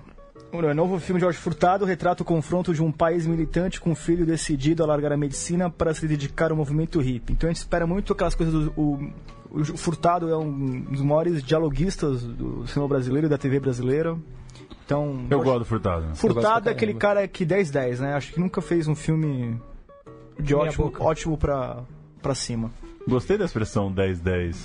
O 0.52 0.74
novo 0.74 1.00
filme 1.00 1.20
de 1.20 1.26
Jorge 1.26 1.38
Furtado 1.38 1.86
retrata 1.86 2.24
o 2.24 2.26
confronto 2.26 2.74
de 2.74 2.82
um 2.82 2.92
país 2.92 3.28
militante 3.28 3.80
com 3.80 3.92
um 3.92 3.96
filho 3.96 4.26
decidido 4.26 4.84
a 4.84 4.86
largar 4.86 5.14
a 5.14 5.18
medicina 5.18 5.70
para 5.70 5.94
se 5.94 6.08
dedicar 6.08 6.50
ao 6.50 6.58
movimento 6.58 7.00
hippie. 7.00 7.34
Então 7.34 7.48
a 7.48 7.54
gente 7.54 7.62
espera 7.62 7.86
muito 7.86 8.14
aquelas 8.14 8.34
coisas 8.34 8.54
do. 8.54 8.74
O, 8.76 9.12
o 9.52 9.78
Furtado 9.78 10.28
é 10.28 10.36
um 10.36 10.82
dos 10.82 11.02
maiores 11.02 11.44
dialoguistas 11.44 12.24
do 12.24 12.66
cinema 12.68 12.88
brasileiro, 12.88 13.30
da 13.30 13.38
TV 13.38 13.60
brasileira. 13.60 14.18
Então. 14.90 15.28
Eu 15.30 15.44
gosto 15.44 15.60
do 15.60 15.66
Furtado. 15.66 16.08
né? 16.08 16.16
Furtado 16.16 16.68
é 16.68 16.72
aquele 16.72 16.96
cara 16.96 17.28
que 17.28 17.46
10-10, 17.46 18.00
né? 18.00 18.16
Acho 18.16 18.34
que 18.34 18.40
nunca 18.40 18.60
fez 18.60 18.88
um 18.88 18.96
filme 18.96 19.62
de 20.40 20.56
ótimo, 20.56 20.86
boca. 20.86 21.04
ótimo 21.04 21.38
pra, 21.38 21.84
pra 22.24 22.34
cima. 22.34 22.72
Gostei 23.08 23.38
da 23.38 23.46
expressão 23.46 23.94
10-10. 23.94 24.56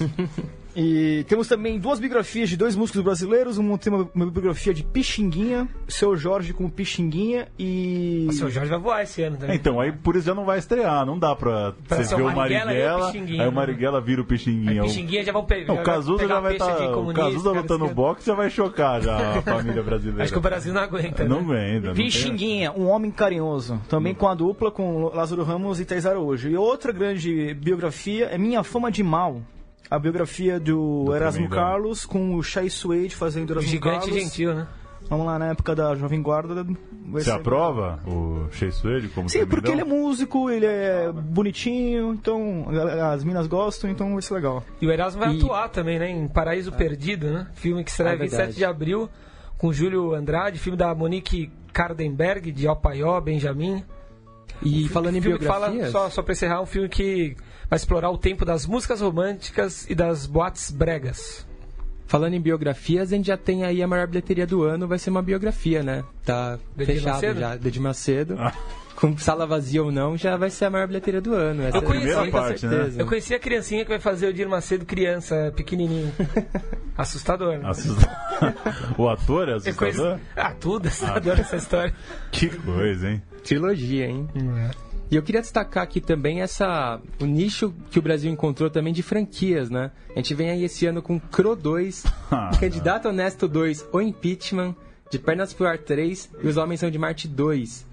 E 0.77 1.25
temos 1.29 1.47
também 1.47 1.79
duas 1.79 2.01
biografias 2.01 2.49
de 2.49 2.57
dois 2.57 2.75
músicos 2.75 3.01
brasileiros. 3.03 3.59
Uma 3.59 3.79
tem 3.79 3.93
uma, 3.93 4.09
uma 4.15 4.27
biografia 4.27 4.75
de 4.75 4.83
Pixinguinha, 4.83 5.69
seu 5.87 6.17
Jorge 6.17 6.53
como 6.53 6.71
Pixinguinha 6.71 7.47
e. 7.59 8.27
O 8.29 8.33
seu 8.33 8.51
Jorge 8.51 8.71
vai 8.71 8.79
voar 8.81 9.03
esse 9.03 9.23
ano 9.23 9.37
também. 9.37 9.55
Então, 9.57 9.81
aí 9.81 9.93
por 9.93 10.17
isso 10.17 10.27
já 10.27 10.35
não 10.35 10.45
vai 10.45 10.59
estrear. 10.59 11.07
Não 11.07 11.19
dá 11.19 11.35
pra, 11.37 11.73
Pra 11.87 12.03
você 12.03 12.17
ver 12.17 12.23
o 12.23 12.27
o 12.29 12.35
Marighella 12.35 12.73
e 12.75 12.83
o 12.83 13.05
aí 13.05 13.21
o 13.21 13.37
né? 13.45 13.51
Marighella 13.51 14.01
vira 14.01 14.21
o 14.21 14.25
Pixinguinha. 14.25 14.83
Aí 14.83 14.89
Pixinguinha 14.89 15.25
já 15.25 15.33
vão 15.33 15.45
pegar. 15.45 15.73
Não, 15.75 15.81
o 15.81 15.85
Cazuza 15.85 16.27
já 16.27 16.41
vai 16.41 16.53
estar. 16.55 16.97
o 16.99 17.13
Cazuza 17.15 17.51
lutando 17.53 17.87
no 17.87 17.95
boxe 17.95 18.27
já 18.27 18.35
vai 18.35 18.51
chocar 18.51 19.01
já 19.01 19.39
a 19.39 19.43
família 19.43 19.83
brasileira. 19.83 20.25
Acho 20.25 20.33
que 20.33 20.39
o 20.39 20.43
Brasil 20.43 20.73
não 20.75 20.81
aguenta. 20.81 21.25
Não 21.25 21.43
né? 21.43 21.71
aguenta. 21.77 21.95
tem- 21.95 22.05
Pixinguinha, 22.07 22.73
um 22.73 22.89
homem 22.89 23.11
carinhoso. 23.11 23.81
Também 23.89 24.15
com 24.15 24.27
a 24.29 24.35
dupla 24.35 24.71
com 24.71 25.05
Lázaro 25.15 25.43
Ramos 25.45 25.79
e 25.81 25.85
Thais 25.85 26.05
Araújo. 26.07 26.49
E 26.49 26.57
outra 26.57 26.93
grande 26.93 27.55
biografia 27.55 28.27
é 28.27 28.39
Minha 28.39 28.63
Fama 28.63 28.91
de 28.91 29.03
Mal. 29.03 29.41
A 29.95 29.99
biografia 29.99 30.59
do, 30.59 31.05
Do 31.05 31.15
Erasmo. 31.15 31.49
Carlos 31.49 32.05
com 32.05 32.35
o 32.35 32.43
Chai 32.43 32.69
Suede 32.71 33.15
fazendo 33.15 33.53
Erasmo 33.53 33.71
Gigante 33.71 34.01
Carlos. 34.07 34.15
gentil, 34.23 34.55
né? 34.55 34.67
Vamos 35.09 35.27
lá, 35.27 35.39
na 35.39 35.49
época 35.51 35.75
da 35.75 35.95
Jovem 35.95 36.23
Guarda. 36.23 36.67
Você 37.11 37.27
ser- 37.27 37.33
aprova 37.33 38.01
o 38.07 38.49
Shea 38.51 38.73
Suede 38.73 39.09
como 39.09 39.29
Sim, 39.29 39.45
porque 39.47 39.71
ele 39.71 39.83
é 39.83 39.85
músico, 39.85 40.49
ele 40.51 40.65
é 40.65 41.13
bonitinho, 41.13 42.15
então 42.15 42.65
as 43.13 43.23
minas 43.23 43.47
gostam, 43.47 43.91
então 43.91 44.15
vai 44.15 44.23
ser 44.23 44.33
legal. 44.35 44.65
E 44.81 44.87
o 44.87 44.91
Erasmo 44.91 45.21
vai 45.21 45.35
E- 45.35 45.37
atuar 45.37 45.69
também, 45.69 45.99
né? 45.99 46.09
Em 46.11 46.27
Paraíso 46.27 46.73
Perdido, 46.73 47.31
né? 47.31 47.47
Filme 47.55 47.85
que 47.85 47.91
estreia 47.91 48.15
É 48.15 48.17
27 48.17 48.37
verdade. 48.39 48.57
de 48.57 48.65
abril 48.65 49.09
com 49.59 49.71
Júlio 49.75 50.15
Andrade, 50.15 50.59
filme 50.59 50.79
da 50.79 50.95
Monique 50.95 51.53
Kardenberg, 51.71 52.51
de 52.51 52.67
Alpaió, 52.67 53.21
Benjamin. 53.21 53.85
E 54.63 54.89
falando 54.89 55.17
em 55.17 55.21
que 55.21 55.39
fala, 55.45 55.67
biografias... 55.69 55.93
só, 55.93 56.09
só 56.09 56.23
pra 56.23 56.33
encerrar, 56.33 56.63
um 56.63 56.67
filme 56.67 56.89
que 56.89 57.37
vai 57.69 57.77
explorar 57.77 58.11
o 58.11 58.19
tempo 58.19 58.45
das 58.45 58.67
músicas 58.67 59.01
românticas 59.01 59.87
e 59.89 59.95
das 59.95 60.27
boates 60.27 60.71
bregas. 60.71 61.47
Falando 62.07 62.35
em 62.35 62.41
biografias, 62.41 63.13
a 63.13 63.17
gente 63.17 63.27
já 63.27 63.37
tem 63.37 63.65
aí 63.65 63.83
a 63.83 63.89
maior 63.89 64.07
bilheteria 64.07 64.47
do 64.47 64.63
ano, 64.63 64.87
vai 64.87 64.99
ser 64.99 65.11
uma 65.11 65.23
biografia, 65.23 65.83
né? 65.83 66.05
Tá 66.25 66.59
Edir 66.79 66.87
fechado 66.97 67.15
Macedo? 67.15 67.41
já, 67.41 67.57
do 67.57 67.69
Edir 67.69 67.83
Macedo. 67.83 68.37
Ah. 68.39 68.53
Com 68.95 69.19
sala 69.19 69.45
vazia 69.45 69.83
ou 69.83 69.91
não, 69.91 70.17
já 70.17 70.37
vai 70.37 70.51
ser 70.51 70.67
a 70.67 70.71
maior 70.71 70.87
bilheteria 70.87 71.21
do 71.21 71.35
ano. 71.35 71.65
Essa 71.65 71.79
Eu 71.79 71.83
conheci- 71.83 72.11
é 72.11 72.17
muita 72.17 72.31
parte, 72.39 72.67
né? 72.67 72.93
Eu 72.97 73.07
conheci 73.07 73.35
a 73.35 73.39
criancinha 73.41 73.83
que 73.85 73.89
vai 73.91 73.99
fazer 73.99 74.27
o 74.27 74.29
Edir 74.31 74.49
Macedo 74.49 74.85
criança, 74.85 75.53
pequenininho. 75.57 76.13
Assustador. 76.97 77.59
né? 77.59 77.69
Assusta- 77.69 78.11
o 78.97 79.09
ator 79.09 79.49
é 79.49 79.55
Eu 79.57 79.61
conheci... 79.75 80.01
assustador? 80.01 80.19
Ah, 80.37 80.53
tudo 80.61 80.87
assustador 80.89 81.41
essa 81.41 81.57
história. 81.57 81.95
Que 82.31 82.49
coisa, 82.49 83.11
hein? 83.11 83.23
Trilogia, 83.43 84.07
hein? 84.07 84.29
E 85.15 85.17
eu 85.17 85.23
queria 85.23 85.41
destacar 85.41 85.85
aqui 85.85 86.01
também 86.01 86.41
essa 86.41 87.01
o 87.21 87.25
nicho 87.25 87.73
que 87.89 88.01
o 88.01 88.03
Brasil 88.03 88.33
encontrou 88.33 88.69
também 88.69 88.93
de 88.93 89.01
franquias, 89.01 89.71
né? 89.71 89.93
A 90.11 90.17
gente 90.17 90.35
vem 90.35 90.51
aí 90.51 90.65
esse 90.65 90.87
ano 90.87 91.01
com 91.01 91.21
Cro 91.21 91.55
2, 91.55 92.03
Ah, 92.33 92.51
Candidato 92.59 93.09
Honesto 93.09 93.47
2, 93.47 93.91
O 93.93 94.01
Impeachment, 94.01 94.75
De 95.09 95.21
Pernas 95.21 95.53
pro 95.53 95.69
Ar 95.69 95.79
3 95.79 96.31
e 96.43 96.49
Os 96.49 96.57
Homens 96.57 96.81
São 96.81 96.91
de 96.91 96.99
Marte 96.99 97.29
2. 97.29 97.87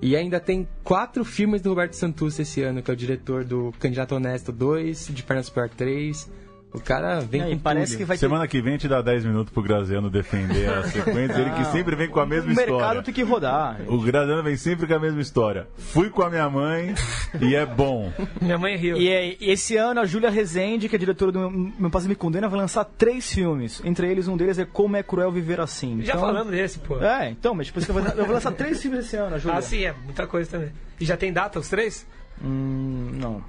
E 0.00 0.14
ainda 0.14 0.38
tem 0.38 0.68
quatro 0.84 1.24
filmes 1.24 1.60
do 1.60 1.70
Roberto 1.70 1.94
Santos 1.94 2.38
esse 2.38 2.62
ano, 2.62 2.80
que 2.80 2.92
é 2.92 2.94
o 2.94 2.96
diretor 2.96 3.42
do 3.42 3.74
Candidato 3.80 4.14
Honesto 4.14 4.52
2, 4.52 5.08
de 5.12 5.24
Pernas 5.24 5.50
Pior 5.50 5.68
3. 5.68 6.30
O 6.72 6.80
cara 6.80 7.20
vem 7.20 7.50
e 7.52 7.54
com 7.56 7.62
parece 7.62 7.92
tudo. 7.92 7.98
que 7.98 8.04
vai 8.04 8.16
ter- 8.16 8.20
Semana 8.20 8.46
que 8.46 8.60
vem 8.60 8.74
a 8.74 8.76
gente 8.76 8.88
dá 8.88 9.00
10 9.00 9.24
minutos 9.24 9.52
pro 9.52 9.62
Graziano 9.62 10.10
defender 10.10 10.68
a 10.68 10.82
sequência, 10.88 11.38
ele 11.40 11.50
que 11.52 11.62
Não. 11.62 11.72
sempre 11.72 11.96
vem 11.96 12.08
com 12.08 12.20
a 12.20 12.26
mesma 12.26 12.48
o 12.48 12.52
história. 12.52 12.72
mercado 12.74 13.02
tem 13.02 13.14
que 13.14 13.22
rodar. 13.22 13.80
O 13.88 13.98
Graziano 14.02 14.42
vem 14.42 14.54
sempre 14.56 14.86
com 14.86 14.94
a 14.94 14.98
mesma 14.98 15.20
história. 15.20 15.66
Fui 15.78 16.10
com 16.10 16.22
a 16.22 16.28
minha 16.28 16.48
mãe 16.50 16.94
e 17.40 17.54
é 17.54 17.64
bom. 17.64 18.12
Minha 18.40 18.58
mãe 18.58 18.76
riu. 18.76 18.98
E, 18.98 19.08
é- 19.08 19.36
e 19.40 19.50
esse 19.50 19.76
ano 19.76 20.00
a 20.00 20.04
Júlia 20.04 20.28
Rezende, 20.30 20.88
que 20.90 20.94
é 20.96 20.98
diretora 20.98 21.32
do 21.32 21.50
Meu, 21.50 21.90
Pai 21.90 22.02
Me 22.04 22.14
Condena, 22.14 22.48
vai 22.48 22.60
lançar 22.60 22.84
três 22.84 23.32
filmes. 23.32 23.80
Entre 23.84 24.06
eles, 24.10 24.28
um 24.28 24.36
deles 24.36 24.58
é 24.58 24.66
Como 24.66 24.94
é 24.96 25.02
Cruel 25.02 25.32
Viver 25.32 25.60
Assim. 25.60 26.02
Já 26.02 26.12
Então- 26.12 26.20
falando 26.20 26.50
desse, 26.50 26.78
pô. 26.80 26.98
É, 27.02 27.30
então, 27.30 27.54
mas 27.54 27.68
tipo, 27.68 27.80
eu 27.80 27.94
vou, 27.94 28.02
eu 28.02 28.24
vou 28.26 28.34
lançar 28.34 28.52
três 28.52 28.80
filmes 28.82 29.06
esse 29.06 29.16
ano, 29.16 29.36
a 29.36 29.38
Júlia. 29.38 29.56
Ah, 29.58 29.62
sim, 29.62 29.84
é 29.84 29.94
muita 30.04 30.26
coisa 30.26 30.50
também. 30.50 30.70
E 31.00 31.04
já 31.06 31.16
tem 31.16 31.32
data 31.32 31.58
os 31.58 31.68
três? 31.68 32.06
Hum, 32.44 33.12
não. 33.14 33.42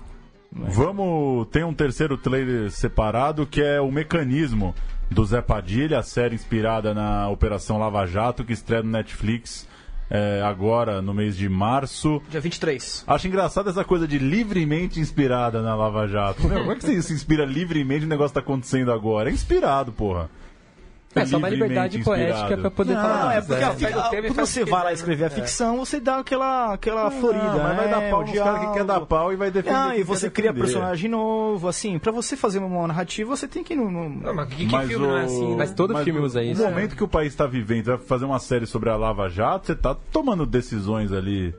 Vamos. 0.51 1.47
Tem 1.49 1.63
um 1.63 1.73
terceiro 1.73 2.17
trailer 2.17 2.71
separado 2.71 3.45
que 3.45 3.61
é 3.61 3.79
o 3.79 3.91
mecanismo 3.91 4.73
do 5.09 5.25
Zé 5.25 5.41
Padilha, 5.41 5.99
a 5.99 6.03
série 6.03 6.35
inspirada 6.35 6.93
na 6.93 7.29
Operação 7.29 7.77
Lava 7.77 8.05
Jato, 8.05 8.43
que 8.43 8.53
estreia 8.53 8.83
no 8.83 8.89
Netflix 8.89 9.67
é, 10.09 10.41
agora 10.43 11.01
no 11.01 11.13
mês 11.13 11.37
de 11.37 11.47
março. 11.47 12.21
Dia 12.29 12.41
23. 12.41 13.03
Acho 13.05 13.27
engraçado 13.27 13.69
essa 13.69 13.83
coisa 13.83 14.07
de 14.07 14.17
livremente 14.17 14.99
inspirada 14.99 15.61
na 15.61 15.75
Lava 15.75 16.07
Jato. 16.07 16.47
Meu, 16.47 16.59
como 16.59 16.71
é 16.71 16.75
que 16.75 16.83
você 16.83 17.01
se 17.01 17.13
inspira 17.13 17.45
livremente 17.45 18.01
no 18.01 18.09
negócio 18.09 18.29
que 18.29 18.35
tá 18.35 18.39
acontecendo 18.39 18.91
agora? 18.91 19.29
É 19.29 19.33
inspirado, 19.33 19.91
porra. 19.91 20.29
É 21.15 21.25
só 21.25 21.37
uma 21.37 21.49
liberdade 21.49 21.97
inspirado. 21.97 22.23
poética 22.33 22.57
pra 22.57 22.69
poder 22.71 22.93
Não, 22.93 23.01
falar. 23.01 23.25
o 23.25 23.29
que 23.29 23.35
é 23.37 23.41
porque 23.41 23.53
quiser. 23.55 23.63
a 23.65 23.71
fic- 23.73 23.87
Pega 23.87 23.99
o 23.99 24.09
tema 24.09 24.27
e 24.27 24.29
quando 24.33 24.45
você 24.45 24.65
vai 24.65 24.83
lá 24.83 24.93
escrever 24.93 25.23
a 25.25 25.29
né? 25.29 25.35
ficção, 25.35 25.77
você 25.77 25.99
dá 25.99 26.19
aquela, 26.19 26.73
aquela 26.73 27.03
Não, 27.05 27.11
florida. 27.19 27.45
mas 27.63 27.75
vai 27.77 27.85
né? 27.87 27.91
dar 27.91 28.09
pau 28.11 28.21
O 28.21 28.23
pros 28.25 28.37
caras 28.37 28.59
que 28.67 28.73
quer 28.73 28.83
dar 28.85 29.01
pau 29.01 29.33
e 29.33 29.35
vai 29.35 29.49
defender. 29.49 29.75
Ah, 29.75 29.97
e 29.97 30.03
você 30.03 30.29
cria 30.29 30.51
defender. 30.53 30.67
personagem 30.71 31.09
novo, 31.09 31.67
assim, 31.67 31.97
pra 31.97 32.11
você 32.11 32.37
fazer 32.37 32.59
uma 32.59 32.85
narrativa, 32.87 33.35
você 33.35 33.47
tem 33.47 33.63
que 33.63 33.73
ir 33.73 33.77
no. 33.77 33.89
no- 33.89 34.07
Não, 34.09 34.33
mas 34.35 34.49
que, 34.49 34.65
que 34.67 34.71
Mas 34.71 34.87
filme 34.87 35.05
o- 35.05 35.09
não 35.09 35.17
é 35.17 35.23
assim? 35.23 35.49
né? 35.49 35.55
Mas 35.57 35.71
todo 35.73 35.93
mas 35.93 36.03
filme 36.03 36.19
usa 36.19 36.43
isso. 36.43 36.61
O 36.61 36.65
momento 36.69 36.95
que 36.95 37.03
o 37.03 37.07
país 37.07 37.33
está 37.33 37.47
vivendo, 37.47 37.85
vai 37.85 37.97
fazer 37.97 38.25
uma 38.25 38.39
série 38.39 38.67
sobre 38.67 38.89
a 38.91 38.95
Lava 38.95 39.27
Jato, 39.29 39.65
você 39.65 39.75
tá 39.75 39.95
tomando 40.11 40.45
decisões 40.45 41.11
ali. 41.11 41.55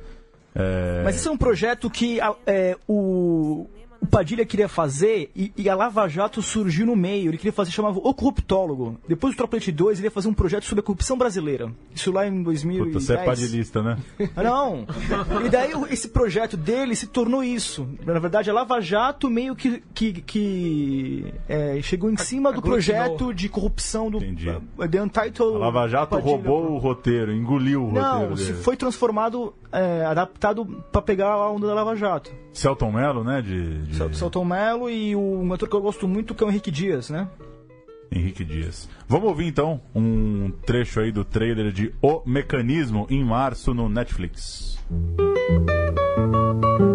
é, 0.54 1.02
Mas 1.04 1.16
isso 1.16 1.28
é 1.28 1.32
um 1.32 1.36
projeto 1.36 1.90
que 1.90 2.20
a- 2.20 2.34
é, 2.46 2.76
o, 2.88 3.68
o 4.00 4.06
Padilha 4.06 4.44
queria 4.46 4.68
fazer 4.68 5.30
e, 5.36 5.52
e 5.56 5.68
a 5.68 5.74
Lava 5.74 6.08
Jato 6.08 6.40
surgiu 6.42 6.86
no 6.86 6.96
meio. 6.96 7.30
Ele 7.30 7.36
queria 7.36 7.52
fazer, 7.52 7.70
chamava 7.70 7.98
O 8.02 8.14
Corruptólogo. 8.14 8.98
Depois 9.06 9.34
do 9.34 9.36
Troplet 9.36 9.70
2, 9.70 9.98
ele 9.98 10.06
ia 10.06 10.10
fazer 10.10 10.28
um 10.28 10.32
projeto 10.34 10.64
sobre 10.64 10.80
a 10.80 10.82
corrupção 10.82 11.16
brasileira. 11.18 11.70
Isso 11.94 12.10
lá 12.10 12.26
em 12.26 12.42
2010. 12.42 12.86
Puta, 12.94 13.00
você 13.00 13.12
é 13.14 13.24
padilhista, 13.24 13.82
né? 13.82 13.98
Não. 14.42 14.86
E 15.44 15.48
daí 15.50 15.74
o- 15.74 15.86
esse 15.86 16.08
projeto 16.08 16.56
dele 16.56 16.96
se 16.96 17.06
tornou 17.06 17.44
isso. 17.44 17.86
Na 18.06 18.18
verdade, 18.18 18.48
a 18.48 18.52
Lava 18.54 18.80
Jato 18.80 19.28
meio 19.30 19.54
que, 19.54 19.82
que, 19.94 20.12
que, 20.22 21.34
é, 21.48 21.80
chegou 21.82 22.10
em 22.10 22.16
cima 22.16 22.52
do 22.52 22.62
projeto 22.62 23.32
de 23.34 23.48
corrupção 23.48 24.10
do 24.10 24.18
Entendi. 24.18 24.48
uh, 24.50 24.88
The 24.88 25.02
Untitled 25.02 25.54
A 25.56 25.58
Lava 25.58 25.88
Jato 25.88 26.10
Padilha. 26.16 26.30
roubou 26.32 26.72
o 26.72 26.78
roteiro, 26.78 27.32
engoliu 27.32 27.84
o 27.86 27.92
Não, 27.92 28.12
roteiro 28.12 28.36
se 28.38 28.52
dele. 28.52 28.62
foi 28.62 28.76
transformado, 28.76 29.54
é, 29.72 30.04
adaptado 30.04 30.64
pra 30.90 31.02
pegar 31.02 31.28
a 31.28 31.50
onda 31.50 31.66
da 31.66 31.74
Lava 31.74 31.94
Jato. 31.96 32.30
Celton 32.52 32.92
Mello, 32.92 33.24
né? 33.24 33.42
De, 33.42 33.78
de 33.86 34.16
Celton 34.16 34.44
Mello 34.44 34.90
e 34.90 35.14
o, 35.14 35.20
um 35.20 35.52
ator 35.52 35.68
que 35.68 35.76
eu 35.76 35.80
gosto 35.80 36.08
muito 36.08 36.34
que 36.34 36.42
é 36.42 36.46
o 36.46 36.50
Henrique 36.50 36.70
Dias, 36.70 37.10
né? 37.10 37.28
Henrique 38.12 38.44
Dias. 38.44 38.88
Vamos 39.06 39.28
ouvir 39.28 39.46
então 39.46 39.80
um 39.94 40.50
trecho 40.66 41.00
aí 41.00 41.12
do 41.12 41.24
trailer 41.24 41.70
de 41.70 41.94
O 42.02 42.22
Mecanismo 42.26 43.06
em 43.08 43.24
março 43.24 43.72
no 43.72 43.88
Netflix. 43.88 44.78
No 46.80 46.89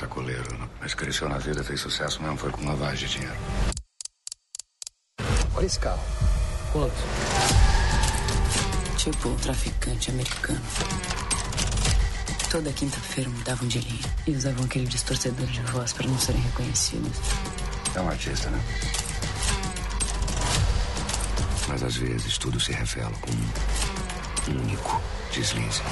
Sacoleiro, 0.00 0.70
mas 0.80 0.94
cresceu 0.94 1.28
na 1.28 1.36
vida, 1.36 1.62
fez 1.62 1.78
sucesso 1.78 2.22
mesmo, 2.22 2.38
foi 2.38 2.50
com 2.50 2.64
lavagem 2.66 3.06
de 3.06 3.18
dinheiro. 3.18 3.36
Olha 5.54 5.66
esse 5.66 5.78
carro. 5.78 6.00
Quanto? 6.72 6.94
Tipo 8.96 9.28
um 9.28 9.36
traficante 9.36 10.10
americano. 10.10 10.62
Toda 12.50 12.72
quinta-feira 12.72 13.28
mudavam 13.28 13.68
de 13.68 13.78
linha 13.78 14.14
e 14.26 14.30
usavam 14.30 14.64
aquele 14.64 14.86
distorcedor 14.86 15.46
de 15.46 15.60
voz 15.64 15.92
para 15.92 16.06
não 16.06 16.18
serem 16.18 16.40
reconhecidos. 16.40 17.18
É 17.94 18.00
um 18.00 18.08
artista, 18.08 18.48
né? 18.48 18.60
Mas 21.68 21.82
às 21.82 21.96
vezes 21.96 22.38
tudo 22.38 22.58
se 22.58 22.72
revela 22.72 23.12
como 23.20 23.36
um 24.48 24.62
único 24.62 25.02
deslize. 25.30 25.82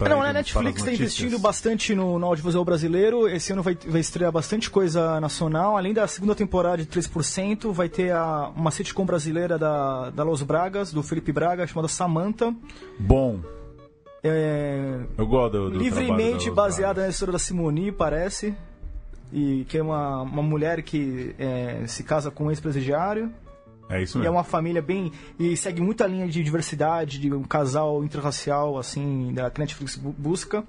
Não, 0.00 0.22
a 0.22 0.32
Netflix 0.32 0.78
está 0.78 0.92
investindo 0.92 1.38
bastante 1.40 1.94
no, 1.94 2.18
no 2.18 2.26
audiovisual 2.26 2.64
brasileiro. 2.64 3.28
Esse 3.28 3.52
ano 3.52 3.62
vai, 3.62 3.76
vai 3.86 4.00
estrear 4.00 4.30
bastante 4.30 4.70
coisa 4.70 5.20
nacional. 5.20 5.76
Além 5.76 5.92
da 5.92 6.06
segunda 6.06 6.34
temporada 6.36 6.76
de 6.78 6.86
3%, 6.86 7.72
vai 7.72 7.88
ter 7.88 8.12
a, 8.12 8.50
uma 8.54 8.70
sitcom 8.70 9.04
brasileira 9.04 9.58
da, 9.58 10.10
da 10.10 10.22
Los 10.22 10.42
Bragas, 10.42 10.92
do 10.92 11.02
Felipe 11.02 11.32
Braga, 11.32 11.66
chamada 11.66 11.88
Samantha. 11.88 12.54
Bom. 12.98 13.40
É, 14.22 15.00
Eu 15.16 15.26
gosto 15.26 15.52
do, 15.52 15.70
do 15.70 15.78
livremente 15.78 16.48
da- 16.48 16.54
baseada 16.54 17.02
na 17.02 17.08
história 17.08 17.32
da 17.32 17.38
Simone, 17.38 17.90
parece. 17.90 18.54
E 19.32 19.64
que 19.68 19.78
é 19.78 19.82
uma, 19.82 20.22
uma 20.22 20.42
mulher 20.42 20.82
que 20.82 21.34
é, 21.38 21.82
se 21.86 22.02
casa 22.02 22.30
com 22.30 22.44
um 22.46 22.50
ex-presidiário. 22.50 23.32
É 23.90 24.02
isso 24.02 24.18
E 24.18 24.20
é 24.20 24.22
mesmo. 24.24 24.36
uma 24.36 24.44
família 24.44 24.82
bem. 24.82 25.10
E 25.38 25.56
segue 25.56 25.80
muita 25.80 26.06
linha 26.06 26.28
de 26.28 26.42
diversidade, 26.42 27.18
de 27.18 27.32
um 27.32 27.42
casal 27.42 28.04
interracial, 28.04 28.78
assim, 28.78 29.32
da 29.32 29.50
que 29.50 29.60
a 29.60 29.62
Netflix 29.64 29.96
bu- 29.96 30.14
busca. 30.16 30.62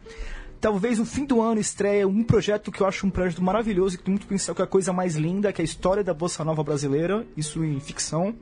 Talvez 0.61 0.99
no 0.99 1.05
fim 1.05 1.25
do 1.25 1.41
ano 1.41 1.59
estreia 1.61 2.05
um 2.07 2.21
projeto 2.23 2.71
que 2.71 2.81
eu 2.81 2.87
acho 2.87 3.07
um 3.07 3.09
projeto 3.09 3.41
maravilhoso, 3.41 3.97
que 3.97 4.03
tem 4.03 4.11
muito 4.13 4.23
potencial, 4.25 4.53
que 4.55 4.61
é 4.61 4.65
a 4.65 4.67
coisa 4.67 4.91
mais 4.91 5.15
linda, 5.15 5.53
que 5.53 5.61
é 5.61 5.63
a 5.63 5.65
história 5.65 6.03
da 6.03 6.13
Bossa 6.13 6.43
Nova 6.43 6.61
brasileira, 6.63 7.25
isso 7.37 7.63
em 7.63 7.79
ficção. 7.79 8.35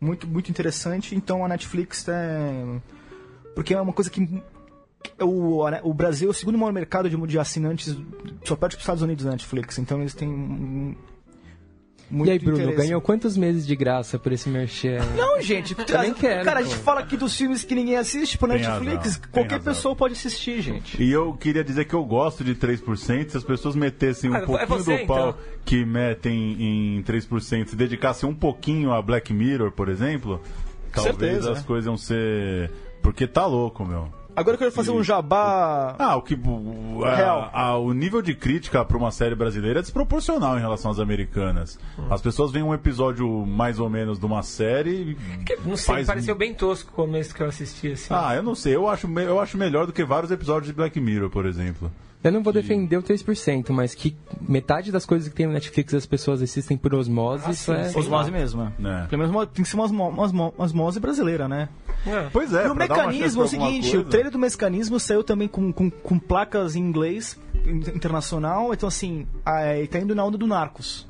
Muito, 0.00 0.26
muito 0.26 0.50
interessante. 0.50 1.14
Então 1.14 1.44
a 1.44 1.48
Netflix 1.48 2.06
é. 2.08 2.80
Porque 3.54 3.74
é 3.74 3.80
uma 3.80 3.92
coisa 3.92 4.10
que. 4.10 4.42
O, 5.20 5.62
o 5.84 5.94
Brasil 5.94 6.28
é 6.28 6.30
o 6.30 6.34
segundo 6.34 6.58
maior 6.58 6.72
mercado 6.72 7.08
de, 7.08 7.16
de 7.26 7.38
assinantes, 7.38 7.96
só 8.44 8.56
perde 8.56 8.74
para 8.76 8.80
os 8.80 8.82
Estados 8.82 9.02
Unidos 9.02 9.24
da 9.24 9.30
Netflix. 9.30 9.78
Então 9.78 10.00
eles 10.00 10.14
têm. 10.14 10.96
Muito 12.10 12.28
e 12.28 12.32
aí, 12.32 12.38
Bruno, 12.38 12.72
ganhou 12.74 13.00
quantos 13.00 13.36
meses 13.36 13.66
de 13.66 13.74
graça 13.74 14.18
por 14.18 14.32
esse 14.32 14.48
merchan? 14.48 14.98
Não, 15.16 15.40
gente, 15.40 15.76
Eu 15.88 15.98
nem 16.00 16.14
quero, 16.14 16.44
cara, 16.44 16.60
a 16.60 16.62
gente 16.62 16.76
fala 16.76 17.00
aqui 17.00 17.16
dos 17.16 17.36
filmes 17.36 17.64
que 17.64 17.74
ninguém 17.74 17.96
assiste 17.96 18.38
pro 18.38 18.48
Tem 18.48 18.58
Netflix, 18.58 19.18
tem 19.18 19.30
qualquer 19.30 19.56
razão. 19.56 19.72
pessoa 19.74 19.96
pode 19.96 20.14
assistir, 20.14 20.60
gente. 20.62 21.02
E 21.02 21.10
eu 21.10 21.32
queria 21.34 21.64
dizer 21.64 21.84
que 21.84 21.94
eu 21.94 22.04
gosto 22.04 22.44
de 22.44 22.54
3%. 22.54 23.28
Se 23.30 23.36
as 23.36 23.44
pessoas 23.44 23.74
metessem 23.74 24.30
um 24.30 24.34
Ah, 24.34 24.38
é 24.38 24.46
pouquinho 24.46 24.68
você, 24.68 24.98
do 24.98 25.06
pau 25.06 25.28
então. 25.30 25.40
que 25.64 25.84
metem 25.84 26.96
em 26.98 27.02
3%, 27.02 27.66
se 27.68 27.76
dedicassem 27.76 28.28
um 28.28 28.34
pouquinho 28.34 28.92
a 28.92 29.02
Black 29.02 29.32
Mirror, 29.34 29.72
por 29.72 29.88
exemplo, 29.88 30.40
talvez 30.92 31.16
certeza, 31.18 31.52
as 31.52 31.58
né? 31.58 31.64
coisas 31.66 31.86
iam 31.86 31.96
ser. 31.96 32.70
Porque 33.02 33.26
tá 33.26 33.46
louco, 33.46 33.84
meu. 33.84 34.08
Agora 34.36 34.54
eu 34.54 34.58
quero 34.58 34.70
fazer 34.72 34.90
um 34.90 35.02
jabá. 35.02 35.96
Ah, 35.98 36.14
o 36.16 36.22
que. 36.22 36.34
O, 36.34 37.02
a- 37.04 37.14
Real. 37.16 37.50
a- 37.52 37.76
o 37.78 37.92
nível 37.94 38.20
de 38.20 38.34
crítica 38.34 38.84
para 38.84 38.96
uma 38.96 39.10
série 39.10 39.34
brasileira 39.34 39.78
é 39.78 39.82
desproporcional 39.82 40.56
em 40.58 40.60
relação 40.60 40.90
às 40.90 40.98
americanas. 40.98 41.78
Hum. 41.98 42.04
As 42.10 42.20
pessoas 42.20 42.50
veem 42.52 42.64
um 42.64 42.74
episódio 42.74 43.26
mais 43.46 43.78
ou 43.80 43.88
menos 43.88 44.18
de 44.18 44.26
uma 44.26 44.42
série. 44.42 45.16
e 45.16 45.16
Não 45.68 45.76
sei, 45.76 45.94
faz- 45.96 46.06
pareceu 46.06 46.34
bem 46.34 46.52
tosco 46.54 46.90
o 46.90 46.94
começo 46.94 47.34
que 47.34 47.42
eu 47.42 47.46
assisti, 47.48 47.92
assim. 47.92 48.12
Ah, 48.12 48.34
eu 48.36 48.42
não 48.42 48.54
sei. 48.54 48.74
Eu 48.76 48.86
acho, 48.88 49.06
eu 49.18 49.40
acho 49.40 49.56
melhor 49.56 49.86
do 49.86 49.92
que 49.92 50.04
vários 50.04 50.30
episódios 50.30 50.66
de 50.68 50.72
Black 50.74 51.00
Mirror, 51.00 51.30
por 51.30 51.46
exemplo. 51.46 51.90
Eu 52.24 52.32
não 52.32 52.42
vou 52.42 52.52
defender 52.52 52.96
o 52.96 53.02
3%, 53.02 53.70
mas 53.72 53.94
que 53.94 54.16
metade 54.40 54.90
das 54.90 55.06
coisas 55.06 55.28
que 55.28 55.34
tem 55.34 55.46
no 55.46 55.52
Netflix 55.52 55.94
as 55.94 56.06
pessoas 56.06 56.42
assistem 56.42 56.76
por 56.76 56.92
osmose, 56.92 57.48
isso 57.52 57.72
é... 57.72 57.92
Osmose 57.94 58.32
mesmo. 58.32 58.72
É. 58.84 59.06
Pelo 59.06 59.20
menos 59.22 59.30
uma- 59.30 59.46
tem 59.46 59.62
que 59.62 59.68
ser 59.70 59.76
umas 59.76 59.92
osmose 60.58 60.98
brasileira, 60.98 61.46
né? 61.46 61.68
Pois 62.32 62.52
é, 62.54 62.66
E 62.66 62.70
o 62.70 62.74
mecanismo 62.74 63.42
é 63.42 63.44
o 63.44 63.48
seguinte: 63.48 63.90
coisa. 63.90 63.98
o 64.00 64.04
trailer 64.04 64.30
do 64.32 64.38
mecanismo 64.38 64.98
saiu 65.00 65.24
também 65.24 65.48
com, 65.48 65.72
com, 65.72 65.90
com 65.90 66.18
placas 66.18 66.76
em 66.76 66.80
inglês 66.80 67.38
in- 67.64 67.94
internacional. 67.96 68.72
Então, 68.72 68.88
assim, 68.88 69.26
a, 69.44 69.76
e 69.78 69.86
tá 69.86 69.98
indo 69.98 70.14
na 70.14 70.24
onda 70.24 70.38
do 70.38 70.46
Narcos. 70.46 71.08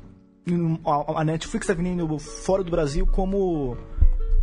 A, 0.85 1.21
a 1.21 1.23
Netflix 1.23 1.67
tá 1.67 1.73
vindo 1.73 2.17
fora 2.19 2.63
do 2.63 2.71
Brasil 2.71 3.05
como 3.05 3.75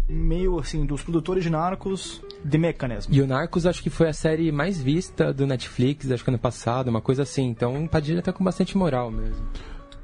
meio 0.07 0.59
assim 0.59 0.85
dos 0.85 1.03
produtores 1.03 1.43
de 1.43 1.49
Narcos 1.49 2.23
de 2.45 2.59
Mechanism. 2.59 3.11
E 3.11 3.23
o 3.23 3.27
Narcos 3.27 3.65
acho 3.67 3.83
que 3.83 3.89
foi 3.89 4.09
a 4.09 4.13
série 4.13 4.53
mais 4.53 4.79
vista 4.81 5.33
do 5.33 5.47
Netflix, 5.47 6.11
acho 6.11 6.23
que 6.23 6.29
ano 6.31 6.39
passado, 6.39 6.89
uma 6.89 7.01
coisa 7.01 7.23
assim. 7.23 7.45
Então 7.47 7.85
o 7.85 7.89
Padilha 7.89 8.21
tá 8.21 8.33
com 8.35 8.45
bastante 8.45 8.77
moral 8.77 9.11
mesmo. 9.11 9.47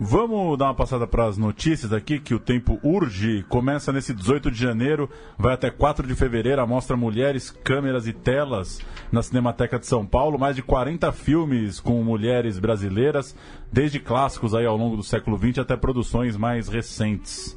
Vamos 0.03 0.57
dar 0.57 0.65
uma 0.69 0.75
passada 0.75 1.07
para 1.07 1.27
as 1.27 1.37
notícias 1.37 1.93
aqui, 1.93 2.19
que 2.19 2.33
o 2.35 2.39
tempo 2.39 2.81
urge. 2.83 3.45
Começa 3.51 3.93
nesse 3.93 4.15
18 4.15 4.51
de 4.51 4.59
janeiro, 4.59 5.11
vai 5.37 5.53
até 5.53 5.71
4 5.71 6.07
de 6.07 6.15
fevereiro. 6.15 6.63
A 6.63 6.67
mostra 6.67 6.97
Mulheres, 6.97 7.51
Câmeras 7.51 8.07
e 8.07 8.15
Telas 8.15 8.81
na 9.13 9.23
Cinemateca 9.23 9.79
de 9.79 9.85
São 9.85 10.07
Paulo. 10.07 10.39
Mais 10.39 10.57
de 10.57 10.63
40 10.63 11.13
filmes 11.13 11.81
com 11.81 12.03
mulheres 12.03 12.59
brasileiras, 12.59 13.37
desde 13.71 14.01
clássicos 14.01 14.55
aí 14.55 14.65
ao 14.65 14.75
longo 14.75 14.97
do 14.97 15.03
século 15.03 15.37
XX 15.37 15.59
até 15.59 15.77
produções 15.77 16.35
mais 16.35 16.67
recentes. 16.67 17.55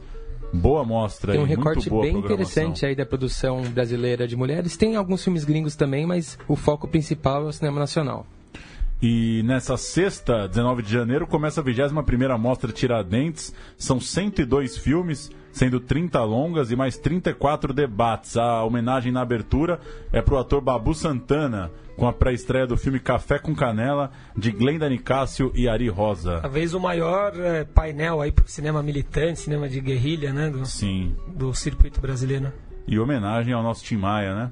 Boa 0.52 0.84
mostra 0.84 1.32
Tem 1.32 1.40
um 1.40 1.46
aí, 1.46 1.50
recorte 1.50 1.90
muito 1.90 1.90
boa 1.90 2.04
bem 2.04 2.18
interessante 2.18 2.86
aí 2.86 2.94
da 2.94 3.06
produção 3.06 3.62
brasileira 3.62 4.28
de 4.28 4.36
mulheres. 4.36 4.76
Tem 4.76 4.98
alguns 4.98 5.24
filmes 5.24 5.46
gringos 5.46 5.78
também, 5.78 6.06
mas 6.06 6.38
o 6.46 6.58
foco 6.58 6.90
principal 6.90 7.46
é 7.46 7.48
o 7.48 7.54
cinema 7.54 7.80
nacional. 7.80 8.28
E 9.06 9.44
nessa 9.44 9.76
sexta, 9.76 10.48
19 10.48 10.82
de 10.82 10.90
janeiro, 10.90 11.28
começa 11.28 11.60
a 11.60 11.64
21ª 11.64 12.38
Mostra 12.38 12.72
Tiradentes. 12.72 13.54
São 13.78 14.00
102 14.00 14.78
filmes, 14.78 15.30
sendo 15.52 15.82
30 15.82 16.24
longas 16.24 16.72
e 16.72 16.76
mais 16.78 16.98
34 16.98 17.74
debates. 17.74 18.38
A 18.38 18.64
homenagem 18.64 19.12
na 19.12 19.20
abertura 19.20 19.82
é 20.14 20.22
pro 20.22 20.38
ator 20.38 20.62
Babu 20.62 20.96
Santana, 20.96 21.70
com 21.98 22.08
a 22.08 22.14
pré-estreia 22.14 22.66
do 22.66 22.78
filme 22.78 22.98
Café 22.98 23.40
com 23.40 23.54
Canela, 23.54 24.10
de 24.38 24.52
Glenda 24.52 24.88
Nicásio 24.88 25.52
e 25.54 25.68
Ari 25.68 25.90
Rosa. 25.90 26.40
Talvez 26.40 26.74
o 26.74 26.80
maior 26.80 27.34
eh, 27.36 27.66
painel 27.66 28.22
aí 28.22 28.32
pro 28.32 28.48
cinema 28.48 28.82
militante, 28.82 29.42
cinema 29.42 29.68
de 29.68 29.82
guerrilha, 29.82 30.32
né? 30.32 30.50
Do, 30.50 30.66
Sim. 30.66 31.14
do 31.28 31.54
circuito 31.54 32.00
brasileiro. 32.00 32.54
E 32.88 32.98
homenagem 32.98 33.54
ao 33.54 33.62
nosso 33.62 33.84
Tim 33.84 33.98
Maia, 33.98 34.34
né? 34.34 34.52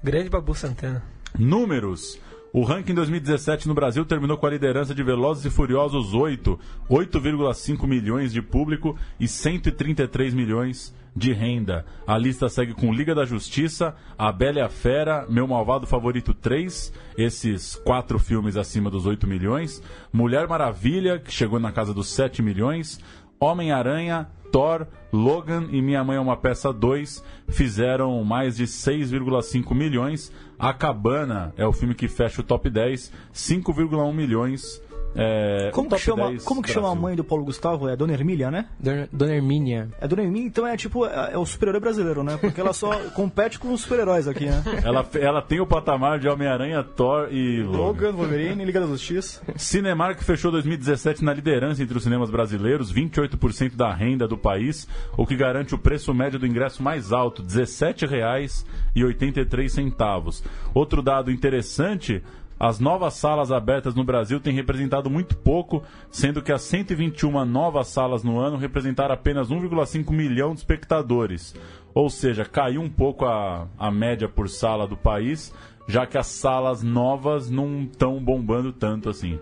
Grande 0.00 0.30
Babu 0.30 0.54
Santana. 0.54 1.02
Números. 1.36 2.20
O 2.52 2.64
ranking 2.64 2.94
2017 2.94 3.68
no 3.68 3.74
Brasil 3.74 4.04
terminou 4.04 4.36
com 4.36 4.44
a 4.44 4.50
liderança 4.50 4.92
de 4.92 5.04
Velozes 5.04 5.44
e 5.44 5.50
Furiosos 5.50 6.12
8, 6.12 6.58
8,5 6.90 7.86
milhões 7.86 8.32
de 8.32 8.42
público 8.42 8.98
e 9.20 9.28
133 9.28 10.34
milhões 10.34 10.92
de 11.14 11.32
renda. 11.32 11.86
A 12.04 12.18
lista 12.18 12.48
segue 12.48 12.74
com 12.74 12.92
Liga 12.92 13.14
da 13.14 13.24
Justiça, 13.24 13.94
A 14.18 14.32
Bela 14.32 14.58
e 14.58 14.62
a 14.62 14.68
Fera, 14.68 15.26
Meu 15.28 15.46
Malvado 15.46 15.86
Favorito 15.86 16.34
3, 16.34 16.92
esses 17.16 17.76
quatro 17.76 18.18
filmes 18.18 18.56
acima 18.56 18.90
dos 18.90 19.06
8 19.06 19.28
milhões, 19.28 19.80
Mulher 20.12 20.48
Maravilha, 20.48 21.20
que 21.20 21.32
chegou 21.32 21.60
na 21.60 21.70
casa 21.70 21.94
dos 21.94 22.08
7 22.08 22.42
milhões, 22.42 22.98
Homem-Aranha, 23.38 24.28
Thor, 24.50 24.86
Logan 25.12 25.68
e 25.70 25.80
Minha 25.80 26.02
Mãe 26.04 26.16
é 26.16 26.20
uma 26.20 26.36
Peça 26.36 26.72
2 26.72 27.22
fizeram 27.48 28.22
mais 28.24 28.56
de 28.56 28.64
6,5 28.64 29.74
milhões. 29.74 30.32
A 30.58 30.72
Cabana 30.72 31.52
é 31.56 31.66
o 31.66 31.72
filme 31.72 31.94
que 31.94 32.08
fecha 32.08 32.40
o 32.40 32.44
top 32.44 32.68
10, 32.68 33.12
5,1 33.32 34.12
milhões. 34.14 34.82
É, 35.14 35.70
Como 35.72 35.90
que 35.90 35.98
chama, 35.98 36.28
10 36.28 36.44
como 36.44 36.62
que 36.62 36.70
chama 36.70 36.90
a 36.90 36.94
mãe 36.94 37.16
do 37.16 37.24
Paulo 37.24 37.44
Gustavo? 37.44 37.88
É 37.88 37.96
Dona 37.96 38.12
Hermília, 38.12 38.50
né? 38.50 38.66
Dona, 38.78 39.08
Dona 39.12 39.34
Hermínia. 39.34 39.88
É 40.00 40.06
Dona 40.06 40.22
Hermília, 40.22 40.46
então 40.46 40.64
é 40.66 40.76
tipo, 40.76 41.06
é, 41.06 41.30
é 41.32 41.38
o 41.38 41.44
super-herói 41.44 41.80
brasileiro, 41.80 42.22
né? 42.22 42.38
Porque 42.40 42.60
ela 42.60 42.72
só 42.72 42.90
compete 43.14 43.58
com 43.58 43.72
os 43.72 43.80
super-heróis 43.82 44.28
aqui, 44.28 44.46
né? 44.46 44.62
Ela, 44.84 45.06
ela 45.14 45.42
tem 45.42 45.60
o 45.60 45.66
patamar 45.66 46.18
de 46.18 46.28
Homem-Aranha, 46.28 46.82
Thor 46.82 47.28
e 47.30 47.62
Logan. 47.62 47.78
Logan, 47.78 48.12
Wolverine, 48.12 48.64
Liga 48.64 48.80
da 48.80 48.86
Justiça. 48.86 49.42
Cinemark 49.56 50.22
fechou 50.22 50.50
2017 50.52 51.24
na 51.24 51.34
liderança 51.34 51.82
entre 51.82 51.96
os 51.96 52.04
cinemas 52.04 52.30
brasileiros, 52.30 52.92
28% 52.92 53.74
da 53.74 53.92
renda 53.92 54.28
do 54.28 54.38
país, 54.38 54.86
o 55.16 55.26
que 55.26 55.36
garante 55.36 55.74
o 55.74 55.78
preço 55.78 56.14
médio 56.14 56.38
do 56.38 56.46
ingresso 56.46 56.82
mais 56.82 57.12
alto, 57.12 57.42
R$ 57.42 57.48
17,83. 57.48 60.42
Outro 60.72 61.02
dado 61.02 61.30
interessante, 61.30 62.22
as 62.60 62.78
novas 62.78 63.14
salas 63.14 63.50
abertas 63.50 63.94
no 63.94 64.04
Brasil 64.04 64.38
têm 64.38 64.52
representado 64.52 65.08
muito 65.08 65.34
pouco, 65.34 65.82
sendo 66.10 66.42
que 66.42 66.52
as 66.52 66.60
121 66.60 67.42
novas 67.46 67.88
salas 67.88 68.22
no 68.22 68.38
ano 68.38 68.58
representaram 68.58 69.14
apenas 69.14 69.48
1,5 69.48 70.10
milhão 70.12 70.52
de 70.52 70.60
espectadores. 70.60 71.54
Ou 71.94 72.10
seja, 72.10 72.44
caiu 72.44 72.82
um 72.82 72.90
pouco 72.90 73.24
a, 73.24 73.66
a 73.78 73.90
média 73.90 74.28
por 74.28 74.46
sala 74.46 74.86
do 74.86 74.94
país, 74.94 75.54
já 75.88 76.06
que 76.06 76.18
as 76.18 76.26
salas 76.26 76.82
novas 76.82 77.48
não 77.48 77.84
estão 77.84 78.22
bombando 78.22 78.74
tanto 78.74 79.08
assim. 79.08 79.38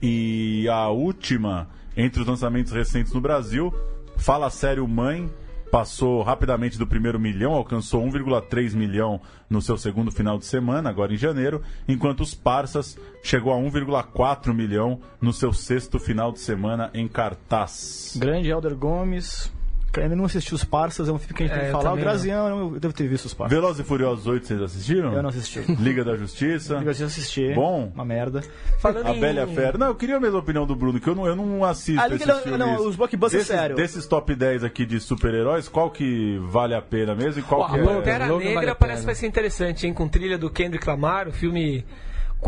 E 0.00 0.68
a 0.68 0.88
última, 0.88 1.68
entre 1.96 2.22
os 2.22 2.28
lançamentos 2.28 2.70
recentes 2.70 3.12
no 3.12 3.20
Brasil, 3.20 3.74
Fala 4.16 4.50
Sério 4.50 4.86
Mãe, 4.86 5.28
passou 5.70 6.22
rapidamente 6.22 6.78
do 6.78 6.86
primeiro 6.86 7.18
milhão, 7.18 7.52
alcançou 7.52 8.04
1,3 8.04 8.74
milhão 8.74 9.20
no 9.48 9.62
seu 9.62 9.78
segundo 9.78 10.10
final 10.10 10.38
de 10.38 10.44
semana, 10.44 10.90
agora 10.90 11.12
em 11.14 11.16
janeiro, 11.16 11.62
enquanto 11.86 12.20
os 12.20 12.34
Parsas 12.34 12.98
chegou 13.22 13.52
a 13.52 13.56
1,4 13.56 14.52
milhão 14.52 15.00
no 15.20 15.32
seu 15.32 15.52
sexto 15.52 15.98
final 15.98 16.32
de 16.32 16.40
semana 16.40 16.90
em 16.92 17.06
cartaz. 17.06 18.16
Grande 18.18 18.48
Helder 18.48 18.76
Gomes. 18.76 19.52
Ainda 19.98 20.14
não 20.14 20.24
assisti 20.24 20.54
os 20.54 20.62
Parsas, 20.62 21.08
é 21.08 21.12
um 21.12 21.18
filme 21.18 21.34
que 21.34 21.42
a 21.42 21.46
gente 21.46 21.54
É, 21.56 21.58
tem 21.58 21.66
que 21.66 21.72
falar. 21.72 21.92
O 21.94 21.96
Graziano, 21.96 22.74
eu 22.74 22.80
devo 22.80 22.94
ter 22.94 23.08
visto 23.08 23.24
os 23.24 23.34
Parsas. 23.34 23.56
Velozes 23.58 23.80
e 23.80 23.84
Furiosos 23.84 24.26
8, 24.26 24.46
vocês 24.46 24.62
assistiram? 24.62 25.12
Eu 25.12 25.22
não 25.22 25.30
assisti. 25.30 25.60
Liga 25.80 26.04
da 26.04 26.14
Justiça. 26.16 26.74
Eu 26.74 26.92
já 26.92 27.06
assisti. 27.06 27.52
Bom. 27.54 27.90
Uma 27.94 28.04
merda. 28.04 28.42
Falando 28.78 29.06
A 29.06 29.16
em- 29.16 29.20
Bela 29.20 29.40
e 29.40 29.42
a 29.42 29.46
Fera. 29.48 29.76
Não, 29.78 29.88
eu 29.88 29.94
queria 29.94 30.16
a 30.16 30.20
mesma 30.20 30.38
opinião 30.38 30.64
do 30.66 30.76
Bruno, 30.76 31.00
que 31.00 31.08
eu 31.08 31.14
não, 31.14 31.26
eu 31.26 31.34
não 31.34 31.64
assisto 31.64 32.00
A 32.00 32.04
Liga 32.06 32.16
esses 32.16 32.26
da- 32.26 32.40
filmes. 32.40 32.58
não, 32.58 32.86
os 32.86 32.94
blockbusters, 32.96 33.42
desses, 33.46 33.60
sério. 33.60 33.76
Desses 33.76 34.06
top 34.06 34.34
10 34.34 34.62
aqui 34.64 34.86
de 34.86 35.00
super-heróis, 35.00 35.68
qual 35.68 35.90
que 35.90 36.38
vale 36.44 36.74
a 36.74 36.80
pena 36.82 37.14
mesmo 37.14 37.40
e 37.40 37.42
qual 37.42 37.62
Ó, 37.62 37.68
que 37.68 37.76
a 37.78 37.82
é... 37.82 37.84
Pantera 37.84 38.26
Negra 38.28 38.54
vale 38.54 38.74
parece 38.76 39.00
que 39.00 39.06
vai 39.06 39.14
ser 39.14 39.26
interessante, 39.26 39.86
hein? 39.86 39.92
Com 39.92 40.06
trilha 40.08 40.38
do 40.38 40.48
Kendrick 40.50 40.86
Lamar, 40.88 41.26
o 41.28 41.32
filme 41.32 41.84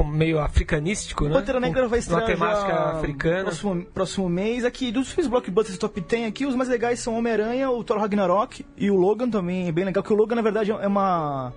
meio 0.03 0.40
africanístico, 0.40 1.26
né? 1.26 1.34
Pantera 1.34 1.61
Negra 1.61 1.86
vai 1.86 1.99
estrear 1.99 2.24
temática 2.24 2.74
africana. 2.97 3.45
Próximo, 3.45 3.84
próximo 3.84 4.28
mês. 4.28 4.64
Aqui, 4.64 4.90
dos 4.90 5.12
filmes 5.12 5.28
blockbusters 5.30 5.76
top 5.76 6.01
10 6.01 6.28
aqui, 6.28 6.47
os 6.47 6.55
mais 6.55 6.70
legais 6.70 7.01
são 7.01 7.14
Homem-Aranha, 7.18 7.70
o 7.70 7.84
Thor 7.84 7.99
Ragnarok 7.99 8.64
e 8.76 8.90
o 8.90 8.97
Logan 8.97 9.28
também. 9.28 9.68
É 9.68 9.72
bem 9.72 9.84
legal, 9.84 10.03
que 10.03 10.12
o 10.12 10.16
Logan, 10.16 10.36
na 10.36 10.43
verdade, 10.43 10.70
é 10.70 10.86
uma... 10.86 11.53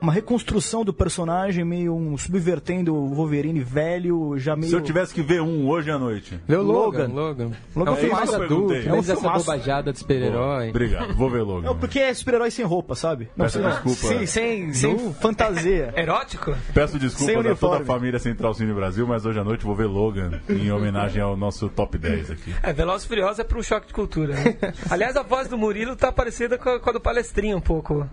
Uma 0.00 0.12
reconstrução 0.12 0.84
do 0.84 0.92
personagem, 0.92 1.64
meio 1.64 1.92
um 1.92 2.16
subvertendo 2.16 2.94
o 2.94 3.12
Wolverine 3.14 3.58
velho, 3.58 4.38
já 4.38 4.54
meio... 4.54 4.68
Se 4.70 4.76
eu 4.76 4.80
tivesse 4.80 5.12
que 5.12 5.20
ver 5.20 5.42
um 5.42 5.66
hoje 5.68 5.90
à 5.90 5.98
noite. 5.98 6.38
Vê 6.46 6.54
o 6.54 6.62
Logan. 6.62 7.08
Logan. 7.08 7.14
Logan. 7.14 7.50
Logan 7.74 7.96
é 7.96 8.06
eu 8.06 8.14
adulto, 8.16 8.74
É 8.74 8.92
um 8.92 8.98
essa 8.98 9.16
filmaço. 9.16 9.44
bobajada 9.44 9.92
de 9.92 9.98
super-herói. 9.98 10.68
Obrigado, 10.70 11.14
vou 11.14 11.28
ver 11.28 11.42
logo. 11.42 11.62
Não, 11.62 11.76
porque 11.76 11.98
é 11.98 12.14
super-herói 12.14 12.52
sem 12.52 12.64
roupa, 12.64 12.94
sabe? 12.94 13.28
Não, 13.36 13.46
Peço 13.46 13.58
sem, 13.60 13.68
desculpa. 13.68 13.96
sem, 13.96 14.26
sem, 14.26 14.72
sem 14.72 15.12
fantasia. 15.14 15.92
Erótico? 15.98 16.54
Peço 16.72 16.92
Sem 16.92 17.00
desculpas 17.00 17.46
a 17.46 17.56
toda 17.56 17.78
a 17.78 17.84
família 17.84 18.20
Central 18.20 18.54
Cine 18.54 18.72
Brasil, 18.72 19.04
mas 19.04 19.26
hoje 19.26 19.40
à 19.40 19.44
noite 19.44 19.64
vou 19.64 19.74
ver 19.74 19.86
Logan 19.86 20.40
em 20.48 20.70
homenagem 20.70 21.20
ao 21.20 21.36
nosso 21.36 21.68
top 21.68 21.98
10 21.98 22.30
aqui. 22.30 22.54
É, 22.62 22.72
Velozes 22.72 23.04
e 23.04 23.08
Furiosos 23.08 23.40
é 23.40 23.44
pro 23.44 23.60
choque 23.64 23.88
de 23.88 23.92
cultura, 23.92 24.34
né? 24.34 24.56
Aliás, 24.88 25.16
a 25.16 25.24
voz 25.24 25.48
do 25.48 25.58
Murilo 25.58 25.96
tá 25.96 26.12
parecida 26.12 26.56
com 26.56 26.70
a, 26.70 26.78
com 26.78 26.90
a 26.90 26.92
do 26.92 27.00
Palestrinha 27.00 27.56
um 27.56 27.60
pouco. 27.60 28.08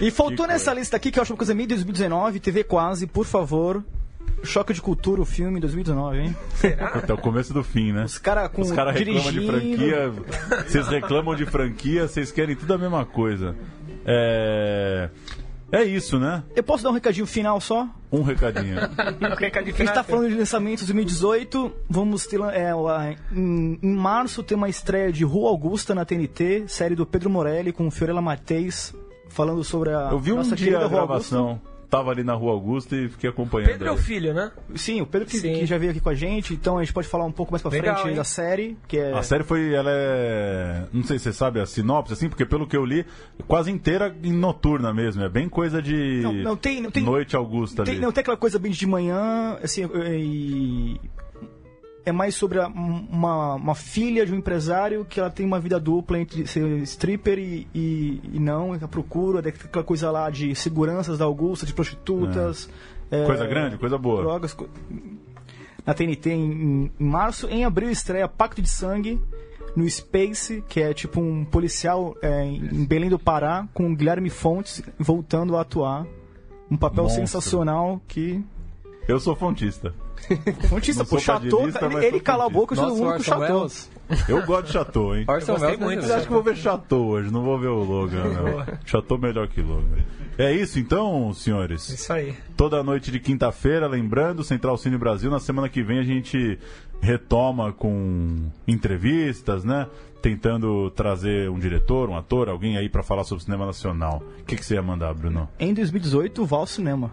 E 0.00 0.10
faltou 0.10 0.46
Que 0.46 0.52
nessa 0.52 0.72
lista 0.72 0.93
aqui, 0.94 1.10
que 1.10 1.18
eu 1.18 1.22
acho 1.22 1.32
uma 1.32 1.38
coisa 1.38 1.54
meio 1.54 1.68
2019, 1.68 2.40
TV 2.40 2.64
Quase, 2.64 3.06
por 3.06 3.26
favor. 3.26 3.82
Choque 4.42 4.74
de 4.74 4.82
Cultura, 4.82 5.22
o 5.22 5.24
filme 5.24 5.58
2019, 5.58 6.18
hein? 6.18 6.36
Até 6.92 7.14
o 7.14 7.18
começo 7.18 7.54
do 7.54 7.64
fim, 7.64 7.92
né? 7.92 8.04
Os 8.04 8.18
caras 8.18 8.50
com 8.50 8.62
Os 8.62 8.70
caras 8.72 8.94
reclamam 8.94 9.32
de 9.32 9.46
franquia, 9.46 10.12
vocês 10.66 10.88
reclamam 10.88 11.34
de 11.34 11.46
franquia, 11.46 12.08
vocês 12.08 12.30
querem 12.30 12.54
tudo 12.54 12.74
a 12.74 12.78
mesma 12.78 13.04
coisa. 13.06 13.56
É. 14.04 15.08
É 15.72 15.82
isso, 15.82 16.20
né? 16.20 16.44
Eu 16.54 16.62
posso 16.62 16.84
dar 16.84 16.90
um 16.90 16.92
recadinho 16.92 17.26
final 17.26 17.60
só? 17.60 17.88
Um 18.12 18.22
recadinho. 18.22 18.76
Recadinho 19.36 19.74
A 19.74 19.76
gente 19.76 19.76
final. 19.76 19.94
tá 19.94 20.04
falando 20.04 20.28
de 20.28 20.36
lançamentos 20.36 20.84
2018. 20.84 21.72
Vamos 21.90 22.26
ter. 22.26 22.38
É, 22.52 22.70
em 23.34 23.96
março 23.96 24.42
tem 24.44 24.56
uma 24.56 24.68
estreia 24.68 25.10
de 25.10 25.24
Rua 25.24 25.50
Augusta 25.50 25.92
na 25.92 26.04
TNT, 26.04 26.64
série 26.68 26.94
do 26.94 27.04
Pedro 27.04 27.28
Morelli 27.28 27.72
com 27.72 27.90
Fiorella 27.90 28.22
Mateis. 28.22 28.94
Falando 29.34 29.62
sobre 29.64 29.90
a 29.90 30.08
Eu 30.12 30.18
vi 30.18 30.32
um 30.32 30.36
nossa 30.36 30.56
dia 30.56 30.78
a 30.78 30.88
gravação. 30.88 31.60
Tava 31.90 32.10
ali 32.10 32.24
na 32.24 32.32
Rua 32.32 32.50
Augusta 32.52 32.96
e 32.96 33.08
fiquei 33.08 33.30
acompanhando. 33.30 33.68
Pedro 33.68 33.86
é 33.88 33.92
o 33.92 33.96
filho, 33.96 34.34
né? 34.34 34.50
Sim, 34.74 35.00
o 35.02 35.06
Pedro 35.06 35.28
que, 35.28 35.36
Sim. 35.38 35.52
que 35.60 35.66
já 35.66 35.78
veio 35.78 35.92
aqui 35.92 36.00
com 36.00 36.08
a 36.08 36.14
gente, 36.14 36.52
então 36.52 36.76
a 36.76 36.82
gente 36.82 36.92
pode 36.92 37.06
falar 37.06 37.24
um 37.24 37.30
pouco 37.30 37.52
mais 37.52 37.62
pra 37.62 37.70
Legal, 37.70 37.94
frente 37.96 38.08
hein? 38.10 38.16
da 38.16 38.24
série, 38.24 38.76
que 38.88 38.98
é... 38.98 39.12
A 39.12 39.22
série 39.22 39.44
foi, 39.44 39.72
ela 39.72 39.90
é, 39.92 40.84
não 40.92 41.04
sei 41.04 41.18
se 41.18 41.24
você 41.24 41.32
sabe 41.32 41.60
a 41.60 41.66
sinopse 41.66 42.12
assim, 42.14 42.28
porque 42.28 42.44
pelo 42.44 42.66
que 42.66 42.76
eu 42.76 42.84
li, 42.84 43.06
quase 43.46 43.70
inteira 43.70 44.12
em 44.24 44.32
noturna 44.32 44.92
mesmo, 44.92 45.22
é 45.22 45.28
bem 45.28 45.48
coisa 45.48 45.80
de 45.80 46.20
Não, 46.20 46.32
não 46.32 46.56
tem- 46.56 46.80
não 46.80 46.90
tem- 46.90 47.04
noite 47.04 47.36
Augusta 47.36 47.84
Tem, 47.84 47.94
ali. 47.94 48.02
não 48.02 48.10
tem 48.10 48.22
aquela 48.22 48.36
coisa 48.38 48.58
bem 48.58 48.72
de 48.72 48.86
manhã, 48.88 49.56
assim, 49.62 49.84
e... 50.08 51.00
É 51.06 51.23
mais 52.12 52.34
sobre 52.34 52.60
a- 52.60 52.68
uma, 52.68 53.54
uma 53.54 53.74
filha 53.74 54.26
de 54.26 54.32
um 54.32 54.36
empresário 54.36 55.04
que 55.04 55.18
ela 55.20 55.30
tem 55.30 55.44
uma 55.46 55.58
vida 55.60 55.78
dupla 55.80 56.18
entre 56.18 56.46
ser 56.46 56.66
stripper 56.82 57.38
e, 57.38 57.66
e, 57.74 58.20
e 58.34 58.38
não, 58.38 58.72
a 58.74 58.88
procura 58.88 59.40
daquela 59.40 59.84
coisa 59.84 60.10
lá 60.10 60.28
de 60.30 60.54
seguranças 60.54 61.18
da 61.18 61.24
Augusta, 61.24 61.64
de 61.64 61.72
prostitutas. 61.72 62.68
é, 63.10 63.24
Coisa 63.24 63.46
grande, 63.46 63.78
coisa 63.78 63.96
boa. 63.98 64.22
Drogas. 64.22 64.52
co- 64.54 64.68
Na 65.86 65.94
TNT 65.94 66.30
em, 66.30 66.90
em 66.98 67.04
março. 67.04 67.46
Em 67.48 67.64
abril 67.64 67.90
estreia 67.90 68.26
Pacto 68.28 68.60
de 68.62 68.68
Sangue 68.68 69.20
no 69.76 69.88
Space, 69.90 70.62
que 70.68 70.80
é 70.80 70.94
tipo 70.94 71.20
um 71.20 71.44
policial 71.44 72.14
é, 72.22 72.44
em 72.44 72.84
Belém 72.84 73.10
do 73.10 73.18
Pará, 73.18 73.66
com 73.74 73.90
o 73.92 73.96
Guilherme 73.96 74.30
Fontes 74.30 74.82
voltando 74.98 75.56
a 75.56 75.62
atuar. 75.62 76.06
Um 76.70 76.76
papel 76.76 77.04
Monstro. 77.04 77.20
sensacional 77.26 78.00
que. 78.08 78.42
Eu 79.06 79.20
sou 79.20 79.36
fontista. 79.36 79.94
Fontista, 80.68 81.02
Não 81.02 81.08
pô, 81.08 81.18
sou 81.18 81.20
Chateau, 81.20 81.62
mas 81.62 82.04
ele 82.04 82.10
sou 82.10 82.20
cala 82.20 82.46
a 82.46 82.48
boca, 82.48 82.74
Nossa, 82.74 82.88
mundo 82.88 83.00
com 83.00 83.08
Orson 83.08 83.22
Chateau. 83.22 83.68
Eu 84.28 84.44
gosto 84.44 84.66
de 84.66 84.72
Chateau, 84.72 85.16
hein? 85.16 85.24
Orson 85.28 85.52
gostei 85.52 85.68
Welles 85.68 85.80
muito, 85.80 86.02
Mas 86.02 86.10
acho 86.10 86.26
que 86.26 86.32
vou 86.32 86.42
ver 86.42 86.56
Chateau 86.56 87.06
hoje, 87.06 87.30
não 87.30 87.42
vou 87.42 87.58
ver 87.58 87.68
o 87.68 87.82
Logan, 87.82 88.24
não. 88.24 88.78
Chateau 88.84 89.18
melhor 89.18 89.48
que 89.48 89.60
Logan. 89.60 90.02
É 90.36 90.52
isso 90.52 90.80
então, 90.80 91.32
senhores? 91.32 91.88
Isso 91.88 92.12
aí. 92.12 92.34
Toda 92.56 92.82
noite 92.82 93.12
de 93.12 93.20
quinta-feira, 93.20 93.86
lembrando, 93.86 94.42
Central 94.42 94.76
Cine 94.76 94.98
Brasil, 94.98 95.30
na 95.30 95.38
semana 95.38 95.68
que 95.68 95.82
vem 95.82 95.98
a 95.98 96.02
gente 96.02 96.58
retoma 97.00 97.72
com 97.72 98.50
entrevistas, 98.66 99.62
né? 99.62 99.86
Tentando 100.20 100.90
trazer 100.90 101.50
um 101.50 101.58
diretor, 101.58 102.08
um 102.08 102.16
ator, 102.16 102.48
alguém 102.48 102.76
aí 102.76 102.88
pra 102.88 103.02
falar 103.02 103.24
sobre 103.24 103.44
cinema 103.44 103.66
nacional. 103.66 104.22
O 104.40 104.44
que, 104.44 104.56
que 104.56 104.64
você 104.64 104.74
ia 104.74 104.82
mandar, 104.82 105.12
Bruno? 105.14 105.48
Em 105.58 105.72
2018, 105.72 106.44
vá 106.44 106.56
ao 106.56 106.66
cinema. 106.66 107.12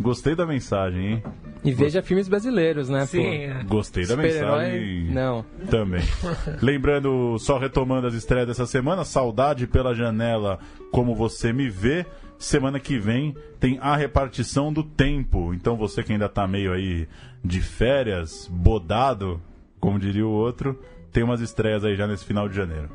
Gostei 0.00 0.34
da 0.34 0.44
mensagem, 0.44 1.06
hein? 1.06 1.22
E 1.62 1.72
veja 1.72 2.02
filmes 2.02 2.28
brasileiros, 2.28 2.88
né? 2.88 3.06
Sim, 3.06 3.22
pô? 3.22 3.28
é. 3.28 3.64
Gostei 3.64 4.06
da 4.06 4.16
mensagem. 4.16 5.04
não. 5.10 5.44
Também. 5.70 6.02
Lembrando, 6.60 7.38
só 7.38 7.58
retomando 7.58 8.06
as 8.06 8.14
estreias 8.14 8.46
dessa 8.48 8.66
semana, 8.66 9.04
Saudade 9.04 9.66
pela 9.66 9.94
Janela, 9.94 10.58
Como 10.90 11.14
Você 11.14 11.52
Me 11.52 11.68
Vê. 11.70 12.04
Semana 12.36 12.80
que 12.80 12.98
vem 12.98 13.34
tem 13.60 13.78
a 13.80 13.96
repartição 13.96 14.72
do 14.72 14.82
tempo. 14.82 15.54
Então 15.54 15.76
você 15.76 16.02
que 16.02 16.12
ainda 16.12 16.28
tá 16.28 16.46
meio 16.46 16.72
aí 16.72 17.08
de 17.42 17.60
férias, 17.60 18.48
bodado, 18.52 19.40
como 19.80 19.98
diria 19.98 20.26
o 20.26 20.30
outro, 20.30 20.78
tem 21.12 21.22
umas 21.22 21.40
estreias 21.40 21.84
aí 21.84 21.94
já 21.94 22.06
nesse 22.06 22.24
final 22.24 22.48
de 22.48 22.56
janeiro. 22.56 22.90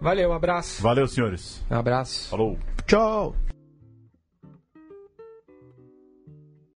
Valeu, 0.00 0.30
um 0.30 0.32
abraço. 0.32 0.82
Valeu, 0.82 1.06
senhores. 1.06 1.62
Um 1.70 1.76
abraço. 1.76 2.30
Falou. 2.30 2.58
Tchau! 2.86 3.36